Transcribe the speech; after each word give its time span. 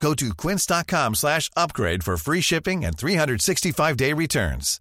Go 0.00 0.14
to 0.14 0.34
quince.com 0.34 1.14
slash 1.14 1.50
upgrade 1.56 2.02
for 2.04 2.16
free 2.16 2.40
shipping 2.40 2.84
and 2.84 2.96
365-day 2.96 4.12
returns. 4.12 4.80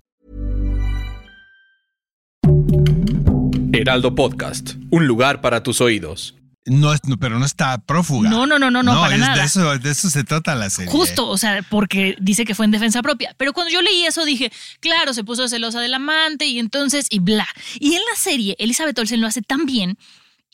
Heraldo 3.74 4.16
Podcast, 4.16 4.76
un 4.92 5.06
lugar 5.06 5.42
para 5.42 5.62
tus 5.62 5.82
oídos. 5.82 6.36
No, 6.68 6.94
no, 7.04 7.18
pero 7.18 7.38
no 7.38 7.46
está 7.46 7.78
prófuga. 7.78 8.30
No, 8.30 8.48
no, 8.48 8.58
no, 8.58 8.72
no, 8.72 8.82
no, 8.82 9.00
para 9.00 9.16
es 9.16 9.22
nada. 9.22 9.36
De 9.36 9.44
eso, 9.44 9.78
de 9.78 9.92
eso 9.92 10.10
se 10.10 10.24
trata 10.24 10.56
la 10.56 10.70
serie. 10.70 10.92
Justo, 10.92 11.28
o 11.28 11.38
sea, 11.38 11.62
porque 11.70 12.16
dice 12.20 12.44
que 12.44 12.56
fue 12.56 12.66
en 12.66 12.72
defensa 12.72 13.04
propia. 13.04 13.36
Pero 13.38 13.54
cuando 13.54 13.72
yo 13.72 13.82
leí 13.82 14.06
eso 14.06 14.26
dije, 14.26 14.52
claro, 14.80 15.14
se 15.14 15.24
puso 15.24 15.48
celosa 15.48 15.80
del 15.80 15.94
amante 15.94 16.46
y 16.46 16.58
entonces, 16.58 17.06
y 17.10 17.20
bla. 17.20 17.48
Y 17.80 17.94
en 17.94 18.02
la 18.10 18.18
serie, 18.18 18.56
Elizabeth 18.58 18.98
Olsen 18.98 19.22
lo 19.22 19.28
hace 19.28 19.44
tan 19.44 19.66
bien 19.66 19.98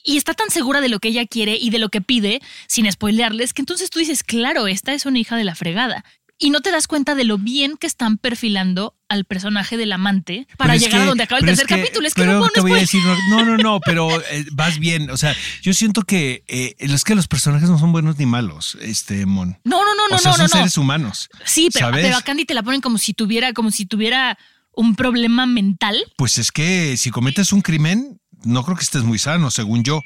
y 0.04 0.18
está 0.18 0.34
tan 0.34 0.50
segura 0.50 0.82
de 0.82 0.90
lo 0.90 1.00
que 1.00 1.10
ella 1.10 1.26
quiere 1.26 1.58
y 1.58 1.70
de 1.70 1.80
lo 1.80 1.90
que 1.90 2.02
pide, 2.02 2.41
sin 2.68 2.91
spoilearles, 2.91 3.54
que 3.54 3.62
entonces 3.62 3.90
tú 3.90 4.00
dices, 4.00 4.24
claro, 4.24 4.68
esta 4.68 4.94
es 4.94 5.05
una 5.05 5.20
hija 5.20 5.36
de 5.36 5.44
la 5.44 5.55
fregada. 5.55 6.04
Y 6.44 6.50
no 6.50 6.62
te 6.62 6.72
das 6.72 6.88
cuenta 6.88 7.14
de 7.14 7.24
lo 7.24 7.38
bien 7.38 7.77
que 7.77 7.86
están 7.86 8.18
perfilando 8.18 8.96
al 9.08 9.26
personaje 9.26 9.77
del 9.77 9.91
amante 9.91 10.48
para 10.58 10.74
Pero 10.74 10.84
llegar 10.86 11.02
a 11.02 11.05
donde 11.05 11.24
acaba 11.26 11.38
el 11.38 11.46
es 11.48 11.60
tercer 11.60 11.68
que- 11.68 11.84
capítulo. 11.84 12.08
Es 12.08 12.16
que 12.16 12.22
pero 12.24 12.34
no 12.34 12.40
puedo 12.40 12.52
te 12.52 12.62
voy 12.62 12.72
a 12.72 12.86
spoiler. 12.88 13.05
decir, 13.12 13.30
no, 13.30 13.46
no, 13.46 13.57
no, 13.57 13.79
pero 13.85 14.10
eh, 14.32 14.46
vas 14.54 14.79
bien. 14.79 15.12
O 15.12 15.18
sea, 15.18 15.35
yo 15.62 15.72
siento 15.76 16.02
que 16.02 16.44
eh, 16.48 16.74
es 16.79 17.04
que 17.04 17.13
los 17.13 17.27
personajes 17.27 17.70
no 17.70 17.77
son 17.77 17.91
buenos 17.91 18.18
ni 18.18 18.26
malos, 18.26 18.76
este 18.82 19.27
Mon. 19.27 19.60
No, 19.63 19.85
no, 19.85 19.94
no, 19.94 20.07
no, 20.10 20.16
o 20.16 20.18
sea, 20.20 20.32
no, 20.32 20.38
son 20.38 20.46
no, 20.46 20.49
no. 20.49 20.57
seres 20.62 20.77
humanos. 20.79 21.29
Sí, 21.46 21.70
pero, 21.72 21.91
pero 21.91 22.18
a 22.18 22.24
Candy 22.24 22.46
te 22.46 22.55
la 22.55 22.63
ponen 22.63 22.82
como 22.82 22.98
si 22.98 23.13
tuviera, 23.13 23.54
como 23.54 23.70
si 23.70 23.85
tuviera 23.85 24.35
un 24.74 24.96
problema 24.96 25.46
mental. 25.46 25.96
Pues 26.18 26.40
es 26.40 26.52
que 26.52 26.98
si 26.98 27.12
cometes 27.12 27.54
un 27.54 27.62
crimen, 27.62 28.20
no 28.44 28.64
creo 28.64 28.76
que 28.78 28.84
estés 28.84 29.04
muy 29.04 29.20
sano, 29.20 29.52
según 29.52 29.84
yo. 29.84 30.04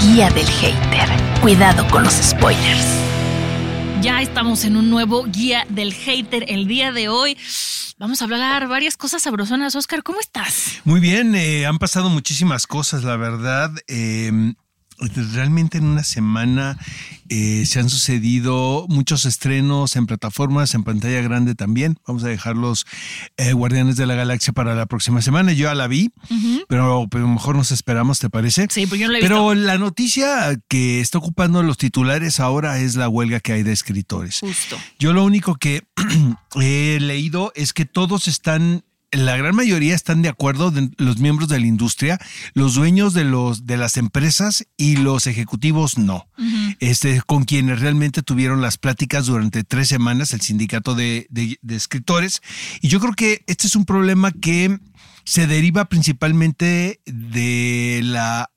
Guía 0.00 0.30
del 0.30 0.46
hater. 0.46 1.08
Cuidado 1.40 1.86
con 1.88 2.04
los 2.04 2.14
spoilers. 2.14 2.86
Ya 4.02 4.20
estamos 4.22 4.64
en 4.64 4.76
un 4.76 4.90
nuevo 4.90 5.24
guía 5.24 5.66
del 5.68 5.92
hater 5.92 6.44
el 6.48 6.66
día 6.66 6.92
de 6.92 7.08
hoy. 7.08 7.36
Vamos 7.98 8.20
a 8.20 8.24
hablar 8.26 8.68
varias 8.68 8.96
cosas 8.96 9.22
sabrosonas. 9.22 9.74
Oscar, 9.74 10.02
¿cómo 10.02 10.20
estás? 10.20 10.80
Muy 10.84 11.00
bien, 11.00 11.34
eh, 11.34 11.66
han 11.66 11.78
pasado 11.78 12.10
muchísimas 12.10 12.66
cosas, 12.66 13.04
la 13.04 13.16
verdad. 13.16 13.70
eh, 13.88 14.30
realmente 14.98 15.78
en 15.78 15.84
una 15.84 16.02
semana 16.04 16.78
eh, 17.28 17.64
se 17.66 17.80
han 17.80 17.90
sucedido 17.90 18.86
muchos 18.88 19.24
estrenos 19.24 19.96
en 19.96 20.06
plataformas, 20.06 20.74
en 20.74 20.84
pantalla 20.84 21.20
grande 21.22 21.54
también. 21.54 21.98
Vamos 22.06 22.24
a 22.24 22.28
dejar 22.28 22.56
los 22.56 22.86
eh, 23.36 23.52
Guardianes 23.52 23.96
de 23.96 24.06
la 24.06 24.14
Galaxia 24.14 24.52
para 24.52 24.74
la 24.74 24.86
próxima 24.86 25.22
semana. 25.22 25.52
Yo 25.52 25.64
ya 25.64 25.74
la 25.74 25.86
vi, 25.88 26.12
pero, 26.68 27.06
pero 27.10 27.28
mejor 27.28 27.56
nos 27.56 27.72
esperamos, 27.72 28.18
¿te 28.18 28.30
parece? 28.30 28.66
Sí, 28.70 28.86
pues 28.86 29.00
yo 29.00 29.06
no 29.06 29.12
la 29.12 29.18
he 29.18 29.22
Pero 29.22 29.50
visto. 29.50 29.66
la 29.66 29.78
noticia 29.78 30.58
que 30.68 31.00
está 31.00 31.18
ocupando 31.18 31.62
los 31.62 31.76
titulares 31.78 32.40
ahora 32.40 32.78
es 32.78 32.96
la 32.96 33.08
huelga 33.08 33.40
que 33.40 33.52
hay 33.52 33.62
de 33.62 33.72
escritores. 33.72 34.40
Justo. 34.40 34.76
Yo 34.98 35.12
lo 35.12 35.24
único 35.24 35.56
que 35.56 35.82
he 36.60 36.98
leído 37.00 37.52
es 37.54 37.72
que 37.72 37.84
todos 37.84 38.28
están, 38.28 38.84
la 39.16 39.36
gran 39.36 39.54
mayoría 39.56 39.94
están 39.94 40.22
de 40.22 40.28
acuerdo, 40.28 40.70
de- 40.70 40.90
los 40.98 41.18
miembros 41.18 41.48
de 41.48 41.58
la 41.60 41.66
industria, 41.66 42.18
los 42.54 42.74
dueños 42.74 43.14
de, 43.14 43.24
los, 43.24 43.66
de 43.66 43.76
las 43.76 43.96
empresas 43.96 44.66
y 44.76 44.96
los 44.96 45.26
ejecutivos 45.26 45.98
no. 45.98 46.26
este, 46.80 47.22
con 47.26 47.44
quienes 47.44 47.80
realmente 47.80 48.22
tuvieron 48.22 48.60
las 48.60 48.76
pláticas 48.78 49.26
durante 49.26 49.64
tres 49.64 49.88
semanas, 49.88 50.32
el 50.32 50.40
sindicato 50.40 50.94
de, 50.94 51.26
de- 51.30 51.58
de 51.62 51.76
escritores. 51.76 52.42
Y 52.80 52.88
yo 52.88 53.00
creo 53.00 53.14
que 53.14 53.42
este 53.46 53.66
es 53.66 53.76
un 53.76 53.84
problema 53.84 54.32
que 54.32 54.78
se 55.24 55.46
deriva 55.46 55.88
principalmente 55.88 57.00
de 57.04 58.00
la, 58.04 58.50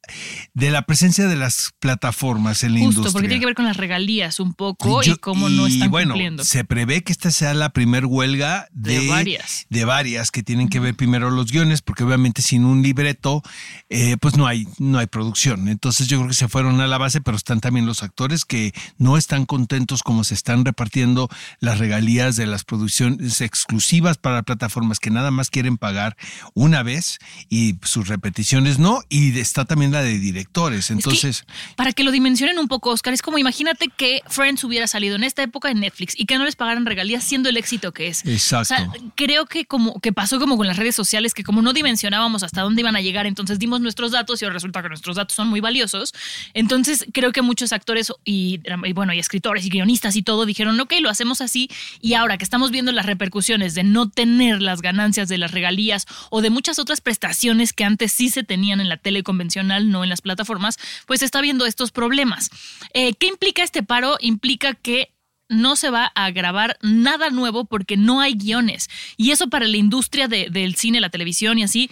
de 0.53 0.69
la 0.69 0.83
presencia 0.83 1.27
de 1.27 1.35
las 1.35 1.71
plataformas 1.79 2.63
en 2.63 2.73
la 2.73 2.79
Justo, 2.79 2.89
industria. 2.89 3.11
porque 3.11 3.27
tiene 3.27 3.39
que 3.39 3.45
ver 3.47 3.55
con 3.55 3.65
las 3.65 3.77
regalías 3.77 4.39
un 4.39 4.53
poco 4.53 5.01
y, 5.03 5.15
cómo 5.17 5.49
no 5.49 5.67
están 5.67 5.89
bueno, 5.89 6.13
cumpliendo. 6.13 6.43
Se 6.43 6.63
prevé 6.63 7.03
que 7.03 7.11
esta 7.11 7.31
sea 7.31 7.53
la 7.53 7.69
primer 7.69 8.05
huelga 8.05 8.67
de, 8.71 8.99
De 8.99 9.07
varias. 9.07 9.65
de 9.69 9.85
varias 9.85 10.31
que 10.31 10.43
tienen 10.43 10.69
que 10.69 10.79
ver 10.79 10.95
primero 10.95 11.31
los 11.31 11.51
guiones, 11.51 11.81
porque 11.81 12.03
obviamente 12.03 12.41
sin 12.41 12.65
un 12.65 12.83
libreto, 12.83 13.41
eh, 13.89 14.17
pues 14.21 14.37
no 14.37 14.45
hay, 14.45 14.67
no 14.77 14.99
hay 14.99 15.07
producción. 15.07 15.67
Entonces 15.69 16.07
yo 16.07 16.17
creo 16.17 16.29
que 16.29 16.35
se 16.35 16.47
fueron 16.47 16.81
a 16.81 16.87
la 16.87 16.97
base, 16.97 17.21
pero 17.21 17.35
están 17.35 17.61
también 17.61 17.85
los 17.85 18.03
actores 18.03 18.45
que 18.45 18.73
no 18.97 19.17
están 19.17 19.45
contentos 19.45 20.03
como 20.03 20.23
se 20.23 20.33
están 20.33 20.65
repartiendo 20.65 21.29
las 21.59 21.79
regalías 21.79 22.35
de 22.35 22.45
las 22.45 22.63
producciones 22.63 23.41
exclusivas 23.41 24.17
para 24.17 24.43
plataformas 24.43 24.99
que 24.99 25.09
nada 25.09 25.31
más 25.31 25.49
quieren 25.49 25.77
pagar 25.77 26.15
una 26.53 26.83
vez 26.83 27.19
y 27.49 27.75
sus 27.83 28.07
repeticiones 28.07 28.79
no. 28.79 29.01
Y 29.09 29.37
está 29.39 29.65
también 29.65 29.91
la 29.91 30.01
de 30.01 30.19
directores. 30.19 30.79
Es 30.79 30.87
que, 30.87 30.93
Entonces, 30.93 31.45
para 31.75 31.93
que 31.93 32.03
lo 32.03 32.11
dimensionen 32.11 32.59
un 32.59 32.67
poco, 32.67 32.91
Oscar, 32.91 33.13
es 33.13 33.21
como 33.21 33.37
imagínate 33.37 33.89
que 33.95 34.21
Friends 34.27 34.63
hubiera 34.63 34.87
salido 34.87 35.15
en 35.15 35.23
esta 35.23 35.43
época 35.43 35.69
en 35.71 35.79
Netflix 35.79 36.13
y 36.17 36.25
que 36.25 36.37
no 36.37 36.45
les 36.45 36.55
pagaran 36.55 36.85
regalías 36.85 37.23
siendo 37.23 37.49
el 37.49 37.57
éxito 37.57 37.91
que 37.91 38.07
es. 38.07 38.25
Exacto. 38.25 38.73
O 38.73 38.77
sea, 38.77 38.89
creo 39.15 39.45
que 39.45 39.65
como 39.65 39.99
que 39.99 40.13
pasó 40.13 40.39
como 40.39 40.57
con 40.57 40.67
las 40.67 40.77
redes 40.77 40.95
sociales, 40.95 41.33
que 41.33 41.43
como 41.43 41.61
no 41.61 41.73
dimensionábamos 41.73 42.43
hasta 42.43 42.61
dónde 42.61 42.81
iban 42.81 42.95
a 42.95 43.01
llegar, 43.01 43.25
entonces 43.25 43.59
dimos 43.59 43.81
nuestros 43.81 44.11
datos 44.11 44.41
y 44.41 44.45
ahora 44.45 44.53
resulta 44.53 44.81
que 44.81 44.89
nuestros 44.89 45.15
datos 45.15 45.35
son 45.35 45.47
muy 45.47 45.59
valiosos. 45.59 46.13
Entonces 46.53 47.05
creo 47.13 47.31
que 47.31 47.41
muchos 47.41 47.73
actores 47.73 48.11
y, 48.25 48.61
y 48.83 48.93
bueno, 48.93 49.13
y 49.13 49.19
escritores 49.19 49.65
y 49.65 49.69
guionistas 49.69 50.15
y 50.15 50.21
todo 50.21 50.45
dijeron, 50.45 50.79
ok, 50.79 50.93
lo 51.01 51.09
hacemos 51.09 51.41
así. 51.41 51.69
Y 52.01 52.13
ahora 52.13 52.37
que 52.37 52.43
estamos 52.43 52.71
viendo 52.71 52.91
las 52.91 53.05
repercusiones 53.05 53.75
de 53.75 53.83
no 53.83 54.09
tener 54.09 54.61
las 54.61 54.81
ganancias 54.81 55.29
de 55.29 55.37
las 55.37 55.51
regalías 55.51 56.05
o 56.29 56.41
de 56.41 56.49
muchas 56.49 56.79
otras 56.79 57.01
prestaciones 57.01 57.73
que 57.73 57.83
antes 57.83 58.11
sí 58.11 58.29
se 58.29 58.43
tenían 58.43 58.79
en 58.81 58.89
la 58.89 58.97
tele 58.97 59.23
convencional, 59.23 59.89
no 59.89 60.03
en 60.03 60.09
las 60.09 60.21
plataformas, 60.21 60.77
pues 61.05 61.21
está 61.21 61.41
viendo 61.41 61.65
estos 61.65 61.91
problemas. 61.91 62.49
Eh, 62.93 63.13
¿Qué 63.15 63.27
implica 63.27 63.63
este 63.63 63.83
paro? 63.83 64.17
Implica 64.19 64.73
que 64.73 65.13
no 65.47 65.75
se 65.75 65.89
va 65.89 66.05
a 66.13 66.29
grabar 66.29 66.77
nada 66.81 67.31
nuevo 67.31 67.65
porque 67.65 67.97
no 67.97 68.21
hay 68.21 68.33
guiones. 68.35 68.87
Y 69.17 69.31
eso 69.31 69.49
para 69.49 69.65
la 69.67 69.77
industria 69.77 70.27
de- 70.27 70.49
del 70.51 70.75
cine, 70.75 70.99
la 71.01 71.09
televisión 71.09 71.57
y 71.57 71.63
así, 71.63 71.89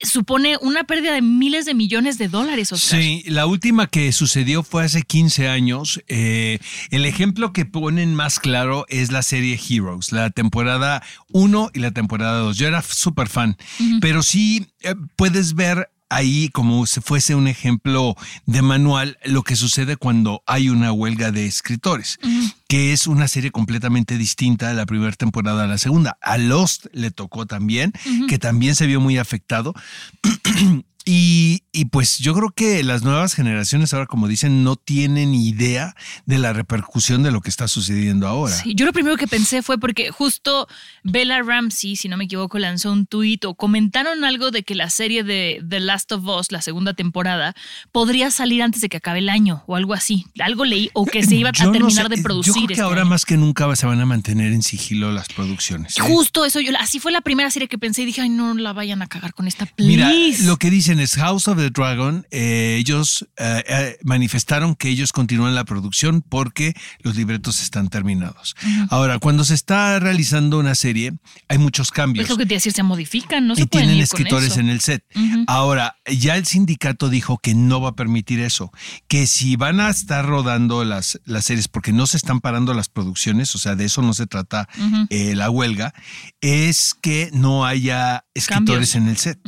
supone 0.00 0.56
una 0.60 0.84
pérdida 0.84 1.12
de 1.12 1.22
miles 1.22 1.64
de 1.64 1.74
millones 1.74 2.18
de 2.18 2.28
dólares. 2.28 2.72
Oscar. 2.72 3.00
Sí, 3.00 3.24
la 3.26 3.46
última 3.46 3.88
que 3.88 4.12
sucedió 4.12 4.62
fue 4.62 4.84
hace 4.84 5.02
15 5.02 5.48
años. 5.48 6.00
Eh, 6.08 6.58
el 6.90 7.04
ejemplo 7.04 7.52
que 7.52 7.64
ponen 7.64 8.14
más 8.14 8.38
claro 8.38 8.86
es 8.88 9.10
la 9.12 9.22
serie 9.22 9.58
Heroes, 9.58 10.12
la 10.12 10.30
temporada 10.30 11.02
1 11.32 11.70
y 11.74 11.80
la 11.80 11.90
temporada 11.90 12.38
2. 12.38 12.56
Yo 12.56 12.68
era 12.68 12.82
súper 12.82 13.28
fan, 13.28 13.56
pero 14.00 14.22
sí 14.22 14.68
eh, 14.82 14.94
puedes 15.16 15.54
ver 15.54 15.90
ahí 16.10 16.48
como 16.48 16.86
si 16.86 17.00
fuese 17.00 17.34
un 17.34 17.48
ejemplo 17.48 18.16
de 18.46 18.62
manual 18.62 19.18
lo 19.24 19.42
que 19.42 19.56
sucede 19.56 19.96
cuando 19.96 20.42
hay 20.46 20.68
una 20.68 20.92
huelga 20.92 21.30
de 21.32 21.46
escritores, 21.46 22.18
que 22.68 22.92
es 22.92 23.06
una 23.06 23.28
serie 23.28 23.50
completamente 23.50 24.18
distinta 24.18 24.68
de 24.68 24.74
la 24.74 24.86
primera 24.86 25.12
temporada 25.12 25.64
a 25.64 25.66
la 25.66 25.78
segunda. 25.78 26.18
A 26.20 26.36
Lost 26.36 26.86
le 26.92 27.10
tocó 27.10 27.46
también, 27.46 27.92
que 28.28 28.38
también 28.38 28.76
se 28.76 28.86
vio 28.86 29.00
muy 29.00 29.16
afectado. 29.16 29.74
Y, 31.10 31.62
y 31.72 31.86
pues 31.86 32.18
yo 32.18 32.34
creo 32.34 32.50
que 32.50 32.82
las 32.84 33.02
nuevas 33.02 33.32
generaciones 33.32 33.94
ahora, 33.94 34.04
como 34.04 34.28
dicen, 34.28 34.62
no 34.62 34.76
tienen 34.76 35.34
idea 35.34 35.94
de 36.26 36.38
la 36.38 36.52
repercusión 36.52 37.22
de 37.22 37.30
lo 37.30 37.40
que 37.40 37.48
está 37.48 37.66
sucediendo 37.66 38.28
ahora. 38.28 38.54
Sí, 38.54 38.74
yo 38.74 38.84
lo 38.84 38.92
primero 38.92 39.16
que 39.16 39.26
pensé 39.26 39.62
fue 39.62 39.78
porque 39.78 40.10
justo 40.10 40.68
Bella 41.04 41.40
Ramsey, 41.40 41.96
si 41.96 42.10
no 42.10 42.18
me 42.18 42.24
equivoco, 42.24 42.58
lanzó 42.58 42.92
un 42.92 43.06
tuit 43.06 43.42
o 43.46 43.54
comentaron 43.54 44.22
algo 44.22 44.50
de 44.50 44.64
que 44.64 44.74
la 44.74 44.90
serie 44.90 45.24
de 45.24 45.64
The 45.66 45.80
Last 45.80 46.12
of 46.12 46.26
Us, 46.26 46.52
la 46.52 46.60
segunda 46.60 46.92
temporada, 46.92 47.54
podría 47.90 48.30
salir 48.30 48.62
antes 48.62 48.82
de 48.82 48.90
que 48.90 48.98
acabe 48.98 49.20
el 49.20 49.30
año 49.30 49.64
o 49.66 49.76
algo 49.76 49.94
así. 49.94 50.26
Algo 50.40 50.66
leí 50.66 50.90
o 50.92 51.06
que 51.06 51.22
se 51.24 51.36
iba 51.36 51.52
Yo 51.52 51.62
a 51.62 51.66
no 51.68 51.72
terminar 51.72 52.04
sé, 52.04 52.10
de 52.10 52.16
Yo 52.16 52.22
producir. 52.22 52.52
creo 52.52 52.66
que 52.66 52.72
este 52.74 52.82
ahora 52.82 53.00
año. 53.00 53.08
más 53.10 53.24
que 53.24 53.38
nunca 53.38 53.74
se 53.76 53.86
van 53.86 54.00
a 54.02 54.04
mantener 54.04 54.52
en 54.52 54.62
sigilo 54.62 55.10
las 55.10 55.28
producciones. 55.28 55.96
¿eh? 55.96 56.02
Justo 56.02 56.44
eso, 56.44 56.60
yo 56.60 56.72
así 56.78 57.00
fue 57.00 57.12
la 57.12 57.22
primera 57.22 57.50
serie 57.50 57.66
que 57.66 57.78
pensé 57.78 58.02
y 58.02 58.04
dije, 58.04 58.20
ay, 58.20 58.28
no 58.28 58.52
la 58.52 58.74
vayan 58.74 59.00
a 59.00 59.06
cagar 59.06 59.32
con 59.32 59.48
esta, 59.48 59.64
please. 59.64 59.88
Mira, 59.88 60.10
lo 60.46 60.58
que 60.58 60.68
dicen 60.70 60.97
Jiménez, 60.98 61.14
House 61.16 61.46
of 61.46 61.58
the 61.58 61.70
Dragon, 61.70 62.26
eh, 62.32 62.76
ellos 62.76 63.28
eh, 63.36 63.62
eh, 63.68 63.98
manifestaron 64.02 64.74
que 64.74 64.88
ellos 64.88 65.12
continúan 65.12 65.54
la 65.54 65.64
producción 65.64 66.22
porque 66.28 66.74
los 67.02 67.14
libretos 67.14 67.62
están 67.62 67.88
terminados. 67.88 68.56
Ahora, 68.90 69.20
cuando 69.20 69.44
se 69.44 69.54
está 69.54 70.00
realizando 70.00 70.58
una 70.58 70.74
serie, 70.74 71.12
hay 71.46 71.58
muchos 71.58 71.92
cambios. 71.92 72.24
Es 72.24 72.30
lo 72.30 72.36
que 72.36 72.46
te 72.46 72.54
decir, 72.54 72.72
se 72.72 72.82
modifican, 72.82 73.46
no 73.46 73.54
se 73.54 73.62
y 73.62 73.66
pueden 73.66 73.88
tienen 73.88 74.02
ir 74.02 74.08
con 74.08 74.20
escritores 74.20 74.52
eso. 74.52 74.60
en 74.60 74.70
el 74.70 74.80
set. 74.80 75.04
Ahora, 75.46 75.96
ya 76.04 76.36
el 76.36 76.46
sindicato 76.46 77.08
dijo 77.08 77.38
que 77.38 77.54
no 77.54 77.80
va 77.80 77.90
a 77.90 77.94
permitir 77.94 78.40
eso, 78.40 78.72
que 79.06 79.28
si 79.28 79.54
van 79.54 79.78
a 79.78 79.90
estar 79.90 80.26
rodando 80.26 80.84
las, 80.84 81.20
las 81.26 81.44
series, 81.44 81.68
porque 81.68 81.92
no 81.92 82.08
se 82.08 82.16
están 82.16 82.40
parando 82.40 82.74
las 82.74 82.88
producciones, 82.88 83.54
o 83.54 83.58
sea, 83.58 83.76
de 83.76 83.84
eso 83.84 84.02
no 84.02 84.14
se 84.14 84.26
trata 84.26 84.68
eh, 85.10 85.36
la 85.36 85.48
huelga, 85.48 85.94
es 86.40 86.94
que 87.00 87.30
no 87.32 87.64
haya 87.64 88.24
escritores 88.34 88.92
Cambios. 88.92 88.94
en 88.96 89.08
el 89.08 89.16
set. 89.16 89.38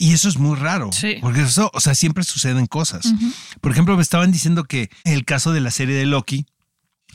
Y 0.00 0.12
eso 0.12 0.28
es 0.28 0.38
muy 0.38 0.56
raro, 0.56 0.90
Sí. 0.92 1.16
porque 1.20 1.42
eso, 1.42 1.70
o 1.74 1.80
sea, 1.80 1.94
siempre 1.94 2.22
suceden 2.24 2.66
cosas. 2.66 3.12
Por 3.60 3.72
ejemplo, 3.72 3.96
me 3.96 4.02
estaban 4.02 4.30
diciendo 4.32 4.62
que 4.64 4.90
el 5.04 5.24
caso 5.24 5.52
de 5.52 5.60
la 5.60 5.70
serie 5.72 5.96
de 5.96 6.06
Loki, 6.06 6.46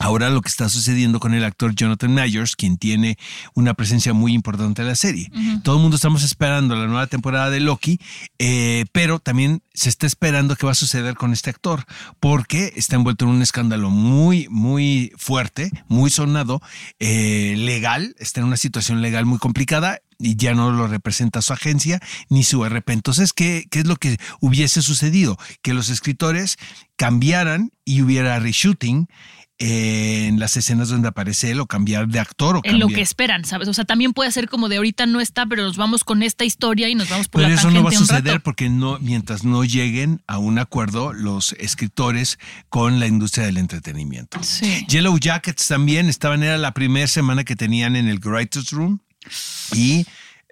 Ahora 0.00 0.28
lo 0.28 0.40
que 0.40 0.48
está 0.48 0.68
sucediendo 0.68 1.20
con 1.20 1.34
el 1.34 1.44
actor 1.44 1.72
Jonathan 1.72 2.12
Myers, 2.12 2.56
quien 2.56 2.78
tiene 2.78 3.16
una 3.54 3.74
presencia 3.74 4.12
muy 4.12 4.32
importante 4.32 4.82
en 4.82 4.88
la 4.88 4.96
serie. 4.96 5.30
Todo 5.62 5.76
el 5.76 5.82
mundo 5.82 5.94
estamos 5.94 6.24
esperando 6.24 6.74
la 6.74 6.86
nueva 6.86 7.06
temporada 7.06 7.48
de 7.48 7.60
Loki, 7.60 8.00
eh, 8.40 8.86
pero 8.90 9.20
también 9.20 9.62
se 9.72 9.88
está 9.88 10.06
esperando 10.06 10.56
qué 10.56 10.66
va 10.66 10.72
a 10.72 10.74
suceder 10.74 11.14
con 11.14 11.32
este 11.32 11.50
actor, 11.50 11.84
porque 12.18 12.72
está 12.74 12.96
envuelto 12.96 13.24
en 13.24 13.30
un 13.32 13.42
escándalo 13.42 13.88
muy, 13.88 14.48
muy 14.50 15.12
fuerte, 15.16 15.70
muy 15.86 16.10
sonado, 16.10 16.60
eh, 16.98 17.54
legal, 17.56 18.16
está 18.18 18.40
en 18.40 18.46
una 18.46 18.56
situación 18.56 19.00
legal 19.00 19.26
muy 19.26 19.38
complicada 19.38 20.00
y 20.18 20.34
ya 20.34 20.54
no 20.54 20.72
lo 20.72 20.88
representa 20.88 21.40
su 21.40 21.52
agencia 21.52 22.00
ni 22.28 22.42
su 22.42 22.64
RP. 22.64 22.90
Entonces, 22.90 23.32
¿qué, 23.32 23.66
¿qué 23.70 23.80
es 23.80 23.86
lo 23.86 23.94
que 23.96 24.18
hubiese 24.40 24.82
sucedido? 24.82 25.38
Que 25.62 25.72
los 25.72 25.88
escritores 25.88 26.56
cambiaran 26.96 27.70
y 27.84 28.02
hubiera 28.02 28.38
reshooting 28.40 29.08
en 29.66 30.38
las 30.38 30.58
escenas 30.58 30.90
donde 30.90 31.08
aparece 31.08 31.50
él 31.50 31.60
o 31.60 31.66
cambiar 31.66 32.06
de 32.08 32.20
actor 32.20 32.56
o 32.56 32.60
En 32.64 32.74
lo 32.74 32.80
cambiar. 32.80 32.96
que 32.98 33.02
esperan, 33.02 33.44
¿sabes? 33.46 33.66
O 33.68 33.72
sea, 33.72 33.86
también 33.86 34.12
puede 34.12 34.30
ser 34.30 34.48
como 34.48 34.68
de 34.68 34.76
ahorita 34.76 35.06
no 35.06 35.22
está, 35.22 35.46
pero 35.46 35.62
nos 35.62 35.78
vamos 35.78 36.04
con 36.04 36.22
esta 36.22 36.44
historia 36.44 36.90
y 36.90 36.94
nos 36.94 37.08
vamos 37.08 37.28
por 37.28 37.40
Pero 37.40 37.54
la 37.54 37.60
eso 37.60 37.70
no 37.70 37.82
va 37.82 37.88
a 37.88 37.92
suceder 37.92 38.42
porque 38.42 38.68
no, 38.68 38.98
mientras 39.00 39.42
no 39.42 39.64
lleguen 39.64 40.22
a 40.26 40.36
un 40.36 40.58
acuerdo 40.58 41.14
los 41.14 41.52
escritores 41.58 42.38
con 42.68 43.00
la 43.00 43.06
industria 43.06 43.46
del 43.46 43.56
entretenimiento. 43.56 44.42
Sí. 44.42 44.84
Yellow 44.86 45.18
Jackets 45.18 45.66
también 45.66 46.10
estaban, 46.10 46.42
era 46.42 46.58
la 46.58 46.74
primera 46.74 47.06
semana 47.06 47.44
que 47.44 47.56
tenían 47.56 47.96
en 47.96 48.08
el 48.08 48.18
Writers 48.18 48.70
Room 48.70 49.00
y 49.72 50.04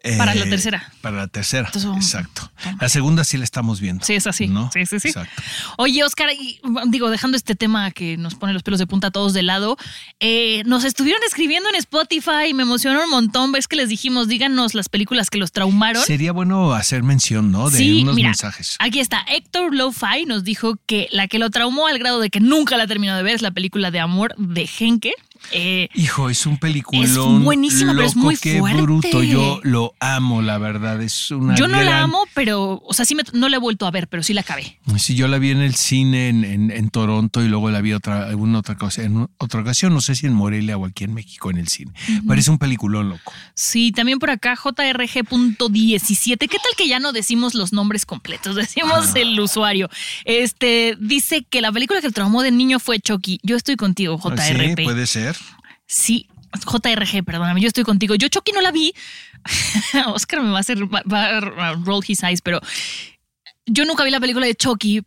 eh, 0.05 0.17
Para 0.19 0.35
la 0.35 0.45
tercera. 0.45 0.93
Para 1.01 1.17
la 1.17 1.27
tercera, 1.29 1.71
Entonces, 1.73 1.91
exacto. 1.97 2.51
La 2.81 2.89
segunda 2.89 3.25
sí 3.25 3.39
la 3.39 3.45
estamos 3.45 3.81
viendo. 3.81 4.05
Sí, 4.05 4.15
es 4.15 4.27
así. 4.27 4.49
¿no? 4.49 4.71
Sí, 4.73 4.85
sí, 4.87 4.99
sí. 5.01 5.09
Exacto. 5.09 5.43
Oye, 5.79 6.03
Oscar, 6.05 6.31
y, 6.33 6.61
digo, 6.89 7.11
dejando 7.11 7.37
este 7.37 7.55
tema 7.55 7.91
que 7.91 8.17
nos 8.17 8.35
pone 8.35 8.53
los 8.53 8.63
pelos 8.63 8.81
de 8.81 8.87
punta 8.87 9.09
a 9.09 9.11
todos 9.11 9.33
de 9.33 9.43
lado, 9.43 9.77
eh, 10.21 10.63
nos 10.67 10.85
estuvieron 10.85 11.23
escribiendo 11.27 11.69
en 11.69 11.77
Spotify 11.77 12.49
y 12.49 12.55
me 12.55 12.63
emocionó 12.65 13.05
un 13.05 13.11
montón. 13.11 13.53
Ves 13.53 13.69
que 13.69 13.77
les 13.77 13.89
dijimos, 13.89 14.29
díganos 14.29 14.75
las 14.75 14.89
películas 14.89 15.31
que 15.31 15.39
los 15.39 15.53
traumaron. 15.53 16.05
Sería 16.05 16.33
bueno 16.33 16.73
hacer 16.73 17.03
mención, 17.03 17.53
¿no? 17.53 17.71
De 17.71 17.79
Sí, 17.79 18.03
unos 18.03 18.15
mira, 18.17 18.31
mensajes. 18.31 18.77
Aquí 18.81 19.01
está, 19.01 19.25
Héctor 19.29 19.75
Lo-Fi 19.75 20.27
nos 20.27 20.45
dijo 20.45 20.77
que 20.87 21.09
la 21.13 21.29
que 21.29 21.39
lo 21.39 21.51
traumó 21.51 21.87
al 21.87 21.99
grado 21.99 22.21
de 22.21 22.31
que 22.31 22.41
nunca 22.41 22.77
la 22.77 22.87
terminó 22.87 23.17
de 23.17 23.23
ver 23.23 23.35
es 23.37 23.43
la 23.43 23.51
película 23.51 23.91
de 23.91 24.01
amor 24.01 24.35
de 24.37 24.69
Henke. 24.79 25.13
Eh, 25.53 25.89
Hijo, 25.95 26.31
es 26.31 26.47
un 26.47 26.57
peliculón. 26.59 27.05
Es 27.39 27.45
buenísima, 27.45 27.93
pero 27.95 28.07
es 28.07 28.17
muy 28.17 28.37
qué 28.37 28.59
fuerte. 28.59 28.83
bruto. 28.83 29.23
Yo 29.23 29.61
lo 29.65 29.95
amo, 30.01 30.41
la 30.43 30.59
verdad. 30.59 31.03
Es 31.03 31.31
una 31.31 31.55
yo 31.55 31.69
no 31.69 31.83
la 31.83 32.03
amo, 32.03 32.25
pero, 32.35 32.81
o 32.85 32.95
sea, 32.95 33.05
sí 33.05 33.15
me- 33.15 33.23
no 33.33 33.49
la 33.49 33.57
he 33.57 33.61
vuelto 33.61 33.87
a 33.87 33.91
ver, 33.91 34.09
pero 34.09 34.23
sí 34.23 34.33
la 34.35 34.41
acabé. 34.43 34.79
Sí, 34.99 35.15
yo 35.15 35.29
la 35.29 35.39
vi 35.39 35.51
en 35.51 35.61
el 35.61 35.75
cine 35.75 36.29
en, 36.29 36.45
en- 36.45 36.71
en 36.71 36.91
Toronto 36.91 37.43
y 37.45 37.49
luego 37.49 37.71
la 37.71 37.81
vi 37.81 37.93
otra, 37.93 38.31
en 38.31 38.39
una 38.39 38.61
otra, 38.61 38.77
cosa, 38.77 39.03
en 39.03 39.29
otra 39.39 39.61
ocasión, 39.61 39.93
no 39.93 40.01
sé 40.01 40.15
si 40.15 40.27
en 40.27 40.33
Morelia 40.33 40.77
o 40.79 40.87
aquí 40.87 41.05
en 41.05 41.15
México 41.15 41.51
en 41.51 41.59
el 41.59 41.69
cine. 41.69 41.93
Parece 42.27 42.51
un 42.51 42.59
peliculón 42.59 43.09
loco. 43.11 43.33
Sí, 43.55 43.93
también 43.93 44.19
por 44.19 44.31
acá 44.31 44.57
JRG.17. 44.57 46.39
¿Qué 46.39 46.57
tal 46.59 46.73
que 46.77 46.89
ya 46.89 46.99
no 46.99 47.13
decimos 47.13 47.55
los 47.55 47.73
nombres 47.73 48.07
completos? 48.07 48.57
Decimos 48.73 48.93
Ah. 49.15 49.19
el 49.19 49.39
usuario. 49.41 49.89
Este 50.25 50.97
dice 51.01 51.45
que 51.49 51.61
la 51.61 51.73
película 51.73 52.01
que 52.01 52.07
el 52.07 52.15
traumó 52.15 52.43
de 52.43 52.51
niño 52.51 52.79
fue 52.79 53.01
Chucky. 53.01 53.41
Yo 53.43 53.57
estoy 53.57 53.77
contigo, 53.77 54.19
Sí, 54.23 54.29
JRP. 54.55 54.85
puede 54.85 55.07
ser. 55.07 55.32
Sí, 55.87 56.29
JRG, 56.55 57.25
perdóname, 57.25 57.61
yo 57.61 57.69
estoy 57.69 57.85
contigo. 57.85 58.15
Yo 58.15 58.29
Chucky 58.29 58.53
no 58.53 58.61
la 58.61 58.73
vi. 58.73 58.95
Oscar 60.07 60.43
me 60.43 60.51
va 60.51 60.59
a 60.59 60.61
hacer, 60.61 60.83
va, 60.85 61.03
va 61.11 61.39
a 61.39 61.75
roll 61.75 62.05
his 62.07 62.23
eyes, 62.23 62.41
pero 62.41 62.61
yo 63.67 63.85
nunca 63.85 64.05
vi 64.05 64.11
la 64.11 64.21
película 64.21 64.47
de 64.47 64.55
Chucky 64.55 65.03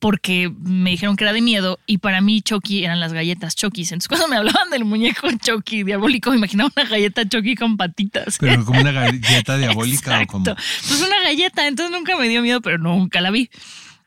porque 0.00 0.52
me 0.60 0.90
dijeron 0.90 1.16
que 1.16 1.24
era 1.24 1.32
de 1.32 1.40
miedo 1.40 1.80
y 1.86 1.98
para 1.98 2.20
mí 2.20 2.40
Chucky 2.42 2.84
eran 2.84 3.00
las 3.00 3.12
galletas 3.12 3.56
Chucky. 3.56 3.82
Entonces 3.82 4.08
cuando 4.08 4.28
me 4.28 4.36
hablaban 4.36 4.70
del 4.70 4.84
muñeco 4.84 5.28
Chucky 5.32 5.82
diabólico, 5.82 6.30
me 6.30 6.36
imaginaba 6.36 6.70
una 6.76 6.88
galleta 6.88 7.28
Chucky 7.28 7.54
con 7.54 7.76
patitas. 7.76 8.38
Pero 8.38 8.64
como 8.64 8.80
una 8.80 8.92
galleta 8.92 9.56
diabólica 9.56 10.20
o 10.22 10.26
como. 10.26 10.44
Exacto. 10.48 10.62
Pues 10.88 11.02
una 11.02 11.20
galleta, 11.22 11.66
entonces 11.66 11.96
nunca 11.96 12.16
me 12.16 12.28
dio 12.28 12.42
miedo, 12.42 12.60
pero 12.60 12.78
nunca 12.78 13.20
la 13.20 13.30
vi. 13.30 13.50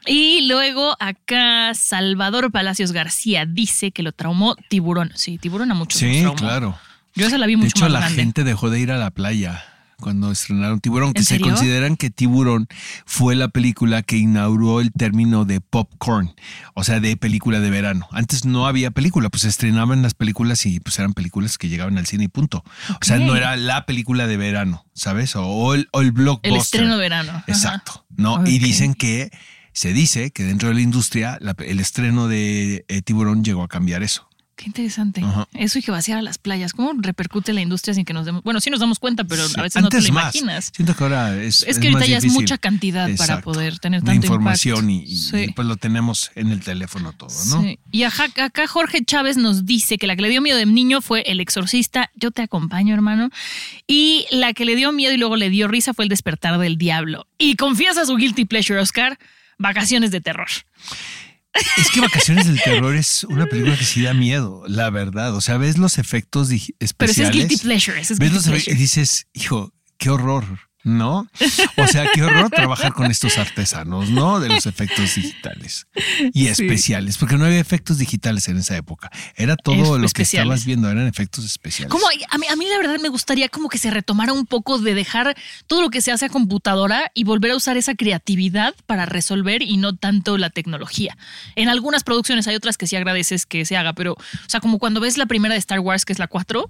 Y 0.06 0.48
luego 0.48 0.96
acá 1.00 1.74
Salvador 1.74 2.52
Palacios 2.52 2.92
García 2.92 3.46
dice 3.46 3.92
que 3.92 4.04
lo 4.04 4.12
traumó 4.12 4.56
tiburón. 4.70 5.12
Sí, 5.16 5.38
tiburón 5.38 5.72
a 5.72 5.76
muchos. 5.76 6.00
Sí, 6.00 6.22
traumó. 6.22 6.36
claro. 6.36 6.78
Yo 7.14 7.28
esa 7.28 7.38
la 7.38 7.46
vi 7.46 7.54
De 7.54 7.58
mucho 7.58 7.70
hecho, 7.70 7.86
más 7.86 7.92
la 7.92 8.00
grande. 8.00 8.16
gente 8.16 8.44
dejó 8.44 8.70
de 8.70 8.80
ir 8.80 8.92
a 8.92 8.98
la 8.98 9.12
playa 9.12 9.64
cuando 10.02 10.32
estrenaron 10.32 10.80
Tiburón, 10.80 11.14
que 11.14 11.20
¿En 11.20 11.26
se 11.26 11.40
consideran 11.40 11.96
que 11.96 12.10
Tiburón 12.10 12.68
fue 13.06 13.36
la 13.36 13.50
película 13.50 14.02
que 14.02 14.18
inauguró 14.18 14.82
el 14.82 14.92
término 14.92 15.46
de 15.46 15.62
popcorn, 15.62 16.34
o 16.74 16.84
sea, 16.84 17.00
de 17.00 17.16
película 17.18 17.60
de 17.60 17.70
verano. 17.70 18.08
Antes 18.12 18.44
no 18.44 18.66
había 18.66 18.90
película, 18.90 19.30
pues 19.30 19.44
se 19.44 19.50
estrenaban 19.50 20.02
las 20.02 20.16
películas 20.16 20.66
y 20.66 20.80
pues 20.80 20.98
eran 20.98 21.14
películas 21.14 21.60
que 21.60 21.70
llegaban 21.70 22.00
al 22.00 22.08
cine 22.08 22.24
y 22.24 22.28
punto. 22.30 22.64
O 22.90 23.06
sea, 23.06 23.20
no 23.20 23.36
era 23.36 23.56
la 23.58 23.86
película 23.86 24.26
de 24.26 24.38
verano, 24.38 24.86
¿sabes? 24.96 25.36
O, 25.36 25.44
o 25.46 25.76
el, 25.76 25.88
o 25.92 26.02
el 26.02 26.12
blockbuster. 26.12 26.52
El 26.52 26.58
estreno 26.60 26.96
de 26.96 27.02
verano. 27.02 27.32
Ajá. 27.34 27.44
Exacto. 27.48 28.04
¿no? 28.18 28.44
Y 28.48 28.58
dicen 28.58 28.96
que 28.96 29.30
se 29.74 29.94
dice 29.94 30.32
que 30.32 30.44
dentro 30.44 30.70
de 30.70 30.76
la 30.76 30.82
industria 30.82 31.38
la- 31.42 31.56
el 31.66 31.80
estreno 31.80 32.28
de 32.28 32.86
eh, 32.88 33.02
Tiburón 33.02 33.44
llegó 33.44 33.64
a 33.64 33.68
cambiar 33.68 34.04
eso. 34.04 34.28
Qué 34.58 34.66
interesante. 34.68 35.24
Eso 35.56 35.80
y 35.80 35.82
que 35.82 35.90
vaciar 35.90 36.20
a 36.20 36.22
las 36.22 36.38
playas. 36.38 36.74
¿Cómo 36.74 36.92
repercute 36.96 37.52
la 37.52 37.62
industria 37.62 37.96
sin 37.96 38.06
que 38.06 38.14
nos 38.14 38.28
demos? 38.28 38.44
Bueno, 38.44 38.62
sí 38.62 38.70
nos 38.70 38.80
damos 38.80 39.00
cuenta, 39.00 39.24
pero 39.24 39.48
Sí, 39.48 39.56
a 39.58 39.64
veces 39.64 39.82
no 39.82 39.90
te 39.90 39.98
antes 39.98 40.10
lo 40.10 40.14
más. 40.14 40.36
imaginas. 40.36 40.72
Siento 40.76 40.96
que 40.96 41.04
ahora 41.04 41.42
es. 41.42 41.64
Es 41.64 41.80
que 41.80 41.88
ahorita 41.88 42.00
más 42.02 42.08
ya 42.10 42.18
es 42.18 42.26
mucha 42.28 42.60
cantidad 42.60 43.10
para 43.18 43.42
poder 43.42 43.80
tener 43.80 44.02
de 44.02 44.06
tanto 44.06 44.28
información 44.28 44.88
y, 44.92 45.00
y, 45.04 45.16
Sí. 45.18 45.48
pues 45.56 45.68
lo 45.68 45.78
tenemos 45.78 46.30
en 46.36 46.50
el 46.52 46.60
teléfono 46.60 47.12
todo, 47.14 47.34
¿no? 47.50 47.64
Sí. 47.64 47.80
Y 47.92 48.04
ajá, 48.04 48.26
acá 48.26 48.68
Jorge 48.68 49.04
Chávez 49.04 49.36
nos 49.38 49.66
dice 49.66 49.98
que 49.98 50.06
la 50.06 50.16
que 50.16 50.22
le 50.22 50.30
dio 50.30 50.44
miedo 50.44 50.58
de 50.60 50.68
niño 50.68 51.02
fue 51.02 51.22
El 51.22 51.40
Exorcista. 51.40 52.12
Yo 52.14 52.30
te 52.30 52.44
acompaño, 52.44 52.94
hermano. 52.94 53.32
Y 53.88 54.28
la 54.30 54.54
que 54.54 54.66
le 54.66 54.76
dio 54.76 54.92
miedo 54.92 55.12
y 55.14 55.18
luego 55.18 55.38
le 55.38 55.50
dio 55.50 55.70
risa 55.70 55.96
fue 55.96 56.06
El 56.06 56.10
Despertar 56.10 56.60
del 56.60 56.78
Diablo. 56.78 57.26
Y 57.40 57.56
confiesa 57.56 58.06
su 58.06 58.16
guilty 58.16 58.46
pleasure, 58.46 58.80
Oscar. 58.80 59.18
Vacaciones 59.62 60.12
de 60.12 60.22
terror. 60.22 60.48
Es 61.78 61.92
que 61.94 62.00
Vacaciones 62.00 62.48
del 62.48 62.62
Terror 62.64 62.96
es 62.96 63.26
una 63.26 63.46
película 63.46 63.78
que 63.78 63.84
sí 63.84 64.02
da 64.02 64.14
miedo, 64.14 64.64
la 64.68 64.90
verdad. 64.90 65.36
O 65.36 65.42
sea, 65.42 65.58
ves 65.58 65.78
los 65.78 65.98
efectos 65.98 66.50
digi- 66.50 66.76
Pero 66.98 67.12
ese 67.12 67.24
es 67.24 67.28
especiales. 67.30 67.36
guilty 67.36 67.58
pleasure. 67.58 68.00
Ese 68.00 68.14
es 68.14 68.20
ves 68.20 68.32
los 68.34 68.46
pleasure. 68.48 68.72
y 68.72 68.76
dices, 68.76 69.28
hijo, 69.34 69.74
qué 69.98 70.10
horror, 70.10 70.46
¿no? 70.84 71.28
O 71.78 71.88
sea, 71.88 72.06
qué 72.14 72.24
horror 72.24 72.50
trabajar 72.50 72.94
con 72.94 73.10
estos 73.12 73.38
artesanos, 73.38 74.10
¿no? 74.10 74.40
De 74.40 74.50
los 74.50 74.66
efectos 74.66 75.16
digitales 75.16 75.88
y 76.34 76.48
especiales, 76.48 77.18
porque 77.18 77.38
no 77.38 77.46
había 77.46 77.60
efectos 77.60 77.98
digitales 77.98 78.48
en 78.48 78.58
esa 78.58 78.76
época. 78.78 79.10
Era 79.36 79.56
todo 79.56 79.96
Es- 79.96 80.02
lo 80.02 80.08
que 80.10 80.24
estabas 80.24 80.66
viendo, 80.66 80.90
eran 80.90 81.08
efectos 81.08 81.46
especiales. 81.46 81.92
Como 81.92 82.06
a 82.08 82.38
mí, 82.38 82.46
a 82.50 82.56
mí 82.56 82.66
la 82.68 82.78
verdad 82.78 83.00
me 83.02 83.10
gustaría 83.10 83.50
como 83.50 83.70
que 83.70 83.78
se 83.78 83.92
retomara 83.92 84.34
un 84.34 84.46
poco 84.46 84.78
de 84.80 84.94
dejar 84.94 85.36
todo 85.68 85.82
lo 85.82 85.90
que 85.90 86.02
se 86.02 86.12
hace 86.12 86.26
a 86.26 86.30
computadora 86.30 87.12
y 87.14 87.24
volver 87.24 87.52
a 87.52 87.56
usar 87.56 87.78
esa 87.78 87.96
creatividad 87.96 88.74
para 88.86 89.06
resolver 89.06 89.62
y 89.62 89.78
no 89.78 89.96
tanto 89.96 90.38
la 90.38 90.50
tecnología. 90.50 91.18
En 91.56 91.70
algunas 91.70 92.04
producciones 92.04 92.48
hay 92.48 92.56
otras 92.56 92.78
que 92.78 92.88
sí 92.88 92.96
agradeces 92.96 93.46
que 93.46 93.66
se 93.66 93.78
haga, 93.78 93.94
pero, 93.94 94.14
o 94.14 94.18
sea, 94.50 94.60
como 94.60 94.80
cuando 94.80 95.00
ves 95.00 95.18
la 95.18 95.26
primera 95.26 95.54
de 95.54 95.60
Star 95.60 95.80
Wars, 95.80 96.06
que 96.06 96.14
es 96.14 96.20
la 96.20 96.28
4, 96.28 96.68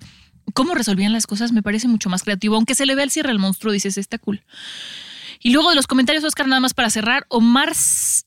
cómo 0.54 0.74
resolvían 0.74 1.14
las 1.14 1.28
cosas 1.28 1.52
me 1.52 1.64
parece 1.64 1.88
mucho 1.88 2.10
más 2.10 2.24
creativo. 2.24 2.56
Aunque 2.56 2.76
se 2.76 2.86
le 2.86 2.96
ve 2.96 3.04
al 3.04 3.12
cierre 3.12 3.32
al 3.32 3.40
monstruo, 3.40 3.74
dices, 3.74 3.98
está 3.98 4.18
cool. 4.18 4.44
Y 5.44 5.52
luego 5.52 5.70
de 5.70 5.76
los 5.76 5.88
comentarios, 5.88 6.24
Oscar, 6.24 6.48
nada 6.48 6.60
más 6.60 6.74
para 6.74 6.90
cerrar, 6.90 7.26
Omar, 7.30 7.74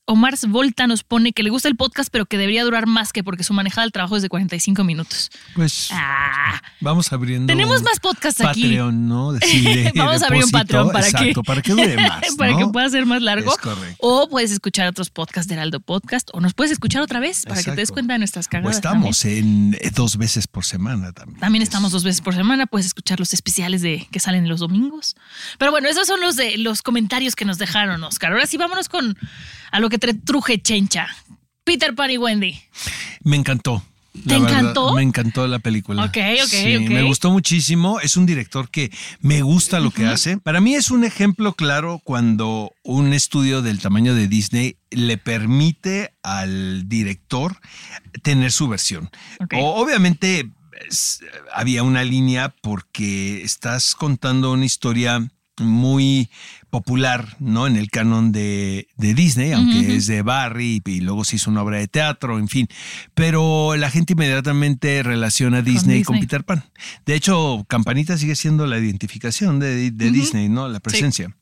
Omar 0.05 0.35
Volta 0.47 0.85
nos 0.87 1.03
pone 1.03 1.31
que 1.33 1.43
le 1.43 1.49
gusta 1.49 1.67
el 1.69 1.75
podcast, 1.75 2.09
pero 2.11 2.25
que 2.25 2.37
debería 2.37 2.63
durar 2.63 2.87
más 2.87 3.13
que 3.13 3.23
porque 3.23 3.43
su 3.43 3.53
manejada 3.53 3.83
del 3.83 3.91
trabajo 3.93 4.17
es 4.17 4.21
de 4.21 4.29
45 4.29 4.83
minutos. 4.83 5.31
Pues 5.55 5.87
Ah, 5.91 6.61
vamos 6.81 7.11
abriendo. 7.13 7.47
tenemos 7.47 7.81
más 7.83 7.99
podcasts 8.01 8.41
aquí. 8.41 8.63
Patreon, 8.63 9.07
¿no? 9.07 9.31
De- 9.33 9.45
sí, 9.47 9.61
de 9.61 9.91
Vamos 9.95 10.21
a 10.23 10.27
abrir 10.27 10.43
un 10.43 10.51
Patreon 10.51 10.91
para 10.91 11.03
que, 11.05 11.09
exacto, 11.09 11.43
para 11.43 11.61
que 11.61 11.71
dure 11.71 11.95
más. 11.95 12.21
para 12.37 12.57
que 12.57 12.67
pueda 12.67 12.89
ser 12.89 13.05
más 13.05 13.21
largo. 13.21 13.51
Es 13.51 13.57
correcto. 13.59 13.95
O 13.99 14.27
puedes 14.27 14.51
escuchar 14.51 14.87
otros 14.87 15.09
podcasts 15.09 15.47
de 15.47 15.55
Heraldo 15.55 15.79
Podcast 15.79 16.29
o 16.33 16.41
nos 16.41 16.53
puedes 16.53 16.71
escuchar 16.73 17.01
otra 17.01 17.21
vez 17.21 17.43
para 17.47 17.63
que 17.63 17.71
te 17.71 17.77
des 17.77 17.91
cuenta 17.91 18.13
de 18.13 18.19
nuestras 18.19 18.47
O 18.47 18.49
cagadas. 18.49 18.75
estamos 18.75 19.23
en 19.23 19.77
eh, 19.79 19.89
dos 19.93 20.17
veces 20.17 20.47
por 20.47 20.65
semana 20.65 21.13
también. 21.13 21.39
También 21.39 21.61
Es- 21.61 21.69
estamos 21.69 21.93
dos 21.93 22.03
veces 22.03 22.19
por 22.21 22.35
semana, 22.35 22.65
puedes 22.67 22.87
escuchar 22.87 23.19
los 23.19 23.33
especiales 23.33 23.81
de 23.81 24.05
que 24.11 24.19
salen 24.19 24.49
los 24.49 24.59
domingos. 24.59 25.15
Pero 25.57 25.71
bueno, 25.71 25.87
esos 25.87 26.07
son 26.07 26.19
los 26.19 26.35
de 26.35 26.57
los 26.57 26.81
comentarios 26.81 27.04
comentarios 27.05 27.35
que 27.35 27.45
nos 27.45 27.59
dejaron, 27.59 28.03
Oscar. 28.03 28.31
Ahora 28.31 28.47
sí, 28.47 28.57
vámonos 28.57 28.89
con 28.89 29.15
a 29.71 29.79
lo 29.79 29.89
que 29.89 29.99
te 29.99 30.13
truje 30.15 30.59
chencha. 30.59 31.07
Peter 31.63 31.93
Pan 31.93 32.09
y 32.09 32.17
Wendy. 32.17 32.59
Me 33.23 33.35
encantó. 33.37 33.83
¿Te 34.25 34.33
encantó? 34.35 34.93
me 34.95 35.03
encantó 35.03 35.45
la 35.45 35.59
película. 35.59 36.03
Ok, 36.05 36.17
ok, 36.41 36.47
Sí, 36.49 36.77
ok. 36.77 36.89
Me 36.89 37.03
gustó 37.03 37.29
muchísimo. 37.31 37.99
Es 37.99 38.15
un 38.17 38.25
director 38.25 38.69
que 38.71 38.91
me 39.19 39.41
gusta 39.43 39.79
lo 39.79 39.91
que 39.91 40.07
hace. 40.07 40.37
Para 40.37 40.61
mí 40.61 40.73
es 40.73 40.89
un 40.89 41.03
ejemplo 41.03 41.53
claro 41.53 41.99
cuando 42.03 42.71
un 42.83 43.13
estudio 43.13 43.61
del 43.61 43.79
tamaño 43.81 44.15
de 44.15 44.27
Disney 44.27 44.77
le 44.89 45.17
permite 45.17 46.13
al 46.23 46.87
director 46.89 47.57
tener 48.23 48.51
su 48.51 48.67
versión. 48.67 49.09
O- 49.59 49.75
obviamente 49.81 50.49
es- 50.89 51.19
había 51.53 51.83
una 51.83 52.03
línea 52.03 52.49
porque 52.61 53.43
estás 53.43 53.93
contando 53.95 54.53
una 54.53 54.65
historia 54.65 55.27
muy 55.59 56.29
popular, 56.69 57.37
¿no? 57.39 57.67
En 57.67 57.75
el 57.75 57.89
canon 57.89 58.31
de, 58.31 58.87
de 58.97 59.13
Disney, 59.13 59.53
aunque 59.53 59.95
es 59.95 60.07
de 60.07 60.21
Barry 60.21 60.81
y 60.85 60.99
luego 61.01 61.23
se 61.23 61.37
hizo 61.37 61.49
una 61.49 61.63
obra 61.63 61.77
de 61.77 61.87
teatro, 61.87 62.37
en 62.39 62.47
fin. 62.47 62.67
Pero 63.13 63.75
la 63.75 63.89
gente 63.89 64.13
inmediatamente 64.13 65.03
relaciona 65.03 65.61
Disney 65.61 66.03
con, 66.03 66.15
Disney. 66.15 66.21
Peter 66.21 66.43
Pan. 66.43 66.63
De 67.05 67.15
hecho, 67.15 67.65
Campanita 67.67 68.17
sigue 68.17 68.35
siendo 68.35 68.67
la 68.67 68.77
identificación 68.77 69.59
de, 69.59 69.91
de. 69.91 70.11
Disney, 70.11 70.49
¿no? 70.49 70.67
La 70.67 70.79
presencia. 70.79 71.35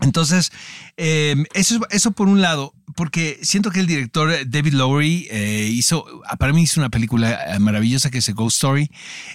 Entonces, 0.00 0.52
eh, 0.96 1.34
eso, 1.54 1.80
eso 1.90 2.12
por 2.12 2.28
un 2.28 2.40
lado, 2.40 2.72
porque 2.94 3.38
siento 3.42 3.70
que 3.70 3.80
el 3.80 3.86
director 3.86 4.30
eh, 4.30 4.44
David 4.46 4.74
Lowery 4.74 5.26
eh, 5.30 5.68
hizo, 5.72 6.06
para 6.38 6.52
mí 6.52 6.62
hizo 6.62 6.80
una 6.80 6.90
película 6.90 7.54
eh, 7.54 7.58
maravillosa 7.58 8.10
que 8.10 8.18
es 8.18 8.28
A 8.28 8.32
Ghost 8.32 8.56
Story 8.56 8.90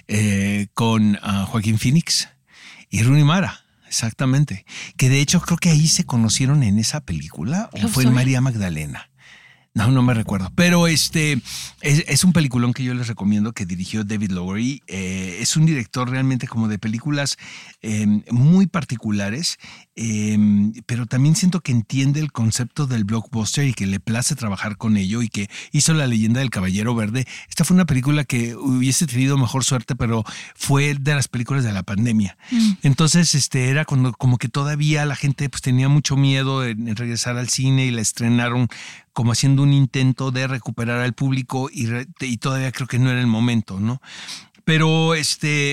eh, 0.08 0.68
con 0.72 1.18
ah, 1.22 1.44
Joaquín 1.46 1.78
Phoenix 1.78 2.28
y 2.88 3.02
Rooney 3.02 3.24
Mara. 3.24 3.63
Exactamente. 3.94 4.66
Que 4.96 5.08
de 5.08 5.20
hecho 5.20 5.40
creo 5.40 5.56
que 5.56 5.70
ahí 5.70 5.86
se 5.86 6.04
conocieron 6.04 6.64
en 6.64 6.80
esa 6.80 7.00
película 7.00 7.70
o 7.72 7.88
fue 7.88 8.02
en. 8.02 8.12
María 8.12 8.40
Magdalena. 8.40 9.08
No, 9.74 9.88
no 9.88 10.02
me 10.02 10.14
recuerdo. 10.14 10.52
Pero 10.54 10.86
este 10.86 11.40
es, 11.80 12.04
es 12.06 12.22
un 12.22 12.32
peliculón 12.32 12.72
que 12.72 12.84
yo 12.84 12.94
les 12.94 13.08
recomiendo 13.08 13.52
que 13.52 13.66
dirigió 13.66 14.04
David 14.04 14.30
Lowery. 14.30 14.82
Eh, 14.86 15.38
es 15.40 15.56
un 15.56 15.66
director 15.66 16.08
realmente 16.08 16.46
como 16.46 16.68
de 16.68 16.78
películas 16.78 17.36
eh, 17.82 18.06
muy 18.30 18.68
particulares, 18.68 19.58
eh, 19.96 20.38
pero 20.86 21.06
también 21.06 21.34
siento 21.34 21.58
que 21.60 21.72
entiende 21.72 22.20
el 22.20 22.30
concepto 22.30 22.86
del 22.86 23.02
blockbuster 23.02 23.66
y 23.66 23.74
que 23.74 23.88
le 23.88 23.98
place 23.98 24.36
trabajar 24.36 24.76
con 24.76 24.96
ello 24.96 25.22
y 25.22 25.28
que 25.28 25.50
hizo 25.72 25.92
La 25.92 26.06
leyenda 26.06 26.38
del 26.38 26.50
Caballero 26.50 26.94
Verde. 26.94 27.26
Esta 27.48 27.64
fue 27.64 27.74
una 27.74 27.84
película 27.84 28.22
que 28.22 28.54
hubiese 28.54 29.08
tenido 29.08 29.36
mejor 29.38 29.64
suerte, 29.64 29.96
pero 29.96 30.22
fue 30.54 30.94
de 30.94 31.14
las 31.16 31.26
películas 31.26 31.64
de 31.64 31.72
la 31.72 31.82
pandemia. 31.82 32.38
Entonces, 32.82 33.34
este 33.34 33.70
era 33.70 33.84
cuando 33.84 34.12
como 34.12 34.38
que 34.38 34.48
todavía 34.48 35.04
la 35.04 35.16
gente 35.16 35.48
pues 35.48 35.62
tenía 35.62 35.88
mucho 35.88 36.16
miedo 36.16 36.64
en, 36.64 36.86
en 36.86 36.94
regresar 36.94 37.36
al 37.38 37.48
cine 37.48 37.86
y 37.86 37.90
la 37.90 38.02
estrenaron 38.02 38.68
como 39.14 39.32
haciendo 39.32 39.62
un 39.62 39.72
intento 39.72 40.30
de 40.30 40.46
recuperar 40.46 41.00
al 41.00 41.14
público 41.14 41.70
y, 41.72 41.86
re- 41.86 42.06
y 42.20 42.36
todavía 42.36 42.70
creo 42.72 42.86
que 42.86 42.98
no 42.98 43.10
era 43.10 43.20
el 43.20 43.26
momento, 43.26 43.80
¿no? 43.80 44.02
Pero 44.66 45.14
este, 45.14 45.72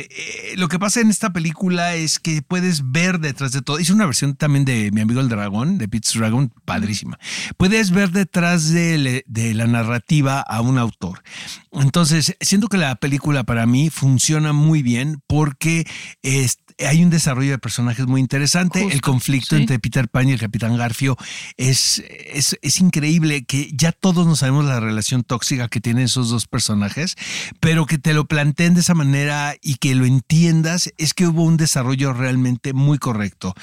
eh, 0.51 0.57
lo 0.57 0.67
que 0.67 0.77
pasa 0.77 1.00
en 1.00 1.10
esta 1.10 1.31
película 1.31 1.95
es 1.95 2.19
que 2.19 2.41
puedes 2.41 2.91
ver 2.91 3.19
detrás 3.19 3.53
de 3.53 3.62
todo. 3.62 3.79
Hice 3.79 3.93
una 3.93 4.05
versión 4.05 4.36
también 4.36 4.65
de 4.65 4.91
Mi 4.91 5.00
amigo 5.00 5.21
el 5.21 5.29
dragón, 5.29 5.77
de 5.77 5.88
Pete's 5.88 6.13
Dragon, 6.13 6.51
padrísima. 6.65 7.17
Puedes 7.55 7.91
ver 7.91 8.12
detrás 8.12 8.69
de, 8.69 9.24
de 9.25 9.53
la 9.53 9.65
narrativa 9.65 10.41
a 10.41 10.60
un 10.60 10.77
autor. 10.77 11.24
Entonces, 11.71 12.36
siento 12.41 12.67
que 12.67 12.77
la 12.77 12.95
película 12.95 13.45
para 13.45 13.65
mí 13.65 13.89
funciona 13.89 14.51
muy 14.51 14.83
bien 14.83 15.21
porque 15.25 15.88
es- 16.21 16.57
hay 16.88 17.04
un 17.04 17.10
desarrollo 17.10 17.52
de 17.52 17.58
personajes 17.58 18.08
muy 18.08 18.22
interesante. 18.22 18.86
el 18.92 19.02
conflicto 19.02 19.56
sí. 19.56 19.62
entre 19.62 19.80
Peter 19.80 20.08
Pan 20.08 20.30
y 20.30 20.34
el 20.34 20.40
Capitán 20.40 20.76
Garfio 20.78 21.18
es, 21.58 22.04
es, 22.34 22.58
es 22.62 22.80
increíble 22.80 23.44
que 23.44 23.70
ya 23.74 23.92
todos 23.92 24.26
nos 24.28 24.40
sabemos 24.40 24.66
la 24.66 24.80
relación 24.80 25.24
tóxica 25.24 25.68
que 25.68 25.82
tienen 25.82 26.06
esos 26.06 26.30
dos 26.30 26.48
personajes, 26.48 27.16
pero 27.60 27.86
que 27.86 27.98
te 27.98 28.14
lo 28.14 28.26
planteen 28.26 28.74
de 28.74 28.82
esa 28.82 28.94
manera 28.94 29.56
y 29.62 29.76
que 29.76 29.96
lo 29.96 30.06
entiendas, 30.06 30.92
es 30.98 31.14
que 31.14 31.28
hubo 31.28 31.44
un 31.44 31.58
desarrollo 31.58 32.14
realmente 32.14 32.74
muy 32.74 32.98
correcto. 32.98 33.54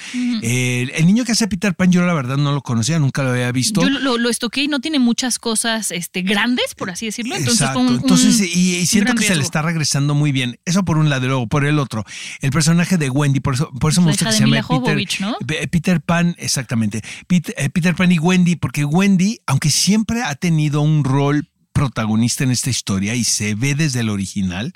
Eh, 0.41 0.89
el 0.95 1.05
niño 1.05 1.25
que 1.25 1.33
hace 1.33 1.47
Peter 1.47 1.73
Pan, 1.75 1.91
yo 1.91 2.05
la 2.05 2.13
verdad 2.13 2.37
no 2.37 2.51
lo 2.53 2.61
conocía, 2.61 2.99
nunca 2.99 3.23
lo 3.23 3.31
había 3.31 3.51
visto. 3.51 3.81
Yo 3.81 3.89
lo, 3.89 4.17
lo 4.17 4.29
estoqué 4.29 4.63
y 4.63 4.67
no 4.67 4.79
tiene 4.79 4.99
muchas 4.99 5.39
cosas 5.39 5.91
este, 5.91 6.21
grandes, 6.21 6.75
por 6.75 6.89
así 6.89 7.05
decirlo. 7.07 7.35
Entonces, 7.35 7.61
Exacto. 7.61 7.79
un- 7.79 7.95
Entonces, 7.95 8.39
un- 8.39 8.45
y, 8.45 8.75
y 8.75 8.85
siento 8.85 9.13
que 9.15 9.23
se 9.25 9.35
le 9.35 9.43
está 9.43 9.61
regresando 9.61 10.15
muy 10.15 10.31
bien. 10.31 10.59
Eso 10.65 10.83
por 10.83 10.97
un 10.97 11.09
lado, 11.09 11.25
y 11.25 11.27
luego 11.29 11.47
por 11.47 11.65
el 11.65 11.79
otro. 11.79 12.03
El 12.41 12.51
personaje 12.51 12.97
de 12.97 13.08
Wendy, 13.09 13.39
por 13.39 13.53
eso, 13.55 13.69
por 13.79 13.91
eso 13.91 14.01
me 14.01 14.07
gusta 14.11 14.25
que 14.25 14.31
se 14.37 14.39
llame 14.45 14.57
Peter, 14.79 14.95
¿no? 15.21 15.37
Pe- 15.45 15.67
Peter 15.67 16.01
Pan, 16.01 16.35
exactamente. 16.39 17.01
Eh, 17.29 17.69
Peter 17.69 17.95
Pan 17.95 18.11
y 18.11 18.19
Wendy, 18.19 18.55
porque 18.55 18.85
Wendy, 18.85 19.39
aunque 19.45 19.69
siempre 19.71 20.23
ha 20.23 20.35
tenido 20.35 20.81
un 20.81 21.03
rol 21.03 21.49
protagonista 21.73 22.43
en 22.43 22.51
esta 22.51 22.69
historia 22.69 23.15
y 23.15 23.23
se 23.23 23.55
ve 23.55 23.73
desde 23.75 24.01
el 24.01 24.09
original, 24.09 24.73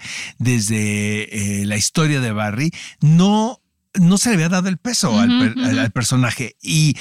desde 0.58 1.62
eh, 1.62 1.66
la 1.66 1.76
historia 1.78 2.22
de 2.22 2.32
Barry, 2.32 2.72
no, 3.02 3.60
no 3.96 4.18
se 4.18 4.30
le 4.30 4.36
había 4.36 4.50
dado 4.50 4.70
el 4.70 4.78
peso 4.78 5.20
al, 5.20 5.30
per- 5.40 5.80
al 5.80 5.92
personaje. 5.92 6.56
Y 6.62 6.96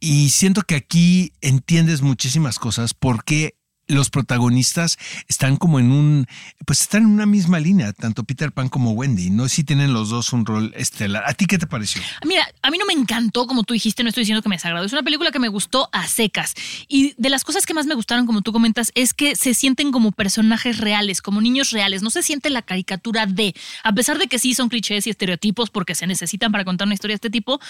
y 0.00 0.28
siento 0.28 0.62
que 0.62 0.76
aquí 0.76 1.32
entiendes 1.40 2.02
muchísimas 2.02 2.60
cosas 2.60 2.94
porque 2.94 3.56
los 3.88 4.10
protagonistas 4.10 4.98
están 5.28 5.56
como 5.56 5.80
en 5.80 5.90
un, 5.90 6.26
pues 6.66 6.82
están 6.82 7.02
en 7.02 7.08
una 7.08 7.26
misma 7.26 7.58
línea, 7.58 7.92
tanto 7.92 8.24
Peter 8.24 8.52
Pan 8.52 8.68
como 8.68 8.92
Wendy, 8.92 9.30
¿no? 9.30 9.48
Sí 9.48 9.64
tienen 9.64 9.92
los 9.92 10.10
dos 10.10 10.32
un 10.32 10.46
rol 10.46 10.72
estelar. 10.76 11.24
¿A 11.26 11.34
ti 11.34 11.46
qué 11.46 11.58
te 11.58 11.66
pareció? 11.66 12.02
Mira, 12.24 12.46
a 12.62 12.70
mí 12.70 12.78
no 12.78 12.86
me 12.86 12.92
encantó, 12.92 13.46
como 13.46 13.64
tú 13.64 13.74
dijiste, 13.74 14.02
no 14.02 14.10
estoy 14.10 14.22
diciendo 14.22 14.42
que 14.42 14.48
me 14.48 14.56
desagradó. 14.56 14.86
Es 14.86 14.92
una 14.92 15.02
película 15.02 15.30
que 15.30 15.38
me 15.38 15.48
gustó 15.48 15.88
a 15.92 16.06
secas. 16.06 16.54
Y 16.86 17.14
de 17.16 17.30
las 17.30 17.44
cosas 17.44 17.66
que 17.66 17.74
más 17.74 17.86
me 17.86 17.94
gustaron, 17.94 18.26
como 18.26 18.42
tú 18.42 18.52
comentas, 18.52 18.92
es 18.94 19.14
que 19.14 19.36
se 19.36 19.54
sienten 19.54 19.90
como 19.90 20.12
personajes 20.12 20.78
reales, 20.78 21.22
como 21.22 21.40
niños 21.40 21.70
reales. 21.70 22.02
No 22.02 22.10
se 22.10 22.22
siente 22.22 22.50
la 22.50 22.62
caricatura 22.62 23.26
de, 23.26 23.54
a 23.82 23.92
pesar 23.92 24.18
de 24.18 24.26
que 24.26 24.38
sí 24.38 24.54
son 24.54 24.68
clichés 24.68 25.06
y 25.06 25.10
estereotipos 25.10 25.70
porque 25.70 25.94
se 25.94 26.06
necesitan 26.06 26.52
para 26.52 26.64
contar 26.64 26.86
una 26.86 26.94
historia 26.94 27.14
de 27.14 27.16
este 27.16 27.30
tipo, 27.30 27.60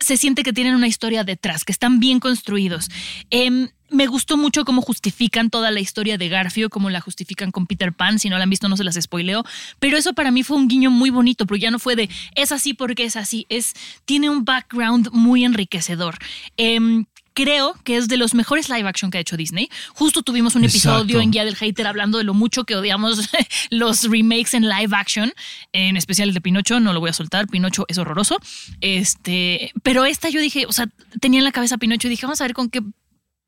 se 0.00 0.16
siente 0.16 0.42
que 0.42 0.52
tienen 0.52 0.74
una 0.74 0.88
historia 0.88 1.24
detrás, 1.24 1.64
que 1.64 1.72
están 1.72 2.00
bien 2.00 2.20
construidos. 2.20 2.90
Em, 3.30 3.68
me 3.90 4.06
gustó 4.06 4.36
mucho 4.36 4.64
cómo 4.64 4.82
justifican 4.82 5.50
toda 5.50 5.70
la 5.70 5.80
historia 5.80 6.18
de 6.18 6.28
Garfio, 6.28 6.70
cómo 6.70 6.90
la 6.90 7.00
justifican 7.00 7.50
con 7.50 7.66
Peter 7.66 7.92
Pan. 7.92 8.18
Si 8.18 8.28
no 8.28 8.36
la 8.36 8.44
han 8.44 8.50
visto, 8.50 8.68
no 8.68 8.76
se 8.76 8.84
las 8.84 8.96
spoileo. 9.00 9.44
Pero 9.78 9.96
eso 9.96 10.12
para 10.14 10.30
mí 10.30 10.42
fue 10.42 10.56
un 10.56 10.68
guiño 10.68 10.90
muy 10.90 11.10
bonito, 11.10 11.46
porque 11.46 11.62
ya 11.62 11.70
no 11.70 11.78
fue 11.78 11.96
de 11.96 12.08
es 12.34 12.52
así 12.52 12.74
porque 12.74 13.04
es 13.04 13.16
así. 13.16 13.46
Es, 13.48 13.74
tiene 14.04 14.30
un 14.30 14.44
background 14.44 15.10
muy 15.12 15.44
enriquecedor. 15.44 16.16
Em, 16.56 17.06
Creo 17.32 17.74
que 17.84 17.96
es 17.96 18.08
de 18.08 18.16
los 18.16 18.34
mejores 18.34 18.68
live 18.68 18.88
action 18.88 19.10
que 19.10 19.18
ha 19.18 19.20
hecho 19.20 19.36
Disney. 19.36 19.68
Justo 19.94 20.22
tuvimos 20.22 20.56
un 20.56 20.64
Exacto. 20.64 20.98
episodio 20.98 21.20
en 21.20 21.30
Guía 21.30 21.44
del 21.44 21.54
Hater 21.54 21.86
hablando 21.86 22.18
de 22.18 22.24
lo 22.24 22.34
mucho 22.34 22.64
que 22.64 22.74
odiamos 22.74 23.30
los 23.70 24.02
remakes 24.10 24.54
en 24.54 24.68
live 24.68 24.94
action, 24.96 25.32
en 25.72 25.96
especial 25.96 26.28
el 26.28 26.34
de 26.34 26.40
Pinocho, 26.40 26.80
no 26.80 26.92
lo 26.92 27.00
voy 27.00 27.10
a 27.10 27.12
soltar, 27.12 27.46
Pinocho 27.46 27.84
es 27.88 27.98
horroroso. 27.98 28.38
Este, 28.80 29.72
pero 29.82 30.04
esta 30.04 30.28
yo 30.28 30.40
dije, 30.40 30.66
o 30.66 30.72
sea, 30.72 30.88
tenía 31.20 31.38
en 31.38 31.44
la 31.44 31.52
cabeza 31.52 31.78
Pinocho 31.78 32.08
y 32.08 32.10
dije, 32.10 32.26
vamos 32.26 32.40
a 32.40 32.44
ver 32.44 32.52
con 32.52 32.68
qué 32.68 32.82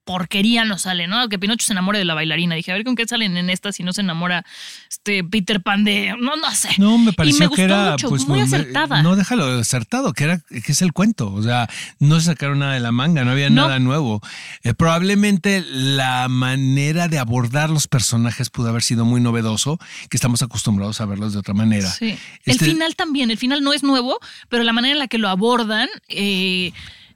porquería 0.05 0.65
nos 0.65 0.83
sale, 0.83 1.07
¿no? 1.07 1.29
Que 1.29 1.39
Pinocho 1.39 1.65
se 1.67 1.73
enamore 1.73 1.99
de 1.99 2.05
la 2.05 2.15
bailarina. 2.15 2.55
Dije, 2.55 2.73
a 2.73 2.75
ver 2.75 2.85
con 2.85 2.97
qué 2.97 3.07
salen 3.07 3.37
en 3.37 3.51
esta 3.51 3.73
si 3.73 3.83
no 3.85 3.93
se 3.93 4.01
enamora 4.01 4.45
este 4.91 5.23
Peter 5.25 5.63
Pan 5.63 5.85
de. 5.85 6.15
No, 6.21 6.37
no 6.37 6.51
sé. 6.53 6.71
No, 6.79 6.99
me 6.99 7.11
Y 7.11 7.15
pareció 7.15 7.39
me 7.39 7.45
que 7.57 7.63
gustó 7.63 7.63
era 7.63 7.91
mucho, 7.93 8.09
pues 8.09 8.27
muy 8.27 8.39
me- 8.41 8.45
acertada. 8.45 9.03
No, 9.03 9.15
déjalo 9.17 9.45
acertado, 9.61 10.13
que 10.13 10.25
era 10.25 10.39
que 10.49 10.73
es 10.73 10.83
el 10.83 10.93
cuento, 10.93 11.33
o 11.33 11.43
sea, 11.43 11.69
no 11.99 12.19
se 12.21 12.27
sacaron 12.27 12.59
nada 12.59 12.75
de 12.75 12.81
la 12.81 12.93
manga, 12.93 13.25
no 13.25 13.31
había 13.31 13.49
No. 13.51 13.63
nada 13.67 13.79
nuevo. 13.79 14.21
Eh, 14.65 14.75
probablemente 14.75 15.65
la 15.69 16.29
manera 16.29 17.09
de 17.09 17.19
abordar 17.19 17.71
los 17.71 17.87
personajes 17.89 18.51
pudo 18.51 18.69
haber 18.69 18.83
sido 18.83 19.05
muy 19.05 19.21
novedoso, 19.21 19.79
que 20.11 20.17
estamos 20.17 20.43
acostumbrados 20.43 21.01
a 21.01 21.07
verlos 21.07 21.33
de 21.33 21.39
otra 21.39 21.55
manera. 21.55 21.89
Sí. 21.91 22.19
Este- 22.45 22.65
El 22.65 22.71
final 22.73 22.97
también, 22.97 23.31
el 23.31 23.39
final 23.39 23.63
no 23.63 23.73
es 23.73 23.83
nuevo, 23.83 24.19
pero 24.49 24.65
la 24.65 24.73
manera 24.73 24.93
en 24.95 24.99
la 24.99 25.09
que 25.09 25.19
lo 25.19 25.29
abordan, 25.29 25.89
eh, 26.09 26.73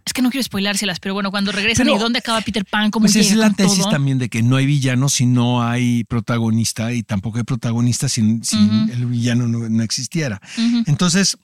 es 0.06 0.12
que 0.12 0.22
no 0.22 0.30
quiero 0.30 0.44
spoilárselas, 0.44 1.00
pero 1.00 1.14
bueno, 1.14 1.30
cuando 1.32 1.50
regresan 1.52 1.86
Pero, 1.86 1.96
y 1.96 2.00
dónde 2.00 2.20
acaba 2.20 2.40
Peter 2.40 2.64
Pan, 2.64 2.90
cómo 2.92 3.04
Pues 3.04 3.14
llega 3.14 3.26
es 3.26 3.34
la 3.36 3.50
tesis 3.50 3.80
todo. 3.80 3.90
también 3.90 4.18
de 4.18 4.28
que 4.28 4.42
no 4.42 4.54
hay 4.56 4.64
villano 4.64 5.08
si 5.08 5.26
no 5.26 5.62
hay 5.62 6.04
protagonista 6.04 6.92
y 6.92 7.02
tampoco 7.02 7.38
hay 7.38 7.44
protagonista 7.44 8.08
si, 8.08 8.20
el 8.20 9.06
villano 9.06 9.48
no, 9.48 9.68
no 9.68 9.82
existiera. 9.82 10.40
Entonces, 10.86 11.36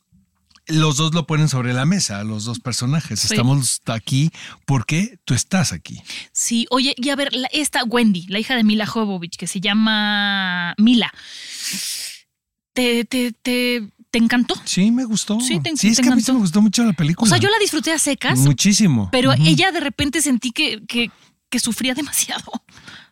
los 0.69 0.97
dos 0.97 1.13
lo 1.13 1.27
ponen 1.27 1.49
sobre 1.49 1.73
la 1.75 1.85
mesa, 1.87 2.23
los 2.23 2.45
dos 2.45 2.61
personajes. 2.61 3.19
Sí. 3.19 3.27
Estamos 3.35 3.81
aquí 3.87 4.31
porque 4.65 5.19
tú 5.25 5.35
estás 5.35 5.73
aquí. 5.73 6.01
Sí, 6.33 6.69
oye, 6.71 6.95
y 6.97 7.09
a 7.11 7.17
ver, 7.17 7.33
la- 7.35 7.49
esta 7.53 7.83
Wendy, 7.83 8.27
la 8.29 8.39
hija 8.39 8.55
de 8.55 8.63
Mila 8.63 8.87
Jovovich, 8.87 9.37
que 9.37 9.49
se 9.49 9.61
llama 9.61 10.75
Mila, 10.79 11.13
¿te, 12.75 13.05
te, 13.05 13.33
te, 13.33 13.89
te 14.13 14.19
encantó? 14.19 14.55
Sí, 14.65 14.93
me 14.93 15.05
gustó. 15.05 15.41
Sí, 15.41 15.59
te- 15.59 15.77
sí 15.77 15.89
es 15.89 15.97
te 15.97 16.03
que 16.03 16.09
a 16.11 16.15
mí 16.15 16.21
sí 16.23 16.31
me 16.33 16.39
gustó 16.39 16.63
mucho 16.63 16.85
la 16.85 16.93
película. 16.93 17.27
O 17.27 17.29
sea, 17.29 17.39
yo 17.39 17.49
la 17.49 17.59
disfruté 17.59 17.91
a 17.93 17.99
secas, 17.99 18.39
Muchísimo. 18.39 19.09
pero 19.11 19.33
ella 19.33 19.73
de 19.73 19.81
repente 19.81 20.21
sentí 20.23 20.53
que, 20.53 20.85
que, 20.87 21.11
que 21.51 21.59
sufría 21.59 21.95
demasiado. 21.95 22.45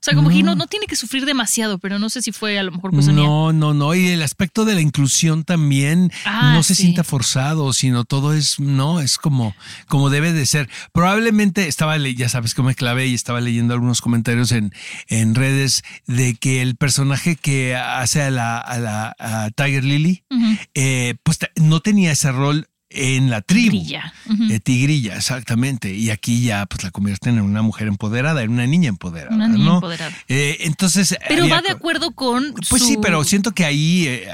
O 0.00 0.02
sea, 0.02 0.14
como 0.14 0.30
que 0.30 0.42
no, 0.42 0.54
no 0.54 0.66
tiene 0.66 0.86
que 0.86 0.96
sufrir 0.96 1.26
demasiado, 1.26 1.78
pero 1.78 1.98
no 1.98 2.08
sé 2.08 2.22
si 2.22 2.32
fue 2.32 2.58
a 2.58 2.62
lo 2.62 2.72
mejor 2.72 2.90
cosa 2.90 3.12
mía. 3.12 3.22
No, 3.22 3.52
no, 3.52 3.74
no. 3.74 3.94
Y 3.94 4.08
el 4.08 4.22
aspecto 4.22 4.64
de 4.64 4.74
la 4.74 4.80
inclusión 4.80 5.44
también 5.44 6.10
Ah, 6.24 6.54
no 6.54 6.62
se 6.62 6.74
sí. 6.74 6.84
sienta 6.84 7.04
forzado, 7.04 7.74
sino 7.74 8.04
todo 8.04 8.32
es, 8.32 8.58
no, 8.58 9.00
es 9.00 9.18
como, 9.18 9.54
como 9.88 10.08
debe 10.08 10.32
de 10.32 10.46
ser. 10.46 10.70
Probablemente 10.94 11.68
estaba, 11.68 11.98
ya 11.98 12.30
sabes 12.30 12.54
que 12.54 12.62
me 12.62 12.74
clavé 12.74 13.08
y 13.08 13.14
estaba 13.14 13.42
leyendo 13.42 13.74
algunos 13.74 14.00
comentarios 14.00 14.52
en, 14.52 14.72
en 15.08 15.34
redes 15.34 15.82
de 16.06 16.34
que 16.34 16.62
el 16.62 16.76
personaje 16.76 17.36
que 17.36 17.76
hace 17.76 18.22
a 18.22 18.30
la, 18.30 18.56
a 18.56 18.78
la 18.78 19.14
a 19.18 19.50
Tiger 19.50 19.84
Lily, 19.84 20.24
eh, 20.72 21.14
pues 21.22 21.38
no 21.56 21.80
tenía 21.80 22.12
ese 22.12 22.32
rol 22.32 22.68
en 22.90 23.30
la 23.30 23.40
tribu. 23.40 23.70
Grilla. 23.70 24.12
Ujú. 24.28 24.44
Eh, 24.52 24.60
tigrilla, 24.60 25.16
exactamente. 25.16 25.94
Y 25.94 26.10
aquí 26.10 26.42
ya 26.42 26.66
pues 26.66 26.82
la 26.82 26.90
convierten 26.90 27.36
en 27.36 27.42
una 27.42 27.62
mujer 27.62 27.86
empoderada, 27.88 28.42
en 28.42 28.50
una 28.50 28.66
niña 28.66 28.88
empoderada. 28.88 29.34
Una 29.34 29.48
niña 29.48 29.64
¿no? 29.64 29.74
empoderada. 29.76 30.12
Eh, 30.28 30.58
entonces. 30.60 31.16
Pero 31.28 31.44
había 31.44 31.54
va 31.56 31.62
de 31.62 31.70
acuerdo 31.70 32.10
con. 32.12 32.52
Pues 32.68 32.82
su- 32.82 32.88
sí, 32.88 32.96
pero 33.00 33.22
siento 33.24 33.52
que 33.52 33.64
ahí, 33.64 34.06
eh, 34.08 34.28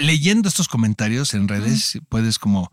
leyendo 0.00 0.48
estos 0.48 0.68
comentarios 0.68 1.34
en 1.34 1.48
redes, 1.48 1.98
puedes 2.08 2.38
como 2.38 2.70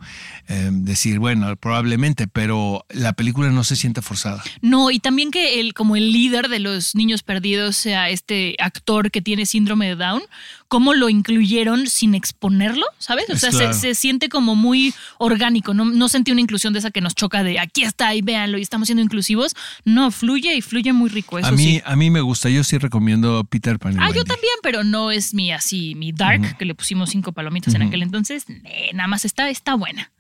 eh, 0.48 0.70
decir, 0.72 1.20
bueno, 1.20 1.56
probablemente, 1.56 2.28
pero 2.28 2.86
la 2.90 3.14
película 3.14 3.50
no 3.50 3.64
se 3.64 3.76
siente 3.76 4.02
forzada. 4.02 4.44
No, 4.62 4.92
y 4.92 5.00
también 5.00 5.32
que 5.32 5.60
el, 5.60 5.74
como 5.74 5.96
el 5.96 6.12
líder 6.12 6.50
de 6.50 6.60
los 6.60 6.96
niños 6.96 7.24
perdidos 7.24 7.78
sea 7.78 8.10
este 8.10 8.56
actor 8.60 9.10
que 9.12 9.22
tiene 9.22 9.46
síndrome 9.46 9.88
de 9.88 9.96
Down, 9.96 10.22
cómo 10.68 10.94
lo 10.94 11.08
incluyeron 11.10 11.88
sin 11.88 12.16
exponerlo, 12.16 12.86
¿sabes? 12.98 13.26
O 13.30 13.38
sea, 13.38 13.52
se- 13.52 13.74
se, 13.74 13.96
siente 13.96 14.28
como 14.30 14.56
muy 14.56 14.94
orgánico. 15.24 15.74
No, 15.74 15.86
no 15.86 16.10
sentí 16.10 16.32
una 16.32 16.42
inclusión 16.42 16.74
de 16.74 16.80
esa 16.80 16.92
que 16.92 17.02
nos 17.02 17.16
choca 17.16 17.44
de 17.44 17.60
aquí 17.60 17.84
está 17.84 18.14
y 18.14 18.22
véanlo 18.22 18.58
y 18.58 18.62
estamos 18.62 18.88
siendo 18.88 19.02
inclusivos. 19.02 19.56
No, 19.86 20.12
fluye 20.12 20.56
y 20.56 20.62
fluye 20.62 20.94
muy 20.94 21.10
rico. 21.10 21.40
Eso 21.40 21.48
a 21.48 21.52
mí, 21.52 21.64
sí. 21.64 21.82
a 21.86 21.96
mí 21.96 22.10
me 22.10 22.22
gusta. 22.22 22.50
Yo 22.50 22.64
sí 22.64 22.78
recomiendo 22.78 23.44
Peter 23.46 23.80
Pan. 23.80 23.98
Ah, 24.00 24.10
yo 24.12 24.24
también, 24.24 24.54
pero 24.62 24.84
no 24.84 25.12
es 25.12 25.34
mi 25.34 25.52
así, 25.52 25.96
mi 25.96 26.12
dark, 26.12 26.58
que 26.58 26.66
le 26.66 26.76
pusimos 26.76 27.10
cinco 27.10 27.32
palomitas 27.32 27.74
en 27.76 27.84
aquel 27.84 28.02
entonces. 28.04 28.46
Eh, 28.66 28.92
nada 28.94 29.08
más 29.08 29.26
está, 29.26 29.50
está 29.50 29.76
buena. 29.76 30.12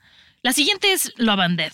La 0.41 0.53
siguiente 0.53 0.91
es 0.93 1.11
Love 1.17 1.39
and 1.39 1.57
Death. 1.57 1.73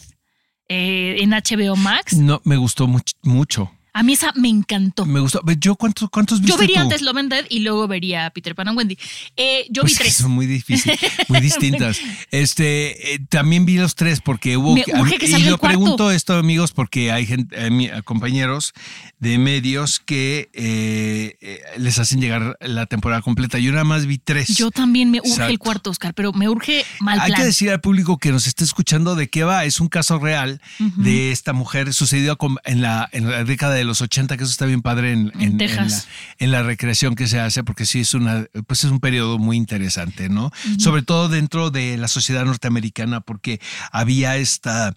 eh, 0.67 1.15
en 1.23 1.31
HBO 1.31 1.75
Max. 1.75 2.15
No, 2.17 2.41
me 2.43 2.55
gustó 2.57 2.87
much- 2.87 3.15
mucho. 3.23 3.71
A 3.99 4.03
mí 4.03 4.13
esa 4.13 4.31
me 4.33 4.47
encantó. 4.47 5.05
Me 5.05 5.19
gustó. 5.19 5.41
Yo, 5.59 5.75
¿cuántos, 5.75 6.09
cuántos 6.09 6.39
viste 6.39 6.53
Yo 6.53 6.57
vería 6.57 6.77
tú? 6.77 6.81
antes 6.83 7.01
Love 7.01 7.17
and 7.17 7.33
Dead 7.33 7.45
y 7.49 7.59
luego 7.59 7.85
vería 7.85 8.29
Peter 8.29 8.55
Pan 8.55 8.69
and 8.69 8.77
Wendy. 8.77 8.97
Eh, 9.35 9.65
yo 9.69 9.81
Pues 9.81 9.91
vi 9.91 9.97
que 9.97 10.03
tres. 10.05 10.15
Son 10.15 10.31
muy 10.31 10.45
difíciles, 10.45 10.97
muy 11.27 11.41
distintas. 11.41 11.99
Este, 12.31 13.15
eh, 13.15 13.19
también 13.27 13.65
vi 13.65 13.75
los 13.77 13.95
tres 13.95 14.21
porque 14.21 14.55
hubo. 14.55 14.73
Me 14.73 14.85
urge 14.97 15.17
que 15.17 15.25
y 15.25 15.31
salga 15.31 15.47
el 15.47 15.51
yo 15.51 15.57
pregunto 15.57 16.11
esto, 16.11 16.35
amigos, 16.35 16.71
porque 16.71 17.11
hay 17.11 17.25
gente, 17.25 17.53
eh, 17.57 18.01
compañeros 18.05 18.73
de 19.19 19.37
medios 19.37 19.99
que 19.99 20.49
eh, 20.53 21.35
eh, 21.41 21.61
les 21.77 21.99
hacen 21.99 22.21
llegar 22.21 22.57
la 22.61 22.85
temporada 22.85 23.21
completa. 23.21 23.59
Yo 23.59 23.73
nada 23.73 23.83
más 23.83 24.05
vi 24.05 24.17
tres. 24.17 24.55
Yo 24.55 24.71
también 24.71 25.11
me 25.11 25.19
urge 25.19 25.29
Exacto. 25.31 25.51
el 25.51 25.59
cuarto, 25.59 25.89
Oscar, 25.89 26.13
pero 26.13 26.31
me 26.31 26.47
urge 26.47 26.85
mal 27.01 27.19
Hay 27.19 27.31
plan. 27.31 27.41
que 27.41 27.45
decir 27.47 27.69
al 27.69 27.81
público 27.81 28.17
que 28.17 28.31
nos 28.31 28.47
esté 28.47 28.63
escuchando 28.63 29.15
de 29.15 29.29
qué 29.29 29.43
va. 29.43 29.65
Es 29.65 29.81
un 29.81 29.89
caso 29.89 30.19
real 30.19 30.61
de 30.95 31.33
esta 31.33 31.51
mujer 31.51 31.93
sucedido 31.93 32.37
en, 32.63 32.81
la, 32.81 33.09
en 33.11 33.29
la 33.29 33.43
década 33.43 33.73
de 33.73 33.88
los 33.89 34.01
80, 34.01 34.37
que 34.37 34.43
eso 34.43 34.51
está 34.51 34.65
bien 34.65 34.81
padre 34.81 35.11
en, 35.11 35.31
En 35.39 35.57
Texas. 35.57 36.07
la, 36.07 36.45
en 36.45 36.51
la 36.51 36.63
recreación 36.63 37.15
que 37.15 37.27
se 37.27 37.39
hace, 37.39 37.63
porque 37.63 37.85
sí 37.85 37.99
es 37.99 38.13
una, 38.13 38.45
pues 38.67 38.83
es 38.83 38.91
un 38.91 38.99
periodo 38.99 39.37
muy 39.37 39.57
interesante, 39.57 40.29
¿no? 40.29 40.51
Sobre 40.77 41.01
todo 41.01 41.27
dentro 41.27 41.71
de 41.71 41.97
la 41.97 42.07
sociedad 42.07 42.45
norteamericana, 42.45 43.21
porque 43.21 43.59
había 43.91 44.37
esta, 44.37 44.93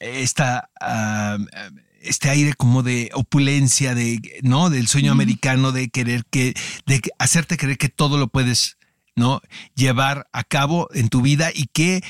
esta 0.00 0.68
este 2.00 2.30
aire 2.30 2.54
como 2.54 2.82
de 2.82 3.10
opulencia, 3.14 3.94
de, 3.94 4.40
¿no? 4.42 4.70
Del 4.70 4.88
sueño 4.88 5.12
americano 5.12 5.72
de 5.72 5.90
querer 5.90 6.24
que, 6.30 6.54
de 6.86 7.00
hacerte 7.18 7.56
creer 7.56 7.78
que 7.78 7.88
todo 7.88 8.18
lo 8.18 8.28
puedes, 8.28 8.78
¿no? 9.14 9.40
Llevar 9.74 10.28
a 10.32 10.44
cabo 10.44 10.88
en 10.94 11.08
tu 11.08 11.20
vida 11.20 11.50
y 11.54 11.66
que 11.66 12.02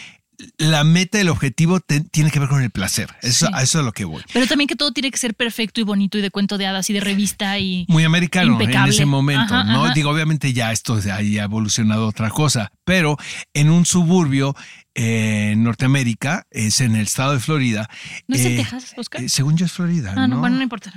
la 0.58 0.84
meta, 0.84 1.20
el 1.20 1.28
objetivo 1.28 1.80
te- 1.80 2.00
tiene 2.00 2.30
que 2.30 2.38
ver 2.38 2.48
con 2.48 2.62
el 2.62 2.70
placer. 2.70 3.10
Eso, 3.22 3.46
Sí. 3.46 3.52
A 3.54 3.62
eso 3.62 3.78
es 3.78 3.82
a 3.82 3.84
lo 3.84 3.92
que 3.92 4.04
voy. 4.04 4.22
Pero 4.32 4.46
también 4.46 4.68
que 4.68 4.76
todo 4.76 4.92
tiene 4.92 5.10
que 5.10 5.18
ser 5.18 5.34
perfecto 5.34 5.80
y 5.80 5.84
bonito 5.84 6.18
y 6.18 6.22
de 6.22 6.30
cuento 6.30 6.58
de 6.58 6.66
hadas 6.66 6.88
y 6.90 6.92
de 6.92 7.00
revista 7.00 7.58
y... 7.58 7.84
Muy 7.88 8.04
americano 8.04 8.60
en 8.60 8.70
ese 8.86 9.06
momento, 9.06 9.54
Ajá, 9.54 9.64
¿no? 9.64 9.84
ajá. 9.84 9.94
Digo, 9.94 10.10
obviamente 10.10 10.52
ya 10.52 10.72
esto 10.72 10.98
ya 11.00 11.16
ha 11.16 11.20
evolucionado 11.44 12.06
otra 12.06 12.30
cosa, 12.30 12.72
pero 12.84 13.16
en 13.54 13.70
un 13.70 13.84
suburbio 13.86 14.54
eh, 14.94 15.50
en 15.52 15.62
Norteamérica, 15.62 16.46
es 16.50 16.80
en 16.80 16.96
el 16.96 17.02
estado 17.02 17.32
de 17.34 17.40
Florida. 17.40 17.88
¿No 18.26 18.34
es 18.36 18.44
en 18.44 18.52
eh, 18.52 18.56
Texas, 18.56 18.92
Oscar? 18.96 19.22
eh, 19.22 19.28
según 19.28 19.56
yo 19.56 19.66
es 19.66 19.72
Florida, 19.72 20.12
ah, 20.16 20.26
no, 20.26 20.28
¿no? 20.28 20.40
bueno, 20.40 20.56
no 20.56 20.62
importa. 20.62 20.92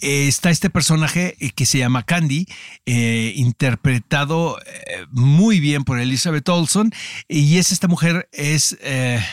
Eh, 0.00 0.26
está 0.28 0.50
este 0.50 0.68
personaje 0.70 1.36
eh, 1.40 1.50
que 1.50 1.64
se 1.66 1.78
llama 1.78 2.02
Candy, 2.02 2.46
eh, 2.86 3.32
interpretado 3.36 4.58
eh, 4.66 5.06
muy 5.10 5.60
bien 5.60 5.84
por 5.84 5.98
Elizabeth 6.00 6.48
Olson, 6.48 6.92
y 7.28 7.58
es 7.58 7.72
esta 7.72 7.88
mujer, 7.88 8.28
es, 8.32 8.76
eh, 8.82 9.24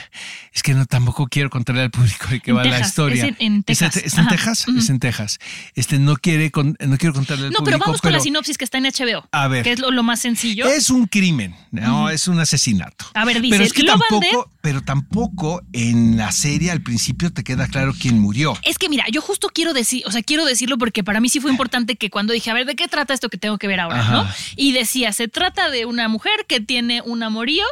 es 0.53 0.61
que 0.63 0.73
no 0.73 0.85
tampoco 0.85 1.27
quiero 1.27 1.49
contarle 1.49 1.81
al 1.81 1.91
público 1.91 2.27
de 2.29 2.39
qué 2.39 2.51
va 2.51 2.63
la 2.63 2.69
Texas, 2.71 2.87
historia. 2.89 3.23
es 3.25 3.29
en- 3.29 3.35
en 3.39 3.57
¿Es 3.67 3.79
Texas. 3.79 3.97
¿Es 3.97 4.17
en. 4.17 4.27
Texas? 4.27 4.67
Ujú. 4.67 4.77
Es 4.79 4.89
en 4.89 4.99
Texas. 4.99 5.39
Este, 5.75 5.99
no, 5.99 6.15
quiere 6.17 6.51
con- 6.51 6.77
no 6.79 6.97
quiero 6.97 7.13
contarle 7.13 7.47
al 7.47 7.51
No, 7.51 7.59
público. 7.59 7.65
pero 7.65 7.77
vamos 7.79 8.01
con 8.01 8.11
la 8.11 8.19
sinopsis 8.19 8.57
que 8.57 8.63
está 8.65 8.77
en 8.77 8.85
HBO. 8.85 9.27
A 9.31 9.47
ver. 9.47 9.63
Que 9.63 9.71
es 9.73 9.79
lo, 9.79 9.91
lo 9.91 10.03
más 10.03 10.19
sencillo. 10.19 10.65
Es 10.67 10.89
un 10.89 11.07
crimen, 11.07 11.55
no, 11.71 12.09
es 12.09 12.27
un 12.27 12.39
asesinato. 12.39 13.05
A 13.15 13.25
ver, 13.25 13.41
dice, 13.41 13.53
pero 13.55 13.63
es 13.63 13.73
que 13.73 13.83
tampoco, 13.83 14.49
pero 14.61 14.81
tampoco 14.81 15.61
en 15.73 16.15
la 16.17 16.31
serie 16.31 16.71
al 16.71 16.81
principio 16.81 17.31
te 17.33 17.43
queda 17.43 17.67
claro 17.67 17.93
quién 17.99 18.19
murió. 18.19 18.57
Es 18.63 18.77
que 18.77 18.89
mira, 18.89 19.05
yo 19.11 19.21
justo 19.21 19.49
quiero 19.53 19.73
decir, 19.73 20.03
o 20.05 20.11
sea, 20.11 20.21
quiero 20.21 20.42
decirlo 20.45 20.77
porque 20.77 21.03
para 21.03 21.19
mí 21.19 21.29
sí 21.29 21.39
fue 21.39 21.51
importante 21.51 21.95
que 21.95 22.09
cuando 22.09 22.33
dije, 22.33 22.49
a 22.51 22.53
ver, 22.53 22.65
¿de 22.65 22.75
qué 22.75 22.87
trata 22.87 23.13
esto 23.13 23.29
que 23.29 23.37
tengo 23.37 23.57
que 23.57 23.67
ver 23.67 23.79
ahora? 23.79 23.99
Ajá. 23.99 24.11
¿no? 24.13 24.29
Y 24.55 24.71
decía, 24.71 25.11
se 25.13 25.27
trata 25.27 25.69
de 25.69 25.85
una 25.85 26.07
mujer 26.07 26.45
que 26.47 26.59
tiene 26.59 27.01
un 27.01 27.23
amorío 27.23 27.65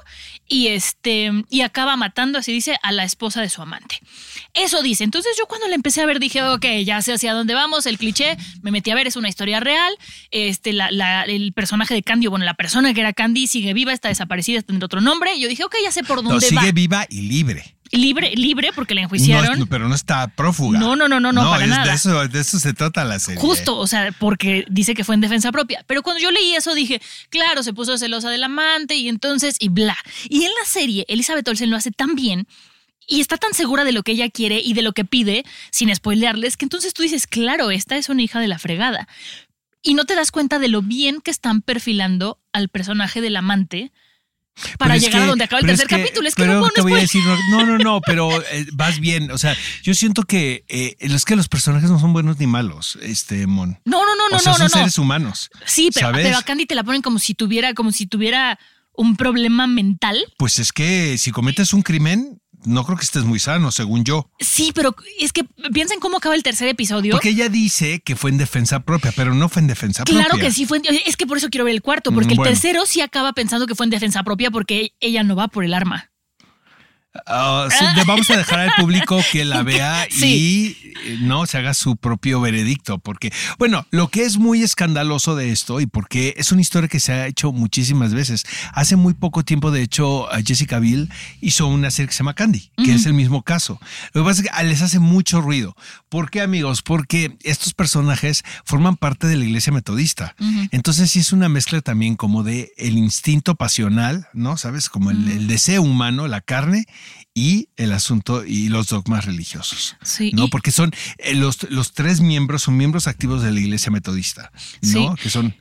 y 0.47 0.67
este, 0.67 1.31
y 1.49 1.61
acaba 1.61 1.95
matando, 1.95 2.39
así 2.39 2.51
dice, 2.51 2.77
a 2.83 2.91
la 2.91 3.03
esposa 3.03 3.41
de 3.41 3.49
su 3.49 3.61
amante. 3.61 3.99
Eso 4.53 4.81
dice. 4.81 5.03
Entonces 5.03 5.33
yo 5.37 5.45
cuando 5.45 5.67
la 5.67 5.75
empecé 5.75 6.01
a 6.01 6.05
ver 6.05 6.19
dije, 6.19 6.43
ok, 6.43 6.65
ya 6.85 7.01
sé 7.01 7.13
hacia 7.13 7.33
dónde 7.33 7.53
vamos, 7.53 7.85
el 7.85 7.97
cliché, 7.97 8.37
me 8.61 8.71
metí 8.71 8.91
a 8.91 8.95
ver, 8.95 9.07
es 9.07 9.15
una 9.15 9.29
historia 9.29 9.59
real. 9.59 9.93
Este, 10.31 10.73
la, 10.73 10.91
la- 10.91 11.23
el 11.23 11.53
personaje 11.53 11.93
de 11.93 12.03
Candy, 12.03 12.27
bueno, 12.27 12.43
la 12.45 12.53
persona 12.55 12.93
que 12.93 12.99
era 13.01 13.13
Candy 13.13 13.47
sigue 13.47 13.73
viva, 13.73 13.93
está 13.93 14.09
desaparecida, 14.09 14.59
está 14.59 14.73
en 14.73 14.83
otro 14.83 14.99
nombre. 15.01 15.33
Y 15.35 15.41
yo 15.41 15.47
dije, 15.47 15.63
ok, 15.63 15.75
ya 15.83 15.91
sé 15.91 16.03
por 16.03 16.23
No, 16.23 16.31
dónde 16.31 16.49
va. 16.53 16.61
sigue 16.61 16.71
viva 16.73 17.05
y 17.09 17.21
libre. 17.21 17.75
Libre, 17.91 18.33
libre, 18.35 18.71
porque 18.73 18.95
la 18.95 19.01
enjuiciaron. 19.01 19.59
no, 19.59 19.65
pero 19.65 19.89
no 19.89 19.95
está 19.95 20.27
prófuga. 20.27 20.79
No, 20.79 20.95
no, 20.95 21.09
no, 21.09 21.19
no, 21.19 21.33
no, 21.33 21.49
para 21.49 21.65
es 21.65 21.69
nada. 21.69 21.85
De 21.85 21.93
eso, 21.93 22.27
de 22.27 22.39
eso 22.39 22.57
se 22.59 22.73
trata 22.73 23.03
la 23.03 23.19
serie. 23.19 23.41
Justo, 23.41 23.77
o 23.77 23.85
sea, 23.85 24.13
porque 24.17 24.65
dice 24.69 24.93
que 24.93 25.03
fue 25.03 25.15
en 25.15 25.21
defensa 25.21 25.51
propia. 25.51 25.83
Pero 25.87 26.01
cuando 26.01 26.21
yo 26.21 26.31
leí 26.31 26.55
eso 26.55 26.73
dije, 26.73 27.01
claro, 27.29 27.63
se 27.63 27.73
puso 27.73 27.97
celosa 27.97 28.29
del 28.29 28.43
amante 28.43 28.95
y 28.95 29.09
entonces, 29.09 29.57
y 29.59 29.69
bla. 29.69 29.97
Y 30.29 30.45
en 30.45 30.51
la 30.59 30.65
serie, 30.65 31.05
Elizabeth 31.09 31.47
Olsen 31.47 31.69
lo 31.69 31.75
hace 31.75 31.91
tan 31.91 32.15
bien 32.15 32.47
y 33.07 33.19
está 33.19 33.35
tan 33.35 33.53
segura 33.53 33.83
de 33.83 33.91
lo 33.91 34.03
que 34.03 34.13
ella 34.13 34.29
quiere 34.29 34.61
y 34.63 34.73
de 34.73 34.83
lo 34.83 34.93
que 34.93 35.03
pide, 35.03 35.43
sin 35.69 35.93
spoilearles, 35.93 36.55
que 36.55 36.65
entonces 36.65 36.93
tú 36.93 37.03
dices, 37.03 37.27
claro, 37.27 37.71
esta 37.71 37.97
es 37.97 38.07
una 38.07 38.21
hija 38.21 38.39
de 38.39 38.47
la 38.47 38.57
fregada. 38.57 39.09
Y 39.83 39.95
no 39.95 40.05
te 40.05 40.15
das 40.15 40.31
cuenta 40.31 40.59
de 40.59 40.69
lo 40.69 40.81
bien 40.81 41.19
que 41.19 41.31
están 41.31 41.61
perfilando 41.61 42.39
al 42.53 42.69
personaje 42.69 43.19
del 43.19 43.35
amante 43.35 43.91
para 44.77 44.93
Pero 44.93 44.93
es 44.95 45.03
llegar 45.03 45.21
a 45.23 45.25
donde 45.25 45.43
acaba 45.45 45.59
el 45.59 45.65
pero 45.65 45.73
es 45.73 45.79
tercer 45.79 45.99
capítulo. 45.99 46.27
Es 46.27 46.35
que 46.35 46.43
pero 46.43 46.59
no 46.59 46.69
te 46.69 46.81
puedo 46.81 46.95
voy 46.95 47.01
a 47.01 47.07
spoiler. 47.07 47.29
decir, 47.37 47.49
no, 47.51 47.65
no, 47.65 47.77
no, 47.77 48.01
pero 48.01 48.29
eh, 48.51 48.65
vas 48.73 48.99
bien. 48.99 49.31
O 49.31 49.37
sea, 49.37 49.55
yo 49.83 49.93
siento 49.93 50.23
que 50.23 50.65
eh, 50.67 50.95
es 50.99 51.25
que 51.25 51.35
los 51.35 51.47
personajes 51.47 51.89
no 51.89 51.99
son 51.99 52.13
buenos 52.13 52.39
ni 52.39 52.47
malos, 52.47 52.97
este 53.01 53.47
Mon. 53.47 53.79
No, 53.85 54.05
no, 54.05 54.15
no, 54.15 54.29
no, 54.29 54.37
o 54.37 54.39
sea, 54.39 54.51
no, 54.53 54.57
son 54.57 54.67
no, 54.67 54.69
no. 54.69 54.77
seres 54.77 54.97
humanos. 54.97 55.49
Sí, 55.65 55.89
pero, 55.93 56.11
pero 56.13 56.37
a 56.37 56.43
Candy 56.43 56.65
te 56.65 56.75
la 56.75 56.83
ponen 56.83 57.01
como 57.01 57.19
si 57.19 57.33
tuviera, 57.33 57.73
como 57.73 57.91
si 57.91 58.07
tuviera 58.07 58.59
un 58.93 59.15
problema 59.15 59.67
mental. 59.67 60.17
Pues 60.37 60.59
es 60.59 60.71
que 60.71 61.17
si 61.17 61.31
cometes 61.31 61.73
un 61.73 61.81
crimen, 61.81 62.40
no 62.65 62.85
creo 62.85 62.97
que 62.97 63.05
estés 63.05 63.23
muy 63.23 63.39
sano, 63.39 63.71
según 63.71 64.03
yo. 64.03 64.29
Sí, 64.39 64.71
pero 64.75 64.95
es 65.19 65.33
que 65.33 65.45
piensa 65.73 65.93
en 65.93 65.99
cómo 65.99 66.17
acaba 66.17 66.35
el 66.35 66.43
tercer 66.43 66.67
episodio. 66.67 67.11
Porque 67.13 67.29
ella 67.29 67.49
dice 67.49 68.01
que 68.01 68.15
fue 68.15 68.29
en 68.31 68.37
defensa 68.37 68.81
propia, 68.81 69.11
pero 69.15 69.33
no 69.33 69.49
fue 69.49 69.61
en 69.61 69.67
defensa 69.67 70.03
Claro 70.03 70.29
propia. 70.29 70.45
que 70.49 70.51
sí 70.53 70.65
fue. 70.65 70.77
en- 70.77 70.99
Es 71.05 71.17
que 71.17 71.25
por 71.25 71.37
eso 71.37 71.49
quiero 71.49 71.65
ver 71.65 71.73
el 71.73 71.81
cuarto, 71.81 72.11
porque 72.11 72.27
Mm, 72.29 72.31
el 72.31 72.37
bueno. 72.37 72.51
tercero 72.51 72.85
sí 72.85 73.01
acaba 73.01 73.33
pensando 73.33 73.65
que 73.67 73.75
fue 73.75 73.85
en 73.85 73.89
defensa 73.89 74.23
propia 74.23 74.51
porque 74.51 74.93
ella 74.99 75.23
no 75.23 75.35
va 75.35 75.47
por 75.47 75.63
el 75.63 75.73
arma. 75.73 76.10
Ah, 77.25 77.67
vamos 78.07 78.29
a 78.29 78.37
dejar 78.37 78.59
al 78.59 78.71
público 78.77 79.19
que 79.31 79.43
la 79.43 79.63
vea 79.63 80.07
Sí. 80.09 80.25
y 80.25 80.91
eh, 81.09 81.17
no 81.21 81.45
se 81.45 81.57
haga 81.57 81.73
su 81.73 81.97
propio 81.97 82.39
veredicto, 82.39 82.99
porque, 82.99 83.33
bueno, 83.59 83.85
lo 83.91 84.07
que 84.07 84.23
es 84.23 84.37
muy 84.37 84.63
escandaloso 84.63 85.35
de 85.35 85.51
esto 85.51 85.81
y 85.81 85.87
porque 85.87 86.33
es 86.37 86.53
una 86.53 86.61
historia 86.61 86.87
que 86.87 87.01
se 87.01 87.11
ha 87.11 87.27
hecho 87.27 87.51
muchísimas 87.51 88.13
veces. 88.13 88.45
Hace 88.73 88.95
muy 88.95 89.13
poco 89.13 89.43
tiempo, 89.43 89.71
de 89.71 89.81
hecho, 89.81 90.27
Jessica 90.45 90.79
Biel 90.79 91.09
hizo 91.41 91.67
una 91.67 91.91
serie 91.91 92.07
que 92.07 92.13
se 92.13 92.19
llama 92.19 92.33
Candy, 92.33 92.71
que 92.83 92.93
es 92.93 93.05
el 93.05 93.13
mismo 93.13 93.43
caso. 93.43 93.79
Lo 94.13 94.23
que 94.23 94.29
pasa 94.29 94.41
es 94.41 94.49
que 94.49 94.63
les 94.63 94.81
hace 94.81 94.99
mucho 94.99 95.41
ruido. 95.41 95.75
¿Por 96.07 96.29
qué, 96.29 96.41
amigos? 96.41 96.81
Porque 96.81 97.37
estos 97.43 97.73
personajes 97.73 98.43
forman 98.63 98.95
parte 98.95 99.27
de 99.27 99.35
la 99.35 99.43
iglesia 99.45 99.73
metodista. 99.73 100.35
Entonces 100.71 101.11
sí 101.11 101.19
es 101.19 101.33
una 101.33 101.49
mezcla 101.49 101.81
también 101.81 102.15
como 102.15 102.43
de 102.43 102.71
el 102.77 102.97
instinto 102.97 103.55
pasional, 103.55 104.27
¿no? 104.33 104.55
¿Sabes? 104.55 104.87
Como 104.89 105.11
el, 105.11 105.29
el 105.29 105.47
deseo 105.47 105.81
humano, 105.81 106.27
la 106.27 106.39
carne 106.41 106.85
y 107.33 107.69
el 107.77 107.91
asunto 107.93 108.45
y 108.45 108.69
los 108.69 108.87
dogmas 108.87 109.25
religiosos. 109.25 109.95
Sí, 110.03 110.31
¿no? 110.33 110.47
Porque 110.49 110.71
son 110.71 110.91
eh, 111.17 111.33
los, 111.35 111.63
los 111.69 111.93
tres 111.93 112.21
miembros, 112.21 112.63
son 112.63 112.77
miembros 112.77 113.07
activos 113.07 113.41
de 113.41 113.51
la 113.51 113.59
iglesia 113.59 113.91
metodista, 113.91 114.51
¿no? 114.81 115.15
Que 115.15 115.29
son 115.29 115.55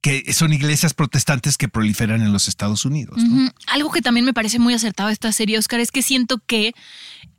que 0.00 0.32
son 0.34 0.52
iglesias 0.52 0.94
protestantes 0.94 1.56
que 1.56 1.68
proliferan 1.68 2.22
en 2.22 2.32
los 2.32 2.48
Estados 2.48 2.84
Unidos. 2.84 3.22
Algo 3.68 3.92
que 3.92 4.02
también 4.02 4.26
me 4.26 4.32
parece 4.34 4.58
muy 4.58 4.74
acertado 4.74 5.10
esta 5.10 5.30
serie, 5.30 5.58
Oscar, 5.58 5.78
es 5.78 5.92
que 5.92 6.02
siento 6.02 6.42
que 6.44 6.72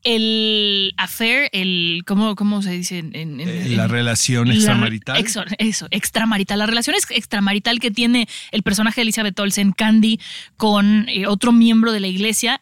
el 0.04 0.94
affair, 0.98 1.50
el 1.54 2.04
¿cómo, 2.08 2.36
cómo 2.36 2.62
se 2.62 2.72
dice? 2.72 3.00
En, 3.00 3.16
en- 3.16 3.40
en- 3.42 3.50
Eh, 3.50 3.70
la 3.76 3.88
relación 3.88 4.48
la- 4.48 4.54
extramarital. 4.54 5.18
eso, 5.58 5.88
extramarital. 5.92 6.60
La 6.60 6.66
relación 6.66 6.96
ex- 6.96 7.12
extramarital 7.12 7.80
que 7.80 7.92
tiene 7.92 8.28
el 8.52 8.64
personaje 8.64 8.96
de 9.02 9.04
Elizabeth 9.04 9.40
Olsen, 9.40 9.72
Candy, 9.72 10.20
con 10.58 11.08
eh, 11.10 11.28
otro 11.28 11.52
miembro 11.52 11.92
de 11.92 12.00
la 12.00 12.08
iglesia, 12.08 12.62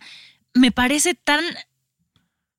me 0.54 0.72
parece 0.72 1.14
tan 1.16 1.44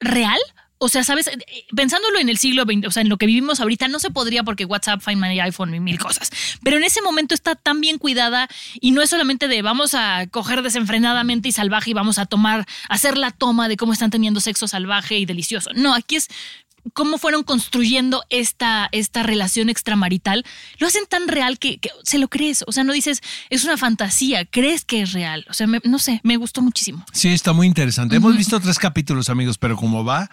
real. 0.01 0.41
O 0.85 0.89
sea, 0.89 1.05
sabes, 1.05 1.29
Eh, 1.29 1.39
pensándolo 1.77 2.19
en 2.19 2.29
el 2.29 2.39
siglo 2.39 2.65
XX, 2.65 2.89
o 2.89 2.91
sea, 2.91 3.03
en 3.03 3.09
lo 3.09 3.17
que 3.17 3.27
vivimos 3.27 3.61
ahorita, 3.61 3.87
no 3.87 4.01
se 4.01 4.11
podría 4.11 4.43
porque 4.43 4.65
WhatsApp, 4.65 5.01
Find 5.01 5.21
My 5.21 5.39
iPhone 5.39 5.73
y 5.73 5.79
mil 5.79 5.97
cosas. 6.01 6.31
Pero 6.65 6.77
en 6.77 6.83
ese 6.83 7.01
momento 7.03 7.37
está 7.37 7.55
tan 7.55 7.81
bien 7.81 7.99
cuidada 7.99 8.49
y 8.81 8.91
no 8.91 9.01
es 9.01 9.11
solamente 9.11 9.47
de 9.47 9.63
vamos 9.63 9.95
a 9.95 10.27
coger 10.27 10.63
desenfrenadamente 10.63 11.49
y 11.49 11.53
salvaje 11.53 11.91
y 11.91 11.93
vamos 11.93 12.19
a 12.19 12.27
tomar, 12.27 12.67
hacer 12.89 13.17
la 13.17 13.31
toma 13.31 13.69
de 13.69 13.77
cómo 13.77 13.93
están 13.93 14.11
teniendo 14.11 14.41
sexo 14.41 14.67
salvaje 14.67 15.19
y 15.19 15.25
delicioso. 15.25 15.71
No, 15.75 15.95
aquí 15.95 16.17
es 16.17 16.27
cómo 16.95 17.19
fueron 17.19 17.43
construyendo 17.45 18.23
esta, 18.31 18.89
esta 18.93 19.23
relación 19.23 19.69
extramarital, 19.69 20.45
lo 20.79 20.87
hacen 20.87 21.05
tan 21.09 21.29
real 21.29 21.59
que, 21.59 21.79
que 21.79 21.91
se 22.03 22.19
lo 22.19 22.29
crees. 22.29 22.65
O 22.67 22.73
sea, 22.73 22.85
no 22.85 22.93
dices, 22.93 23.21
es 23.51 23.65
una 23.65 23.77
fantasía, 23.77 24.45
crees 24.45 24.85
que 24.85 25.03
es 25.03 25.13
real. 25.13 25.45
O 25.49 25.55
sea, 25.55 25.67
me- 25.67 25.81
no 25.85 25.99
sé, 25.99 26.21
me 26.25 26.37
gustó 26.37 26.61
muchísimo. 26.63 27.05
Sí, 27.13 27.29
está 27.29 27.53
muy 27.53 27.67
interesante. 27.67 28.17
Hemos 28.17 28.37
visto 28.37 28.59
tres 28.61 28.79
capítulos, 28.79 29.29
amigos, 29.31 29.59
pero 29.59 29.77
como 29.77 30.05
va, 30.05 30.31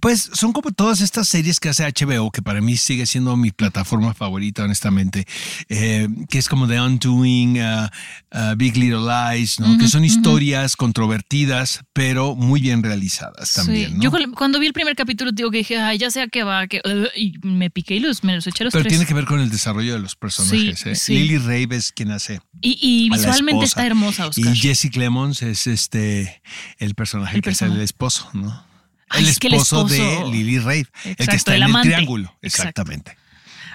pues 0.00 0.30
son 0.34 0.52
como 0.52 0.70
todas 0.72 1.00
estas 1.00 1.28
series 1.28 1.60
que 1.60 1.68
hace 1.68 1.84
HBO, 1.84 2.30
que 2.30 2.42
para 2.42 2.60
mí 2.60 2.76
sigue 2.76 3.06
siendo 3.06 3.36
mi 3.36 3.50
plataforma 3.50 4.14
favorita, 4.14 4.64
honestamente, 4.64 5.26
eh, 5.68 6.08
que 6.28 6.38
es 6.38 6.48
como 6.48 6.66
The 6.66 6.80
Undoing, 6.80 7.58
uh, 7.60 7.84
uh, 8.34 8.56
Big 8.56 8.76
Little 8.76 9.00
Lies, 9.06 9.60
¿no? 9.60 9.78
que 9.78 9.88
son 9.88 10.04
historias 10.04 10.76
controvertidas, 10.76 11.80
pero 11.92 12.34
muy 12.34 12.60
bien 12.60 12.82
realizadas 12.82 13.52
también. 13.54 13.90
Sí. 13.90 13.96
¿no? 13.96 14.02
Yo 14.02 14.10
cu- 14.10 14.32
cuando 14.36 14.58
vi 14.58 14.66
el 14.66 14.72
primer 14.72 14.96
capítulo, 14.96 15.30
digo 15.32 15.50
que 15.50 15.58
dije, 15.58 15.78
ay, 15.78 15.91
ya 15.94 16.10
sé 16.10 16.22
a 16.22 16.28
qué 16.28 16.42
va, 16.42 16.66
que, 16.66 16.80
uh", 16.84 17.06
y 17.16 17.38
me 17.42 17.70
piqué 17.70 17.96
y 17.96 18.00
los, 18.00 18.24
me 18.24 18.34
los 18.34 18.46
eché 18.46 18.64
los 18.64 18.72
pero 18.72 18.84
tres. 18.84 18.92
tiene 18.92 19.06
que 19.06 19.14
ver 19.14 19.24
con 19.24 19.40
el 19.40 19.50
desarrollo 19.50 19.94
de 19.94 20.00
los 20.00 20.16
personajes. 20.16 20.80
Sí, 20.80 20.88
¿eh? 20.90 20.94
sí. 20.94 21.14
Lily 21.14 21.38
Rave 21.38 21.76
es 21.76 21.92
quien 21.92 22.10
hace. 22.10 22.40
y, 22.60 23.08
visualmente 23.10 23.64
está 23.64 23.86
hermosa, 23.86 24.28
Oscar. 24.28 24.54
Y 24.54 24.58
Jesse 24.58 24.90
Clemons 24.90 25.42
es 25.42 25.66
este 25.66 26.42
el 26.78 26.94
personaje 26.94 27.36
El 27.36 27.42
que 27.42 27.50
es 27.50 27.58
personaje. 27.58 27.78
el 27.78 27.84
esposo, 27.84 28.28
¿no? 28.32 28.64
Ay, 29.08 29.24
el, 29.24 29.28
es 29.30 29.38
que 29.38 29.48
el 29.48 29.54
esposo 29.54 29.84
de 29.84 30.24
Lily 30.30 30.58
Rave, 30.58 30.86
el 31.04 31.10
Exacto, 31.12 31.30
que 31.30 31.36
está 31.36 31.56
el 31.56 31.62
en 31.62 31.76
el 31.76 31.82
triángulo. 31.82 32.34
Exacto. 32.42 32.82
Exactamente. 32.82 33.16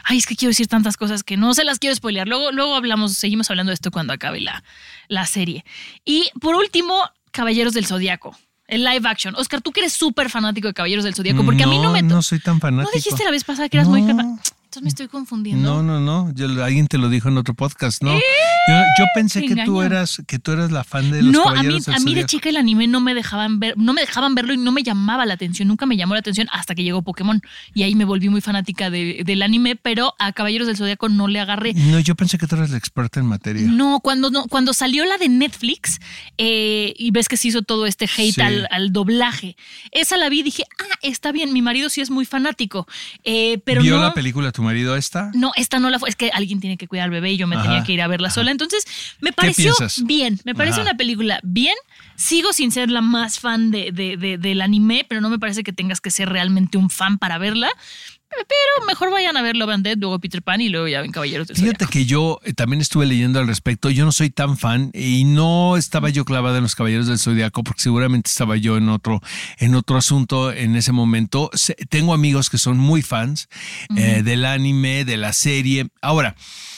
Ay, 0.09 0.19
es 0.19 0.25
que 0.25 0.35
quiero 0.37 0.51
decir 0.51 0.67
tantas 0.67 0.95
cosas 0.95 1.23
que 1.23 1.35
no 1.35 1.53
se 1.53 1.65
las 1.65 1.79
quiero 1.79 1.93
spoilear. 1.93 2.27
Luego, 2.27 2.53
luego 2.53 2.75
hablamos, 2.75 3.13
seguimos 3.13 3.49
hablando 3.49 3.71
de 3.71 3.73
esto 3.73 3.91
cuando 3.91 4.13
acabe 4.13 4.39
la, 4.39 4.63
la 5.09 5.25
serie. 5.25 5.65
Y 6.05 6.29
por 6.39 6.55
último, 6.55 7.03
Caballeros 7.31 7.73
del 7.73 7.85
Zodíaco. 7.85 8.35
El 8.67 8.83
live 8.83 9.07
action. 9.07 9.33
Oscar, 9.35 9.61
tú 9.61 9.71
que 9.71 9.79
eres 9.79 9.93
súper 9.93 10.29
fanático 10.29 10.67
de 10.67 10.73
Caballeros 10.73 11.05
del 11.05 11.15
Zodíaco, 11.15 11.43
porque 11.45 11.63
a 11.63 11.67
mí 11.67 11.79
no 11.79 11.91
me... 11.91 12.01
No 12.01 12.21
soy 12.21 12.39
tan 12.39 12.55
¿No 12.55 12.59
fanático. 12.61 12.91
dijiste 12.93 13.23
la 13.23 13.31
vez 13.31 13.43
pasada 13.43 13.69
que 13.69 13.77
eras 13.77 13.87
muy... 13.87 14.01
No. 14.01 14.39
Entonces 14.77 14.83
me 14.83 14.89
estoy 14.89 15.07
confundiendo. 15.07 15.81
No, 15.81 15.81
no, 15.81 15.99
no. 15.99 16.31
Yo- 16.35 16.63
alguien 16.63 16.85
te 16.87 16.97
lo 16.99 17.09
dijo 17.09 17.29
en 17.29 17.37
otro 17.37 17.53
podcast, 17.55 18.03
¿no? 18.03 18.13
Yo, 18.13 18.19
yo 18.99 19.05
pensé 19.15 19.41
que 19.43 19.55
tú 19.65 19.81
eras 19.81 20.21
que 20.27 20.37
tú 20.39 20.51
eras 20.51 20.71
la 20.71 20.83
fan 20.83 21.09
de 21.09 21.23
los 21.23 21.31
No, 21.31 21.47
a 21.49 21.63
mí, 21.63 21.77
a 21.87 21.99
mí 21.99 22.13
de 22.13 22.25
chica 22.25 22.49
el 22.49 22.57
anime 22.57 22.85
no 22.85 22.99
me 22.99 23.13
dejaban 23.15 23.59
ver, 23.59 23.75
no 23.77 23.93
me 23.93 24.01
dejaban 24.01 24.35
verlo 24.35 24.53
y 24.53 24.57
no 24.57 24.71
me 24.71 24.83
llamaba 24.83 25.25
la 25.25 25.33
atención, 25.35 25.67
nunca 25.67 25.85
me 25.85 25.95
llamó 25.97 26.13
la 26.13 26.19
atención 26.19 26.47
hasta 26.51 26.75
que 26.75 26.83
llegó 26.83 27.01
Pokémon 27.01 27.41
y 27.73 27.83
ahí 27.83 27.95
me 27.95 28.03
volví 28.05 28.29
muy 28.29 28.41
fanática 28.41 28.89
de- 28.89 29.23
del 29.25 29.41
anime, 29.41 29.77
pero 29.77 30.13
a 30.19 30.31
Caballeros 30.33 30.67
del 30.67 30.75
Zodiaco 30.77 31.07
no 31.09 31.27
le 31.27 31.39
agarré. 31.39 31.73
No, 31.73 31.99
yo 31.99 32.13
pensé 32.15 32.37
que 32.37 32.45
tú 32.45 32.55
eras 32.55 32.69
la 32.69 32.77
experta 32.77 33.19
en 33.19 33.25
materia. 33.25 33.65
No, 33.67 33.99
cuando 34.01 34.29
no, 34.29 34.43
cuando 34.47 34.73
salió 34.73 35.05
la 35.05 35.17
de 35.17 35.29
Netflix 35.29 35.99
eh, 36.37 36.93
y 36.97 37.11
ves 37.11 37.29
que 37.29 37.37
se 37.37 37.47
hizo 37.47 37.61
todo 37.63 37.85
este 37.87 38.05
hate 38.05 38.33
Sí. 38.35 38.41
al, 38.41 38.67
al 38.69 38.91
doblaje, 38.91 39.55
esa 39.91 40.17
la 40.17 40.27
vi 40.29 40.41
y 40.41 40.43
dije, 40.43 40.63
ah, 40.79 40.95
está 41.01 41.31
bien, 41.31 41.53
mi 41.53 41.61
marido 41.61 41.89
sí 41.89 42.01
es 42.01 42.09
muy 42.09 42.25
fanático, 42.25 42.85
eh, 43.23 43.59
pero 43.63 43.81
¿Vio 43.81 43.95
no. 43.95 44.01
la 44.03 44.13
película 44.13 44.51
tu 44.51 44.61
marido 44.67 44.95
esta? 44.95 45.31
No, 45.33 45.51
esta 45.55 45.79
no 45.79 45.89
la 45.89 45.97
fue. 45.99 46.09
Es 46.09 46.15
que 46.15 46.29
alguien 46.33 46.59
tiene 46.59 46.77
que 46.77 46.87
cuidar 46.87 47.05
al 47.05 47.11
bebé 47.11 47.31
y 47.31 47.37
yo 47.37 47.47
me 47.47 47.55
Ajá, 47.55 47.63
tenía 47.65 47.83
que 47.83 47.93
ir 47.93 48.01
a 48.01 48.07
verla 48.07 48.29
sola. 48.29 48.51
Entonces, 48.51 48.85
me 49.21 49.33
pareció 49.33 49.73
bien. 50.03 50.39
Me 50.45 50.53
parece 50.53 50.75
Ajá. 50.81 50.83
una 50.89 50.97
película 50.97 51.39
bien. 51.43 51.75
Sigo 52.15 52.53
sin 52.53 52.71
ser 52.71 52.89
la 52.91 53.01
más 53.01 53.39
fan 53.39 53.71
de, 53.71 53.91
de- 53.91 54.17
de- 54.17 54.37
del 54.37 54.61
anime, 54.61 55.05
pero 55.07 55.21
no 55.21 55.29
me 55.29 55.39
parece 55.39 55.63
que 55.63 55.73
tengas 55.73 56.01
que 56.01 56.11
ser 56.11 56.29
realmente 56.29 56.77
un 56.77 56.89
fan 56.89 57.17
para 57.17 57.37
verla. 57.37 57.69
Pero 58.47 58.85
mejor 58.85 59.11
vayan 59.11 59.37
a 59.37 59.41
ver 59.41 59.55
Love 59.55 59.71
and 59.71 59.83
Dead, 59.83 59.97
luego 59.97 60.19
Peter 60.19 60.41
Pan 60.41 60.61
y 60.61 60.69
luego 60.69 60.87
ya 60.87 61.01
ven 61.01 61.11
Caballeros 61.11 61.47
del 61.47 61.57
Fíjate 61.57 61.85
Zodiaco. 61.85 61.91
que 61.91 62.05
yo 62.05 62.39
eh, 62.43 62.53
también 62.53 62.81
estuve 62.81 63.05
leyendo 63.05 63.39
al 63.39 63.47
respecto. 63.47 63.89
Yo 63.89 64.05
no 64.05 64.11
soy 64.11 64.29
tan 64.29 64.57
fan 64.57 64.91
y 64.93 65.23
no 65.23 65.77
estaba 65.77 66.09
yo 66.09 66.25
clavada 66.25 66.57
en 66.57 66.63
los 66.63 66.75
Caballeros 66.75 67.07
del 67.07 67.19
Zodiaco 67.19 67.63
porque 67.63 67.81
seguramente 67.81 68.29
estaba 68.29 68.57
yo 68.57 68.77
en 68.77 68.89
otro, 68.89 69.21
en 69.57 69.75
otro 69.75 69.97
asunto 69.97 70.51
en 70.51 70.75
ese 70.75 70.91
momento. 70.91 71.49
Tengo 71.89 72.13
amigos 72.13 72.49
que 72.49 72.57
son 72.57 72.77
muy 72.77 73.01
fans 73.01 73.49
eh, 73.95 74.21
del 74.23 74.45
anime, 74.45 75.05
de 75.05 75.17
la 75.17 75.33
serie. 75.33 75.87
Ahora, 76.01 76.29
eh, 76.29 76.76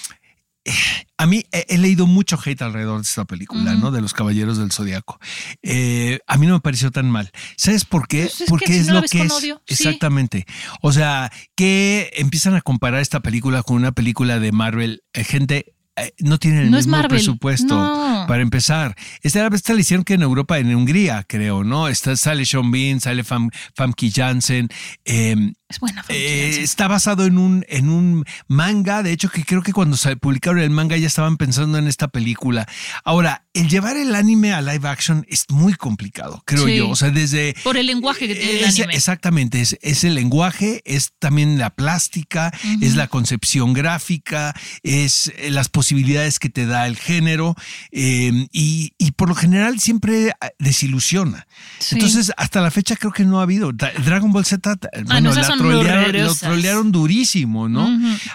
a 1.18 1.26
mí 1.26 1.44
he, 1.52 1.66
he 1.70 1.78
leído 1.78 2.08
mucho 2.08 2.38
hate 2.44 2.62
alrededor 2.62 2.98
de 2.98 3.04
esta 3.04 3.26
película, 3.26 3.74
¿no? 3.76 3.92
De 3.92 4.02
los 4.02 4.14
Caballeros 4.14 4.58
del 4.58 4.72
Zodiaco. 4.72 5.20
Eh, 5.64 6.20
a 6.28 6.38
mí 6.38 6.48
no 6.48 6.54
me 6.54 6.60
pareció 6.62 6.92
tan 6.92 7.10
mal. 7.10 7.32
¿Sabes 7.58 7.86
por 7.86 8.08
qué? 8.08 8.22
Pues 8.24 8.34
es 8.34 8.38
que 8.40 8.46
Porque 8.50 8.68
si 8.68 8.80
es 8.80 8.88
no 8.88 8.96
lo 8.96 9.02
que 9.04 9.22
es. 9.24 9.32
odio, 9.32 9.62
sí. 9.68 9.74
Exactamente. 9.74 10.46
O 10.82 10.92
sea, 10.92 11.32
que 11.56 12.12
empiezan 12.16 12.56
a 12.56 12.62
comparar 12.62 13.02
esta 13.02 13.20
película 13.22 13.64
con 13.64 13.76
una 13.78 13.92
película 13.92 14.40
de 14.40 14.52
Marvel. 14.52 15.04
Eh, 15.14 15.24
gente, 15.24 15.74
eh, 15.96 16.14
no 16.20 16.38
tienen 16.38 16.62
el 16.62 16.72
No 16.72 16.78
mismo 16.78 17.02
presupuesto 17.08 17.76
no. 17.76 18.26
para 18.28 18.42
empezar. 18.42 18.96
Esta, 19.22 19.48
esta 19.48 19.74
la 19.74 19.82
hicieron 19.82 20.04
que 20.06 20.14
en 20.14 20.22
Europa, 20.22 20.58
en 20.60 20.74
Hungría, 20.74 21.26
creo, 21.28 21.64
¿no? 21.64 21.88
Está, 21.90 22.16
sale 22.16 22.46
Sean 22.46 22.72
Bean, 22.72 23.02
sale 23.02 23.24
Fam, 23.24 23.50
Famke 23.76 24.10
Janssen. 24.12 24.70
eh, 25.06 25.36
Es 25.70 25.80
buena 25.80 26.04
eh, 26.10 26.58
está 26.62 26.88
basado 26.88 27.28
en 27.28 27.38
un, 27.38 27.64
en 27.70 27.90
un 27.92 28.26
manga. 28.48 29.04
De 29.04 29.12
hecho, 29.12 29.30
que 29.30 29.46
creo 29.46 29.62
que 29.62 29.72
cuando 29.72 29.98
se 29.98 30.18
publicaron 30.18 30.60
el 30.62 30.72
manga 30.72 30.98
ya 30.98 31.06
estaban 31.06 31.38
pensando 31.38 31.78
en 31.78 31.88
esta 31.88 32.08
película. 32.08 32.68
Ahora, 33.04 33.46
el 33.54 33.70
llevar 33.70 33.96
el 33.96 34.16
anime 34.16 34.52
a 34.52 34.62
live 34.64 34.88
action 34.90 35.24
es 35.30 35.46
muy 35.50 35.76
complicado, 35.76 36.42
creo 36.48 36.66
Sí. 36.66 36.78
yo. 36.78 36.90
O 36.90 36.96
sea, 36.96 37.12
desde. 37.12 37.56
Por 37.64 37.78
el 37.78 37.86
lenguaje 37.86 38.28
que 38.28 38.34
tiene 38.34 38.60
el 38.62 38.66
Es- 38.66 38.80
anime. 38.80 38.96
Exactamente, 38.96 39.62
es, 39.62 39.78
es 39.84 40.04
el 40.04 40.16
lenguaje, 40.16 40.82
es 40.86 41.12
también 41.20 41.60
la 41.60 41.70
plástica, 41.70 42.52
es 42.82 42.96
la 42.96 43.08
concepción 43.08 43.74
gráfica, 43.74 44.56
es 44.82 45.32
eh, 45.38 45.52
las 45.52 45.70
posibilidades 45.70 46.40
que 46.40 46.50
te 46.50 46.66
da 46.66 46.88
el 46.88 46.98
género 46.98 47.56
eh, 47.92 48.48
y, 48.52 48.94
y 48.98 49.12
por 49.12 49.30
lo 49.30 49.36
general 49.36 49.80
siempre 49.80 50.32
ah, 50.42 50.50
desilusiona. 50.58 51.46
Sí. 51.78 51.94
Entonces, 51.96 52.32
hasta 52.38 52.60
la 52.60 52.72
fecha 52.72 52.96
creo 52.96 53.12
que 53.12 53.24
no 53.24 53.40
ha 53.40 53.44
habido. 53.44 53.72
Dra- 53.72 53.94
Dragon 54.04 54.32
Ball 54.32 54.46
Z, 54.46 54.72
Ah, 54.72 54.88
bueno, 55.06 55.34
no, 55.34 55.59
trolearon, 55.64 56.04
lo 56.26 56.34
trolearon 56.50 56.92
durísimo, 56.92 57.70
¿no? 57.70 57.88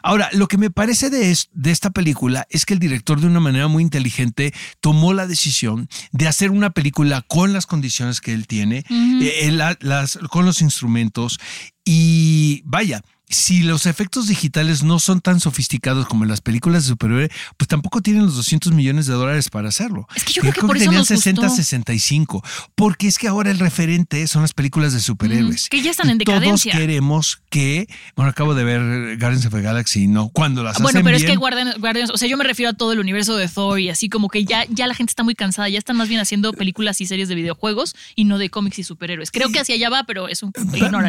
Ahora, 0.02 0.28
lo 0.32 0.48
que 0.48 0.58
me 0.58 0.70
parece 0.70 1.10
de, 1.10 1.30
es- 1.30 1.48
de 1.52 1.70
esta 1.70 1.90
película 1.90 2.46
es 2.50 2.64
que 2.66 2.74
el 2.74 2.80
director 2.80 3.20
de 3.20 3.26
una 3.26 3.40
manera 3.40 3.68
muy 3.68 3.82
inteligente 3.82 4.52
tomó 4.80 5.12
la 5.12 5.26
decisión 5.26 5.88
de 6.12 6.28
hacer 6.28 6.50
una 6.50 6.70
película 6.70 7.22
con 7.26 7.52
las 7.52 7.66
condiciones 7.66 8.20
que 8.20 8.32
él 8.32 8.46
tiene, 8.46 8.84
eh, 9.22 9.50
la- 9.52 9.76
las, 9.80 10.18
con 10.30 10.44
los 10.44 10.60
instrumentos 10.62 11.38
y 11.84 12.62
vaya. 12.64 13.02
Si 13.28 13.62
los 13.62 13.86
efectos 13.86 14.26
digitales 14.28 14.82
no 14.82 14.98
son 14.98 15.20
tan 15.20 15.40
sofisticados 15.40 16.06
como 16.06 16.24
en 16.24 16.30
las 16.30 16.40
películas 16.42 16.84
de 16.84 16.88
superhéroe, 16.90 17.30
pues 17.56 17.68
tampoco 17.68 18.00
tienen 18.02 18.24
los 18.26 18.36
200 18.36 18.72
millones 18.72 19.06
de 19.06 19.14
dólares 19.14 19.48
para 19.48 19.68
hacerlo. 19.70 20.06
Es 20.14 20.24
que 20.24 20.32
yo 20.34 20.42
creo 20.42 20.52
que 20.52 20.60
por 20.60 20.76
eso 20.76 20.84
tenían 20.84 20.98
nos 21.00 21.08
60, 21.08 21.40
gustó. 21.42 21.56
65, 21.56 22.44
porque 22.74 23.08
es 23.08 23.18
que 23.18 23.26
ahora 23.28 23.50
el 23.50 23.58
referente 23.58 24.26
son 24.28 24.42
las 24.42 24.52
películas 24.52 24.92
de 24.92 25.00
superhéroes. 25.00 25.68
Que 25.68 25.80
ya 25.82 25.90
están 25.90 26.10
en 26.10 26.20
Y 26.20 26.24
Todos 26.24 26.40
decadencia. 26.40 26.72
queremos 26.72 27.42
que, 27.50 27.88
bueno, 28.14 28.30
acabo 28.30 28.54
de 28.54 28.64
ver 28.64 29.16
Guardians 29.18 29.46
of 29.46 29.54
the 29.54 29.62
Galaxy, 29.62 30.06
¿no? 30.06 30.28
Cuando 30.28 30.62
las 30.62 30.74
Bueno, 30.76 30.88
hacen 30.88 31.04
pero 31.04 31.16
es 31.16 31.24
que 31.24 31.36
Guardians, 31.36 31.76
Guardians- 31.78 32.10
o 32.12 32.18
sea, 32.18 32.28
yo 32.28 32.36
me 32.36 32.44
refiero 32.44 32.70
a 32.70 32.74
todo 32.74 32.92
el 32.92 32.98
universo 33.00 33.36
de 33.36 33.48
Thor 33.48 33.80
y 33.80 33.88
así 33.88 34.08
como 34.10 34.28
que 34.28 34.44
ya, 34.44 34.64
ya 34.68 34.86
la 34.86 34.94
gente 34.94 35.10
está 35.10 35.22
muy 35.22 35.34
cansada, 35.34 35.68
ya 35.68 35.78
están 35.78 35.96
más 35.96 36.08
bien 36.08 36.20
haciendo 36.20 36.52
películas 36.52 37.00
y 37.00 37.06
series 37.06 37.28
de 37.28 37.34
videojuegos 37.34 37.94
y 38.16 38.24
no 38.24 38.38
de 38.38 38.50
cómics 38.50 38.78
y 38.80 38.84
superhéroes. 38.84 39.30
Creo 39.30 39.48
que 39.50 39.60
hacia 39.60 39.74
allá 39.76 39.88
va, 39.88 40.04
pero 40.04 40.28
es 40.28 40.42
un. 40.42 40.52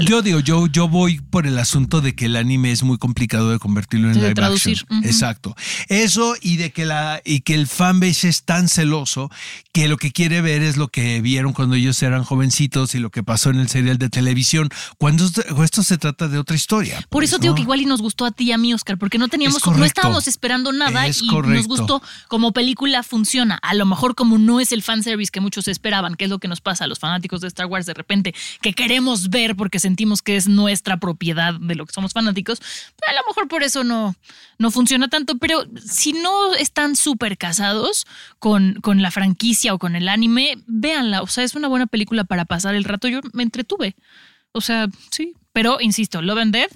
Yo 0.06 0.21
digo, 0.21 0.39
yo, 0.39 0.67
yo 0.67 0.88
voy 0.88 1.19
por 1.19 1.45
el 1.45 1.58
asunto 1.60 2.01
de 2.01 2.05
que 2.13 2.26
el 2.26 2.36
anime 2.36 2.72
es 2.72 2.84
muy 2.84 2.98
complicado 2.98 3.50
de 3.50 3.60
convertirlo 3.60 4.10
en 4.10 4.15
De 4.15 4.22
live 4.22 4.34
traducir, 4.36 4.80
action. 4.82 5.06
Exacto. 5.06 5.56
Eso 5.88 6.36
y 6.41 6.58
de 6.58 6.72
que 6.72 6.86
la 6.86 7.22
y 7.26 7.41
que 7.41 7.56
el 7.56 7.68
fanbase 7.68 8.30
es 8.30 8.44
tan 8.44 8.68
celoso 8.68 9.32
que 9.72 9.88
lo 9.88 9.98
que 9.98 10.12
quiere 10.12 10.41
ver 10.41 10.62
es 10.62 10.78
lo 10.78 10.88
que 10.88 11.22
vieron 11.22 11.54
cuando 11.54 11.76
ellos 11.76 12.02
eran 12.02 12.24
jovencitos 12.24 12.96
y 12.96 13.00
lo 13.00 13.10
que 13.10 13.24
pasó 13.24 13.50
en 13.50 13.60
el 13.60 13.68
serial 13.68 13.98
de 13.98 14.10
televisión, 14.10 14.70
cuando 14.98 15.26
esto, 15.26 15.84
se 15.84 15.98
trata 15.98 16.28
de 16.28 16.38
otra 16.38 16.56
historia. 16.56 16.98
Por 17.10 17.22
pues, 17.22 17.30
eso 17.30 17.39
digo 17.39 17.52
¿no? 17.52 17.56
que 17.56 17.62
igual 17.63 17.82
y 17.82 17.86
nos 17.86 18.02
gustó 18.02 18.26
a 18.26 18.32
ti 18.32 18.46
y 18.46 18.52
a 18.52 18.58
mí, 18.58 18.74
Oscar, 18.74 18.98
porque 18.98 19.18
no 19.18 19.28
teníamos, 19.28 19.58
Es 19.58 19.65
no 19.65 19.84
estábamos 19.84 20.28
esperando 20.28 20.72
nada 20.72 21.08
Es 21.08 21.22
y 21.22 21.28
nos 21.28 21.68
gustó 21.68 22.02
como 22.28 22.54
película 22.54 23.04
funciona. 23.04 23.56
A 23.62 23.74
lo 23.74 23.86
mejor 23.86 24.15
como 24.15 24.38
no 24.38 24.60
es 24.60 24.72
el 24.72 24.82
fanservice 24.82 25.32
que 25.32 25.41
muchos 25.41 25.68
esperaban, 25.68 26.15
que 26.15 26.26
es 26.26 26.30
lo 26.30 26.39
que 26.39 26.48
nos 26.48 26.62
pasa 26.62 26.86
a 26.86 26.88
los 26.88 27.00
fanáticos 27.00 27.41
de 27.41 27.48
Star 27.48 27.65
Wars 27.65 27.86
de 27.86 27.94
repente, 27.94 28.34
que 28.62 28.74
queremos 28.74 29.30
ver 29.30 29.56
porque 29.56 29.80
sentimos 29.80 30.22
que 30.22 30.38
es 30.38 30.48
nuestra 30.48 30.98
propiedad 30.98 31.54
de 31.54 31.76
lo 31.76 31.86
que 31.86 31.94
somos 31.95 32.13
fanáticos, 32.13 32.62
a 33.08 33.13
lo 33.13 33.27
mejor 33.27 33.47
por 33.47 33.63
eso 33.63 33.84
no, 33.84 34.15
no 34.60 34.71
funciona 34.71 35.08
tanto, 35.08 35.38
pero 35.38 35.65
si 35.84 36.13
no 36.13 36.53
están 36.53 36.95
súper 36.95 37.38
casados 37.38 38.05
con, 38.39 38.75
con 38.81 39.01
la 39.01 39.12
franquicia 39.12 39.73
o 39.73 39.79
con 39.79 39.95
el 39.95 40.08
anime, 40.08 40.58
véanla, 40.67 41.21
o 41.21 41.27
sea, 41.27 41.43
es 41.43 41.55
una 41.55 41.67
buena 41.67 41.88
película 41.88 42.23
para 42.23 42.45
pasar 42.45 42.75
el 42.75 42.84
rato, 42.84 43.08
yo 43.08 43.21
me 43.34 43.43
entretuve. 43.43 43.95
O 44.51 44.62
sea, 44.62 44.88
sí. 45.12 45.34
Pero, 45.51 45.79
insisto, 45.81 46.21
Love 46.21 46.39
and 46.39 46.53
Death 46.53 46.73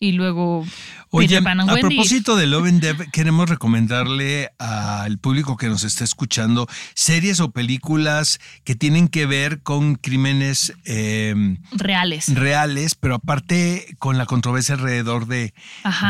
y 0.00 0.12
luego 0.12 0.64
Oye, 1.10 1.38
a 1.38 1.76
propósito 1.80 2.36
de 2.36 2.46
Love 2.46 2.66
and 2.68 2.80
Death, 2.82 3.10
queremos 3.12 3.48
recomendarle 3.48 4.50
al 4.58 5.18
público 5.18 5.56
que 5.56 5.68
nos 5.68 5.82
está 5.84 6.04
escuchando 6.04 6.68
series 6.94 7.40
o 7.40 7.50
películas 7.50 8.38
que 8.64 8.74
tienen 8.74 9.08
que 9.08 9.24
ver 9.24 9.62
con 9.62 9.94
crímenes 9.94 10.74
eh, 10.84 11.56
Reales. 11.72 12.34
reales, 12.34 12.94
pero 12.94 13.14
aparte 13.14 13.96
con 13.98 14.18
la 14.18 14.26
controversia 14.26 14.74
alrededor 14.74 15.26
de, 15.26 15.54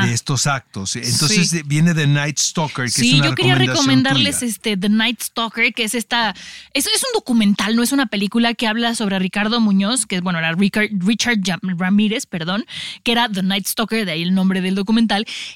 estos 0.09 0.47
actos. 0.49 0.97
Entonces 0.97 1.51
Sí. 1.51 1.63
viene 1.65 1.95
The 1.95 2.09
Night 2.09 2.39
Stalker, 2.39 2.87
que 2.87 2.91
Sí, 2.91 3.11
es 3.11 3.21
una 3.21 3.29
yo 3.29 3.35
quería 3.37 3.55
recomendarles 3.55 4.41
tuya. 4.41 4.51
este 4.51 4.77
The 4.77 4.89
Night 4.89 5.23
Stalker, 5.23 5.73
que 5.73 5.85
es 5.85 5.95
esta. 5.95 6.35
Es, 6.75 6.87
es 6.87 7.03
un 7.05 7.11
documental, 7.15 7.77
no 7.77 7.83
es 7.85 7.93
una 7.93 8.07
película 8.07 8.55
que 8.55 8.67
habla 8.67 8.97
sobre 8.97 9.19
Ricardo 9.21 9.61
Muñoz, 9.61 10.07
que 10.07 10.17
es, 10.17 10.23
bueno, 10.23 10.41
era 10.41 10.53
Richard, 10.53 10.89
Richard 10.99 11.39
Ramírez, 11.63 12.27
perdón, 12.27 12.65
que 13.05 13.13
era 13.13 13.29
The 13.29 13.43
Night 13.45 13.67
Stalker, 13.67 14.05
de 14.05 14.13
ahí 14.13 14.23
el 14.23 14.35
nombre 14.35 14.61
del 14.61 14.75
documental. 14.75 14.88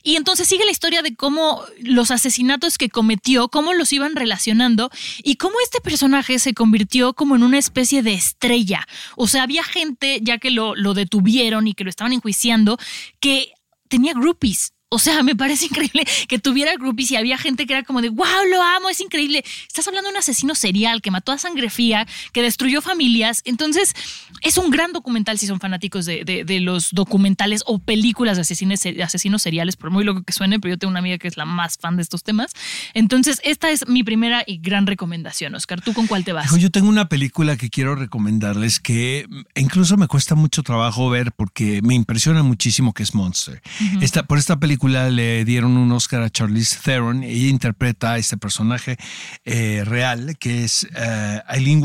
Y 0.03 0.17
entonces 0.17 0.49
sigue 0.49 0.65
la 0.65 0.71
historia 0.71 1.03
de 1.03 1.15
cómo 1.15 1.63
los 1.81 2.11
asesinatos 2.11 2.79
que 2.79 2.89
cometió, 2.89 3.49
cómo 3.49 3.73
los 3.73 3.93
iban 3.93 4.15
relacionando 4.15 4.91
y 5.23 5.37
cómo 5.37 5.55
este 5.65 5.81
personaje 5.81 6.39
se 6.39 6.55
convirtió 6.55 7.15
como 7.15 7.37
en 7.37 7.43
una 7.43 7.59
especie 7.59 8.03
de 8.03 8.15
estrella. 8.15 8.87
O 9.17 9.27
sea, 9.27 9.45
había 9.45 9.65
gente, 9.65 10.21
ya 10.23 10.39
que 10.39 10.51
lo, 10.51 10.75
lo 10.75 10.95
detuvieron 10.95 11.67
y 11.67 11.75
que 11.75 11.85
lo 11.85 11.91
estaban 11.91 12.13
enjuiciando, 12.13 12.79
que 13.21 13.53
tenía 13.89 14.15
groupies. 14.15 14.73
O 14.95 14.99
sea, 14.99 15.23
me 15.23 15.35
parece 15.35 15.65
increíble 15.71 16.05
que 16.29 16.39
tuviera 16.39 16.75
groupies 16.77 17.11
y 17.11 17.17
había 17.17 17.39
gente 17.39 17.67
que 17.67 17.73
era 17.73 17.83
como 17.83 18.03
de, 18.03 18.11
wow, 18.11 18.27
lo 18.51 18.63
amo, 18.63 18.91
es 18.91 19.01
increíble. 19.01 19.43
Estás 19.67 19.89
hablando 19.89 20.09
de 20.09 20.13
un 20.15 20.19
asesino 20.19 20.55
serial 20.55 21.01
que 21.01 21.11
mató 21.11 21.33
a 21.33 21.39
sangre 21.39 21.71
fría, 21.71 22.07
que 22.33 22.43
destruyó 22.43 22.83
familias. 22.83 23.41
Entonces, 23.45 23.95
es 24.43 24.59
un 24.59 24.71
gran 24.71 24.93
documental 24.93 25.39
si 25.39 25.47
son 25.47 25.61
fanáticos 25.61 26.05
de, 26.05 26.25
de- 26.25 26.45
de 26.45 26.61
los 26.61 26.91
documentales 26.93 27.63
o 27.67 27.79
películas 27.79 28.37
de 28.37 28.43
asesinos, 28.43 29.43
seriales, 29.43 29.77
por 29.77 29.91
muy 29.91 30.05
loco 30.05 30.23
que 30.23 30.33
suene, 30.33 30.61
pero 30.61 30.75
yo 30.75 30.79
tengo 30.79 30.91
una 30.91 30.99
amiga 31.01 31.17
que 31.19 31.29
es 31.29 31.37
la 31.37 31.45
más 31.47 31.79
fan 31.79 31.97
de 31.97 32.03
estos 32.03 32.23
temas. 32.23 32.53
Entonces, 32.95 33.41
esta 33.45 33.71
es 33.71 33.89
mi 33.89 34.03
primera 34.03 34.45
y 34.47 34.59
gran 34.59 34.87
recomendación, 34.87 35.55
Oscar. 35.55 35.81
¿Tú 35.81 35.95
con 35.95 36.07
cuál 36.07 36.25
te 36.25 36.33
vas? 36.33 36.55
Yo 36.59 36.71
tengo 36.71 36.89
una 36.89 37.09
película 37.09 37.57
que 37.57 37.71
quiero 37.71 37.95
recomendarles 37.95 38.79
que 38.81 39.27
incluso 39.57 39.97
me 39.97 40.07
cuesta 40.07 40.35
mucho 40.35 40.63
trabajo 40.63 41.09
ver 41.09 41.33
porque 41.33 41.81
me 41.83 41.95
impresiona 41.95 42.43
muchísimo 42.43 42.93
que 42.93 43.03
es 43.03 43.15
Monster. 43.15 43.63
Esta, 44.01 44.25
por 44.25 44.39
esta 44.39 44.59
película 44.59 44.82
le 44.89 45.45
dieron 45.45 45.77
un 45.77 45.93
Oscar 45.93 46.23
a 46.23 46.31
Charlize 46.31 46.79
Theron. 46.83 47.23
Ella 47.23 47.49
interpreta 47.49 48.13
a 48.13 48.19
este 48.19 48.37
personaje 48.37 48.97
eh, 49.45 49.83
real 49.85 50.37
que 50.39 50.65
es 50.65 50.87
eh, 50.95 51.41
Eileen 51.49 51.83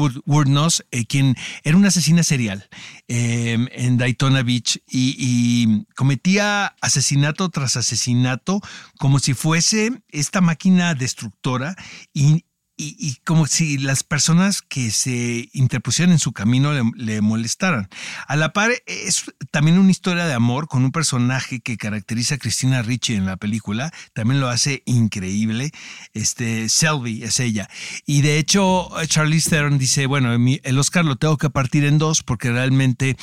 eh, 0.92 1.06
quien 1.06 1.36
era 1.64 1.78
una 1.78 1.90
asesina 1.90 2.24
serial 2.24 2.68
eh, 3.08 3.58
en 3.72 3.98
Daytona 3.98 4.44
Beach 4.44 4.80
y, 4.88 5.86
cometía 5.96 6.76
asesinato 6.82 7.50
tras 7.50 7.78
asesinato 7.78 8.62
como 9.00 9.20
si 9.20 9.34
fuese 9.34 10.02
esta 10.10 10.42
máquina 10.42 10.94
destructora 10.94 11.76
y, 12.78 13.16
como 13.26 13.48
si 13.48 13.80
las 13.80 14.04
personas 14.04 14.62
que 14.62 14.92
se 14.92 15.50
interpusieran 15.54 16.14
en 16.14 16.20
su 16.20 16.32
camino 16.32 16.74
le, 16.74 16.84
le 16.96 17.22
molestaran. 17.22 17.90
A 18.28 18.36
la 18.36 18.54
par, 18.54 18.72
es 18.86 19.26
también 19.50 19.80
una 19.80 19.90
historia 19.90 20.26
de 20.28 20.34
amor 20.34 20.68
con 20.68 20.84
un 20.86 20.92
personaje 20.92 21.60
que 21.60 21.78
caracteriza 21.78 22.36
a 22.36 22.38
Cristina 22.38 22.84
Ricci 22.84 23.16
en 23.16 23.26
la 23.26 23.38
película. 23.38 23.92
También 24.14 24.40
lo 24.40 24.48
hace 24.50 24.84
increíble. 24.86 25.72
Este, 26.14 26.70
Selby 26.70 27.24
es 27.24 27.40
ella. 27.40 27.68
Y 28.06 28.22
de 28.22 28.38
hecho, 28.38 28.90
Charlize 29.08 29.50
Theron 29.50 29.78
dice, 29.80 30.06
bueno, 30.06 30.34
el 30.34 30.80
Oscar 30.80 31.04
lo 31.04 31.16
tengo 31.16 31.38
que 31.38 31.50
partir 31.50 31.84
en 31.84 31.98
dos 31.98 32.22
porque 32.22 32.52
realmente 32.52 33.18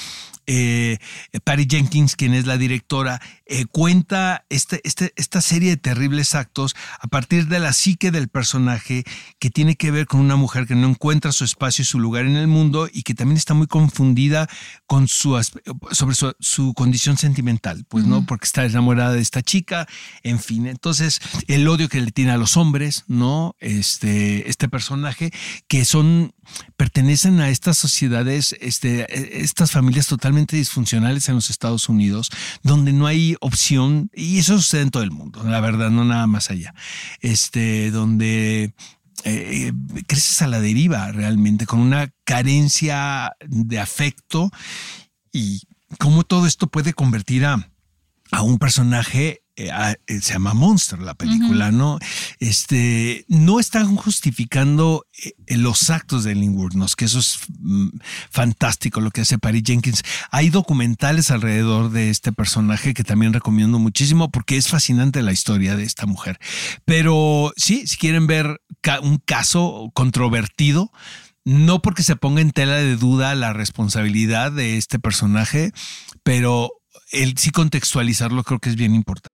eh, 0.47 0.99
Patty 1.45 1.67
Jenkins, 1.69 2.17
quien 2.17 2.35
es 2.35 2.47
la 2.47 2.59
directora, 2.59 3.21
eh, 3.47 3.65
cuenta 3.67 4.45
este, 4.51 4.81
este- 4.85 5.13
esta 5.17 5.41
serie 5.41 5.71
de 5.71 5.77
terribles 5.77 6.35
actos 6.35 6.75
a 7.01 7.07
partir 7.09 7.47
de 7.47 7.61
la 7.61 7.73
psique 7.73 8.11
del 8.11 8.29
personaje 8.29 9.05
que 9.45 9.51
tiene 9.51 9.77
que 9.77 9.91
ver 9.91 10.07
con 10.07 10.21
una 10.21 10.37
mujer 10.37 10.67
que 10.67 10.75
no 10.75 10.89
encuentra 10.89 11.31
su 11.31 11.45
espacio 11.45 11.83
y 11.83 11.85
su 11.85 12.01
lugar 12.01 12.25
en 12.25 12.37
el 12.37 12.47
mundo 12.47 12.89
y 12.91 13.03
que 13.03 13.13
también 13.13 13.37
está 13.37 13.53
muy 13.53 13.67
confundida 13.67 14.49
con 14.87 15.07
su 15.07 15.39
sobre 15.91 16.15
su, 16.15 16.33
su 16.41 16.73
condición 16.73 17.19
sentimental, 17.19 17.85
pues 17.91 18.07
no, 18.07 18.25
porque 18.25 18.47
está 18.47 18.65
enamorada 18.65 19.13
de 19.13 19.21
esta 19.21 19.43
chica, 19.43 19.87
en 20.23 20.39
fin, 20.39 20.67
entonces 20.67 21.21
el 21.47 21.69
odio 21.69 21.91
que 21.91 22.01
le 22.01 22.11
tiene 22.11 22.31
a 22.31 22.39
los 22.39 22.57
hombres, 22.57 23.05
¿no? 23.07 23.55
Este, 23.61 24.49
este 24.49 24.71
personaje 24.71 25.31
que 25.69 25.85
son 25.85 26.33
pertenecen 26.79 27.41
a 27.41 27.51
estas 27.51 27.77
sociedades, 27.77 28.57
este, 28.63 29.43
estas 29.43 29.73
familias 29.73 30.07
totalmente 30.07 30.57
disfuncionales 30.57 31.29
en 31.29 31.35
los 31.35 31.51
Estados 31.51 31.91
Unidos, 31.91 32.31
donde 32.63 32.95
no 32.95 33.07
hay 33.07 33.37
opción, 33.43 34.11
y 34.15 34.39
eso 34.39 34.57
sucede 34.57 34.81
en 34.81 34.91
todo 34.91 35.03
el 35.03 35.11
mundo, 35.11 35.45
la 35.45 35.61
verdad, 35.61 35.91
no 35.91 36.07
nada 36.07 36.27
más 36.27 36.51
allá, 36.51 36.75
este, 37.21 37.91
donde 37.91 38.73
eh, 39.25 39.73
creces 40.07 40.43
a 40.43 40.47
la 40.47 40.61
deriva 40.61 41.11
realmente, 41.11 41.67
con 41.67 41.81
una 41.81 42.13
carencia 42.25 43.33
de 43.47 43.79
afecto 43.79 44.51
y 45.33 45.63
cómo 45.99 46.25
todo 46.25 46.47
esto 46.47 46.67
puede 46.67 46.93
convertir 46.93 47.47
a, 47.47 47.71
un 48.43 48.59
personaje 48.59 49.44
se 49.57 50.33
llama 50.33 50.55
Monster 50.55 50.99
la 50.99 51.15
película, 51.15 51.71
¿no? 51.71 51.99
Este, 52.41 53.25
no 53.29 53.61
están 53.61 53.95
justificando 53.97 55.07
eh, 55.23 55.57
los 55.57 55.91
actos 55.91 56.25
de 56.25 56.35
Lynn 56.35 56.57
Wuornos, 56.57 56.97
que 56.97 57.05
eso 57.05 57.21
es 57.21 57.39
mm, 57.61 57.89
fantástico 58.31 59.01
lo 59.01 59.11
que 59.11 59.21
hace 59.21 59.39
Patty 59.39 59.63
Jenkins. 59.65 60.03
Hay 60.31 60.51
documentales 60.51 61.31
alrededor 61.31 61.91
de 61.91 62.11
este 62.11 62.33
personaje 62.33 62.95
que 62.95 63.05
también 63.05 63.33
recomiendo 63.33 63.79
muchísimo 63.79 64.31
porque 64.31 64.57
es 64.57 64.69
fascinante 64.69 65.23
la 65.23 65.33
historia 65.33 65.77
de 65.77 65.85
esta 65.85 66.07
mujer. 66.07 66.39
Pero 66.85 67.53
sí, 67.57 67.87
si 67.87 67.97
quieren 67.97 68.27
ver 68.27 68.61
un 69.03 69.19
caso 69.19 69.91
controvertido, 69.95 70.93
no 71.45 71.83
porque 71.83 72.03
se 72.03 72.17
ponga 72.17 72.41
en 72.41 72.53
tela 72.53 72.75
de 72.77 72.97
duda 72.97 73.35
la 73.35 73.53
responsabilidad 73.53 74.53
de 74.53 74.79
este 74.79 74.99
personaje, 74.99 75.73
pero 76.23 76.73
el 77.13 77.37
sí 77.37 77.51
contextualizarlo 77.51 78.43
creo 78.45 78.59
que 78.61 78.71
es 78.71 78.77
bien 78.77 78.95
importante. 78.95 79.34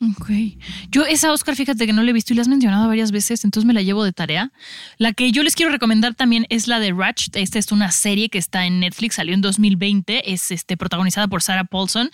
Ok. 0.00 0.30
Yo 0.90 1.06
esa 1.06 1.32
Oscar, 1.32 1.56
fíjate 1.56 1.86
que 1.86 1.92
no 1.92 2.02
la 2.02 2.10
he 2.10 2.12
visto 2.12 2.32
y 2.32 2.36
la 2.36 2.42
has 2.42 2.48
mencionado 2.48 2.88
varias 2.88 3.10
veces, 3.10 3.44
entonces 3.44 3.66
me 3.66 3.72
la 3.72 3.82
llevo 3.82 4.04
de 4.04 4.12
tarea. 4.12 4.50
La 4.98 5.12
que 5.12 5.32
yo 5.32 5.42
les 5.42 5.54
quiero 5.54 5.72
recomendar 5.72 6.14
también 6.14 6.46
es 6.50 6.68
la 6.68 6.80
de 6.80 6.92
Ratched. 6.92 7.36
Esta 7.36 7.58
es 7.58 7.72
una 7.72 7.90
serie 7.90 8.28
que 8.28 8.38
está 8.38 8.66
en 8.66 8.80
Netflix, 8.80 9.14
salió 9.14 9.34
en 9.34 9.40
2020, 9.40 10.32
es 10.32 10.50
este, 10.50 10.76
protagonizada 10.76 11.28
por 11.28 11.42
Sarah 11.42 11.64
Paulson, 11.64 12.10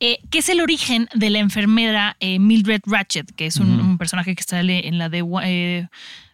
eh, 0.00 0.20
que 0.30 0.38
es 0.38 0.48
el 0.48 0.60
origen 0.60 1.08
de 1.14 1.30
la 1.30 1.40
enfermera 1.40 2.16
eh, 2.20 2.38
Mildred 2.38 2.82
Ratched, 2.86 3.26
que 3.36 3.46
es 3.46 3.56
un, 3.56 3.80
un 3.80 3.98
personaje 3.98 4.34
que 4.34 4.42
sale 4.42 4.86
en 4.88 4.98
la 4.98 5.08
de... 5.08 5.24
eh, 5.44 5.88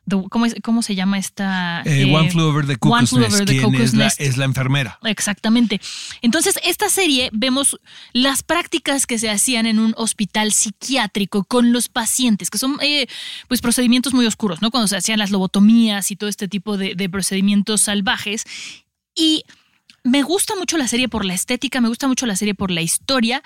The- 0.08 0.24
¿cómo, 0.30 0.46
es- 0.46 0.56
¿Cómo 0.62 0.82
se 0.82 0.94
llama 0.94 1.18
esta? 1.18 1.82
Eh, 1.84 2.02
eh, 2.02 2.14
One 2.14 2.30
Flew 2.30 2.44
Over 2.46 2.66
the 2.66 2.76
Cuckoo's 2.76 3.12
Nest, 3.12 3.44
quien 3.46 3.74
es 3.76 3.94
la, 3.94 4.06
es 4.18 4.36
la 4.36 4.44
enfermera. 4.44 4.98
Exactamente. 5.04 5.80
Entonces, 6.22 6.58
esta 6.64 6.88
serie 6.88 7.30
vemos 7.32 7.78
las 8.12 8.42
prácticas 8.42 9.06
que 9.06 9.18
se 9.18 9.30
hacían 9.30 9.66
en 9.66 9.78
un 9.78 9.94
hospital 9.96 10.52
psiquiátrico 10.52 11.44
con 11.44 11.72
los 11.72 11.88
pacientes, 11.88 12.50
que 12.50 12.58
son 12.58 12.78
eh, 12.82 13.06
pues 13.48 13.60
procedimientos 13.60 14.12
muy 14.14 14.26
oscuros, 14.26 14.60
¿no? 14.60 14.70
Cuando 14.70 14.88
se 14.88 14.96
hacían 14.96 15.18
las 15.18 15.30
lobotomías 15.30 16.10
y 16.10 16.16
todo 16.16 16.28
este 16.28 16.48
tipo 16.48 16.76
de, 16.76 16.94
de 16.94 17.08
procedimientos 17.08 17.82
salvajes. 17.82 18.44
Y 19.14 19.44
me 20.04 20.22
gusta 20.22 20.56
mucho 20.56 20.78
la 20.78 20.88
serie 20.88 21.08
por 21.08 21.24
la 21.24 21.34
estética, 21.34 21.80
me 21.80 21.88
gusta 21.88 22.08
mucho 22.08 22.26
la 22.26 22.34
serie 22.34 22.54
por 22.56 22.72
la 22.72 22.82
historia, 22.82 23.40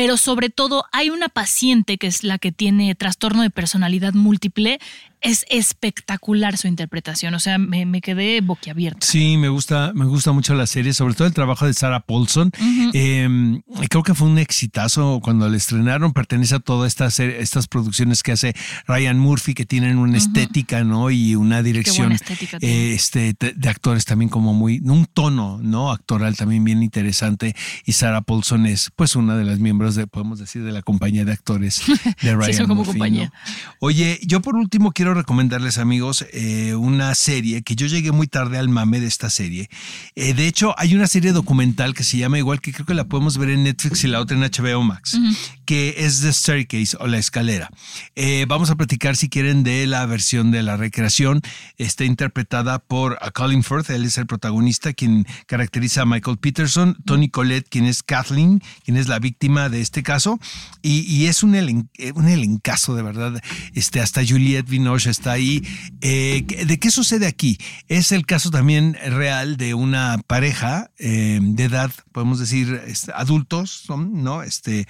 pero 0.00 0.16
sobre 0.16 0.48
todo 0.48 0.86
hay 0.92 1.10
una 1.10 1.28
paciente 1.28 1.98
que 1.98 2.06
es 2.06 2.24
la 2.24 2.38
que 2.38 2.52
tiene 2.52 2.94
trastorno 2.94 3.42
de 3.42 3.50
personalidad 3.50 4.14
múltiple. 4.14 4.78
Es 5.22 5.44
espectacular 5.50 6.56
su 6.56 6.66
interpretación, 6.66 7.34
o 7.34 7.40
sea, 7.40 7.58
me, 7.58 7.84
me 7.84 8.00
quedé 8.00 8.40
boquiabierta. 8.40 9.06
Sí, 9.06 9.36
me 9.36 9.50
gusta, 9.50 9.92
me 9.94 10.06
gusta 10.06 10.32
mucho 10.32 10.54
la 10.54 10.66
serie, 10.66 10.94
sobre 10.94 11.12
todo 11.12 11.28
el 11.28 11.34
trabajo 11.34 11.66
de 11.66 11.74
Sarah 11.74 12.00
Paulson. 12.00 12.50
Eh, 12.94 13.60
creo 13.90 14.02
que 14.02 14.14
fue 14.14 14.28
un 14.28 14.38
exitazo 14.38 15.20
cuando 15.22 15.46
la 15.46 15.58
estrenaron. 15.58 16.14
Pertenece 16.14 16.54
a 16.54 16.60
todas 16.60 16.88
estas, 16.88 17.20
estas 17.20 17.66
producciones 17.66 18.22
que 18.22 18.32
hace 18.32 18.54
Ryan 18.86 19.18
Murphy, 19.18 19.52
que 19.52 19.66
tienen 19.66 19.98
una 19.98 20.16
estética, 20.16 20.84
¿no? 20.84 21.10
Y 21.10 21.34
una 21.34 21.62
dirección 21.62 22.16
eh, 22.62 22.92
este, 22.94 23.34
de, 23.38 23.52
de 23.54 23.68
actores 23.68 24.06
también 24.06 24.30
como 24.30 24.54
muy, 24.54 24.80
un 24.80 25.04
tono, 25.04 25.60
¿no? 25.62 25.92
Actoral 25.92 26.34
también 26.38 26.64
bien 26.64 26.82
interesante. 26.82 27.54
Y 27.84 27.92
Sarah 27.92 28.22
Paulson 28.22 28.64
es, 28.64 28.90
pues, 28.96 29.16
una 29.16 29.36
de 29.36 29.44
las 29.44 29.58
miembros 29.58 29.89
de, 29.94 30.06
podemos 30.06 30.38
decir, 30.38 30.62
de 30.62 30.72
la 30.72 30.82
compañía 30.82 31.24
de 31.24 31.32
actores 31.32 31.82
de 32.22 32.34
Ryan 32.34 32.54
son 32.54 32.66
como 32.66 32.84
Murphy, 32.84 32.92
compañía. 32.98 33.32
¿no? 33.34 33.76
Oye, 33.80 34.20
yo 34.22 34.40
por 34.40 34.56
último 34.56 34.92
quiero 34.92 35.14
recomendarles, 35.14 35.78
amigos, 35.78 36.26
eh, 36.32 36.74
una 36.74 37.14
serie 37.14 37.62
que 37.62 37.76
yo 37.76 37.86
llegué 37.86 38.12
muy 38.12 38.26
tarde 38.26 38.58
al 38.58 38.68
mame 38.68 39.00
de 39.00 39.06
esta 39.06 39.30
serie. 39.30 39.68
Eh, 40.14 40.34
de 40.34 40.46
hecho, 40.46 40.74
hay 40.78 40.94
una 40.94 41.06
serie 41.06 41.32
documental 41.32 41.94
que 41.94 42.04
se 42.04 42.18
llama 42.18 42.38
igual 42.38 42.60
que 42.60 42.72
creo 42.72 42.86
que 42.86 42.94
la 42.94 43.04
podemos 43.04 43.38
ver 43.38 43.50
en 43.50 43.64
Netflix 43.64 44.04
y 44.04 44.08
la 44.08 44.20
otra 44.20 44.36
en 44.36 44.42
HBO 44.42 44.82
Max, 44.82 45.18
que 45.64 45.94
es 45.98 46.20
The 46.20 46.32
Staircase 46.32 46.96
o 46.98 47.06
La 47.06 47.18
Escalera. 47.18 47.70
Eh, 48.14 48.46
vamos 48.48 48.70
a 48.70 48.76
platicar, 48.76 49.16
si 49.16 49.28
quieren, 49.28 49.62
de 49.62 49.86
la 49.86 50.06
versión 50.06 50.50
de 50.50 50.62
la 50.62 50.76
recreación. 50.76 51.40
Está 51.76 52.04
interpretada 52.04 52.78
por 52.78 53.18
a 53.20 53.30
Colin 53.30 53.62
Firth, 53.62 53.90
él 53.90 54.04
es 54.04 54.18
el 54.18 54.26
protagonista, 54.26 54.92
quien 54.92 55.26
caracteriza 55.46 56.02
a 56.02 56.06
Michael 56.06 56.38
Peterson, 56.38 56.96
Tony 57.04 57.28
Collette, 57.28 57.68
quien 57.68 57.86
es 57.86 58.02
Kathleen, 58.02 58.62
quien 58.84 58.96
es 58.96 59.08
la 59.08 59.18
víctima 59.18 59.68
de 59.68 59.79
este 59.80 60.02
caso, 60.02 60.38
y, 60.82 61.26
es 61.26 61.42
un, 61.42 61.54
elen- 61.54 61.88
eh, 61.98 62.12
un 62.14 62.28
elencazo, 62.28 62.94
de 62.94 63.02
verdad. 63.02 63.40
Este, 63.74 64.00
hasta 64.00 64.24
Juliette 64.26 64.68
Binoche 64.68 65.10
está 65.10 65.32
ahí. 65.32 65.66
Eh, 66.00 66.44
¿De 66.66 66.78
qué 66.78 66.90
sucede 66.90 67.26
aquí? 67.26 67.58
Es 67.88 68.12
el 68.12 68.26
caso 68.26 68.50
también 68.50 68.94
real 68.94 69.56
de 69.56 69.74
una 69.74 70.18
pareja 70.26 70.90
eh, 70.98 71.38
de 71.42 71.64
edad, 71.64 71.90
podemos 72.12 72.38
decir, 72.38 72.80
adultos, 73.14 73.84
¿no? 73.88 74.42
Este, 74.42 74.86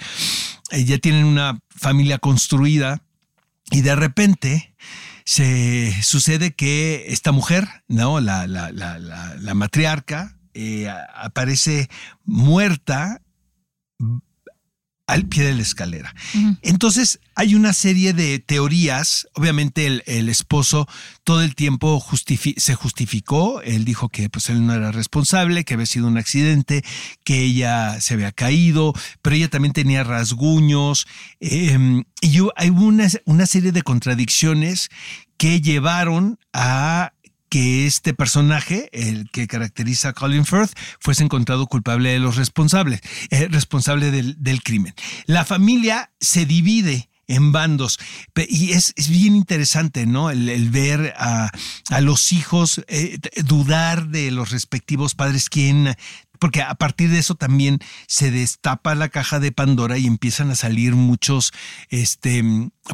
ya 0.71 0.99
tienen 0.99 1.25
una 1.25 1.59
familia 1.69 2.19
construida 2.19 3.03
y 3.71 3.83
de 3.83 3.95
repente 3.97 4.75
se 5.25 5.95
sucede 6.03 6.53
que 6.55 7.07
esta 7.09 7.33
mujer, 7.33 7.69
¿no? 7.89 8.21
La, 8.21 8.47
la, 8.47 8.73
la, 8.73 8.99
la, 8.99 9.55
matriarca 9.55 10.37
aparece 11.15 11.89
muerta 12.25 13.23
al 15.11 15.27
pie 15.27 15.45
de 15.45 15.55
la 15.55 15.63
escalera. 15.63 16.15
Entonces 16.63 17.21
hay 17.35 17.55
una 17.55 17.73
serie 17.73 18.13
de 18.13 18.39
teorías, 18.39 19.27
obviamente 19.35 19.87
el, 19.87 20.03
el 20.07 20.29
esposo 20.29 20.87
todo 21.25 21.43
el 21.43 21.55
tiempo 21.55 22.01
justifi- 22.01 22.59
se 22.59 22.75
justificó, 22.75 23.63
él 23.63 23.85
dijo 23.85 24.09
que 24.09 24.29
pues 24.29 24.49
él 24.51 24.67
no 24.67 24.75
era 24.75 24.93
responsable, 24.93 25.65
que 25.65 25.75
había 25.75 25.87
sido 25.87 26.07
un 26.09 26.19
accidente, 26.19 26.85
que 27.25 27.41
ella 27.43 28.01
se 28.01 28.15
había 28.15 28.33
caído, 28.33 28.93
pero 29.23 29.37
ella 29.37 29.49
también 29.49 29.73
tenía 29.73 30.05
rasguños, 30.05 31.07
eh, 31.41 32.03
y 32.21 32.31
yo- 32.31 32.53
hay 32.57 32.71
una, 32.71 33.09
una 33.25 33.47
serie 33.47 33.73
de 33.73 33.83
contradicciones 33.83 34.89
que 35.37 35.61
llevaron 35.63 36.39
a 36.53 37.13
que 37.51 37.87
este 37.87 38.15
personaje, 38.15 38.89
el 38.93 39.29
que 39.31 39.47
caracteriza 39.47 40.11
a 40.11 40.13
Colin 40.15 40.47
Firth, 40.47 40.73
fuese 41.01 41.25
encontrado 41.25 41.67
culpable 41.67 42.11
de 42.11 42.21
los 42.21 42.37
responsables, 42.37 43.01
eh, 43.31 43.49
responsable 43.51 44.11
del, 44.11 44.43
del 44.43 44.63
crimen. 44.63 44.95
La 45.27 45.45
familia 45.45 46.13
se 46.21 46.47
divide 46.47 47.11
en 47.31 47.53
bandos. 47.53 47.99
Y 48.49 48.73
es, 48.73 48.93
bien 49.09 49.37
interesante, 49.37 50.07
¿no? 50.07 50.31
El, 50.31 50.71
ver 50.71 51.15
a, 51.17 51.51
a 51.91 52.01
los 52.01 52.33
hijos 52.33 52.83
eh, 52.89 53.19
dudar 53.45 54.09
de 54.09 54.31
los 54.31 54.51
respectivos 54.51 55.15
padres, 55.15 55.49
quién. 55.49 55.95
Porque 56.41 56.63
a 56.63 56.75
partir 56.75 57.11
de 57.11 57.19
eso 57.21 57.37
también 57.37 57.79
se 58.09 58.33
destapa 58.33 58.97
la 58.97 59.09
caja 59.09 59.39
de 59.39 59.53
Pandora 59.53 59.97
y 59.99 60.07
empiezan 60.09 60.51
a 60.51 60.57
salir 60.57 60.95
muchos, 60.97 61.53
este, 61.91 62.43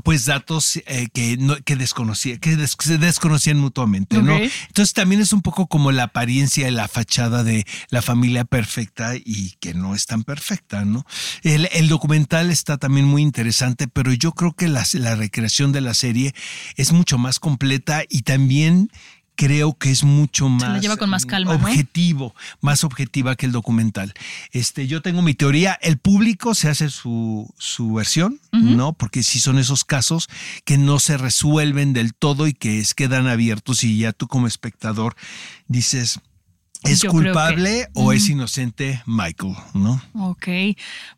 pues 0.05 0.27
datos 0.27 0.77
eh, 0.87 1.09
que 1.15 1.39
no, 1.39 1.57
que 1.65 1.77
desconocía, 1.77 2.37
que 2.39 2.57
des- 2.57 2.77
se 2.79 2.99
desconocían 2.99 3.59
mutuamente, 3.59 4.21
¿no? 4.21 4.37
Entonces 4.69 4.93
también 4.93 5.23
es 5.23 5.33
un 5.33 5.41
poco 5.41 5.67
como 5.69 5.93
la 5.93 6.03
apariencia 6.05 6.69
y 6.69 6.71
la 6.73 6.89
fachada 6.89 7.43
de 7.45 7.65
la 7.89 8.03
familia 8.03 8.45
perfecta 8.45 9.15
y 9.17 9.53
que 9.61 9.73
no 9.73 9.95
es 9.95 10.05
tan 10.07 10.25
perfecta, 10.25 10.85
¿no? 10.85 11.07
El, 11.43 11.69
el 11.73 11.89
documental 11.89 12.51
está 12.51 12.77
también 12.77 13.07
muy 13.07 13.23
interesante, 13.23 13.89
pero 13.89 14.13
yo 14.13 14.33
creo 14.33 14.53
que 14.53 14.69
la, 14.69 14.85
la 14.95 15.15
recreación 15.15 15.73
de 15.73 15.81
la 15.81 15.95
serie 15.95 16.35
es 16.77 16.93
mucho 16.93 17.17
más 17.17 17.39
completa 17.39 18.03
y 18.09 18.23
también 18.23 18.91
creo 19.37 19.77
que 19.79 19.91
es 19.91 20.03
mucho 20.03 20.49
más 20.49 20.73
la 20.73 20.79
lleva 20.81 20.97
con 20.97 21.11
más 21.11 21.27
calma, 21.27 21.57
¿no? 21.57 21.65
objetivo, 21.65 22.35
más 22.61 22.83
objetiva 22.85 23.37
que 23.37 23.47
el 23.47 23.53
documental. 23.53 24.15
Este, 24.51 24.87
yo 24.87 25.03
tengo 25.03 25.23
mi 25.23 25.35
teoría, 25.35 25.79
el 25.83 25.99
público 25.99 26.55
se 26.55 26.69
hace 26.69 26.89
su, 26.91 27.49
su 27.59 27.93
versión, 27.95 28.41
¿no? 28.53 28.95
Porque 28.95 29.23
sí 29.23 29.39
son 29.39 29.59
esos 29.59 29.85
casos 29.85 30.29
que 30.65 30.79
no 30.79 30.99
se 30.99 31.17
resuelven 31.19 31.93
del 31.93 32.15
todo 32.15 32.47
y 32.47 32.55
que 32.55 32.79
es, 32.81 32.95
quedan 32.95 33.29
abiertos 33.29 33.85
y 33.85 33.99
ya 33.99 34.13
tú 34.13 34.27
como 34.27 34.47
espectador 34.47 35.15
dices, 35.69 36.19
¿es 36.83 37.01
Yo 37.03 37.11
creo 37.11 37.23
que- 37.23 37.29
culpable 37.31 37.89
o 37.95 38.13
es 38.13 38.29
inocente 38.29 39.03
Michael, 39.07 39.55
no? 39.75 40.01
Ok, 40.15 40.47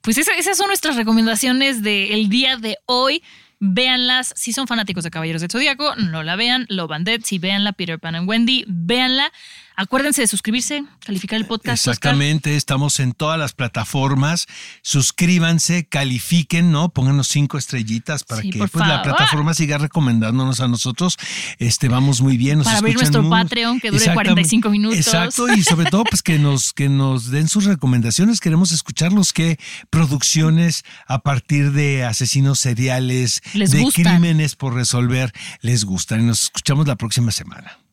pues 0.00 0.18
esa- 0.18 0.32
esas 0.36 0.56
son 0.56 0.66
nuestras 0.68 0.96
recomendaciones 0.96 1.82
del 1.82 2.28
día 2.28 2.56
de 2.56 2.76
hoy. 2.86 3.22
Véanlas, 3.60 4.32
si 4.36 4.52
son 4.52 4.66
fanáticos 4.66 5.04
de 5.04 5.10
Caballeros 5.10 5.40
del 5.40 5.50
Zodíaco, 5.50 5.96
no 5.96 6.22
la 6.22 6.36
vean. 6.36 6.66
Love 6.68 6.92
and 6.92 7.06
Dead, 7.06 7.20
sí, 7.24 7.38
véanla. 7.38 7.72
Peter 7.72 7.98
Pan 7.98 8.14
and 8.14 8.28
Wendy, 8.28 8.64
véanla. 8.68 9.32
Acuérdense 9.80 10.22
de 10.22 10.26
suscribirse, 10.26 10.82
calificar 11.06 11.38
el 11.38 11.46
podcast. 11.46 11.86
Oscar. 11.86 11.92
Exactamente, 11.92 12.56
estamos 12.56 12.98
en 12.98 13.12
todas 13.12 13.38
las 13.38 13.52
plataformas. 13.52 14.46
Suscríbanse, 14.82 15.86
califiquen, 15.86 16.72
¿no? 16.72 16.88
Pónganos 16.88 17.28
cinco 17.28 17.58
estrellitas 17.58 18.24
para 18.24 18.42
Sí, 18.42 18.50
que 18.50 18.58
pues, 18.58 18.74
la 18.74 19.02
plataforma 19.04 19.54
siga 19.54 19.78
recomendándonos 19.78 20.58
a 20.58 20.66
nosotros. 20.66 21.16
Este, 21.60 21.86
vamos 21.88 22.20
muy 22.20 22.36
bien. 22.36 22.58
nos 22.58 22.66
Para 22.66 22.78
abrir 22.78 22.96
nuestro 22.96 23.22
muy- 23.22 23.30
Patreon, 23.30 23.78
que 23.78 23.88
dure 23.92 23.98
Exactamente. 23.98 24.30
45 24.32 24.70
minutos. 24.70 24.98
Exacto, 24.98 25.46
y 25.54 25.62
sobre 25.62 25.88
todo, 25.88 26.02
pues 26.02 26.22
que 26.22 26.40
nos, 26.40 26.72
que 26.72 26.88
nos 26.88 27.30
den 27.30 27.46
sus 27.46 27.64
recomendaciones. 27.64 28.40
Queremos 28.40 28.72
escucharlos. 28.72 29.32
¿Qué 29.32 29.60
producciones 29.90 30.82
a 31.06 31.20
partir 31.20 31.70
de 31.70 32.04
asesinos 32.04 32.58
seriales, 32.58 33.42
Les 33.54 33.70
de 33.70 33.82
gustan. 33.82 34.04
crímenes 34.04 34.56
por 34.56 34.74
resolver, 34.74 35.32
les 35.60 35.84
gustan? 35.84 36.22
Y 36.22 36.24
nos 36.24 36.42
escuchamos 36.42 36.88
la 36.88 36.96
próxima 36.96 37.30
semana. 37.30 37.78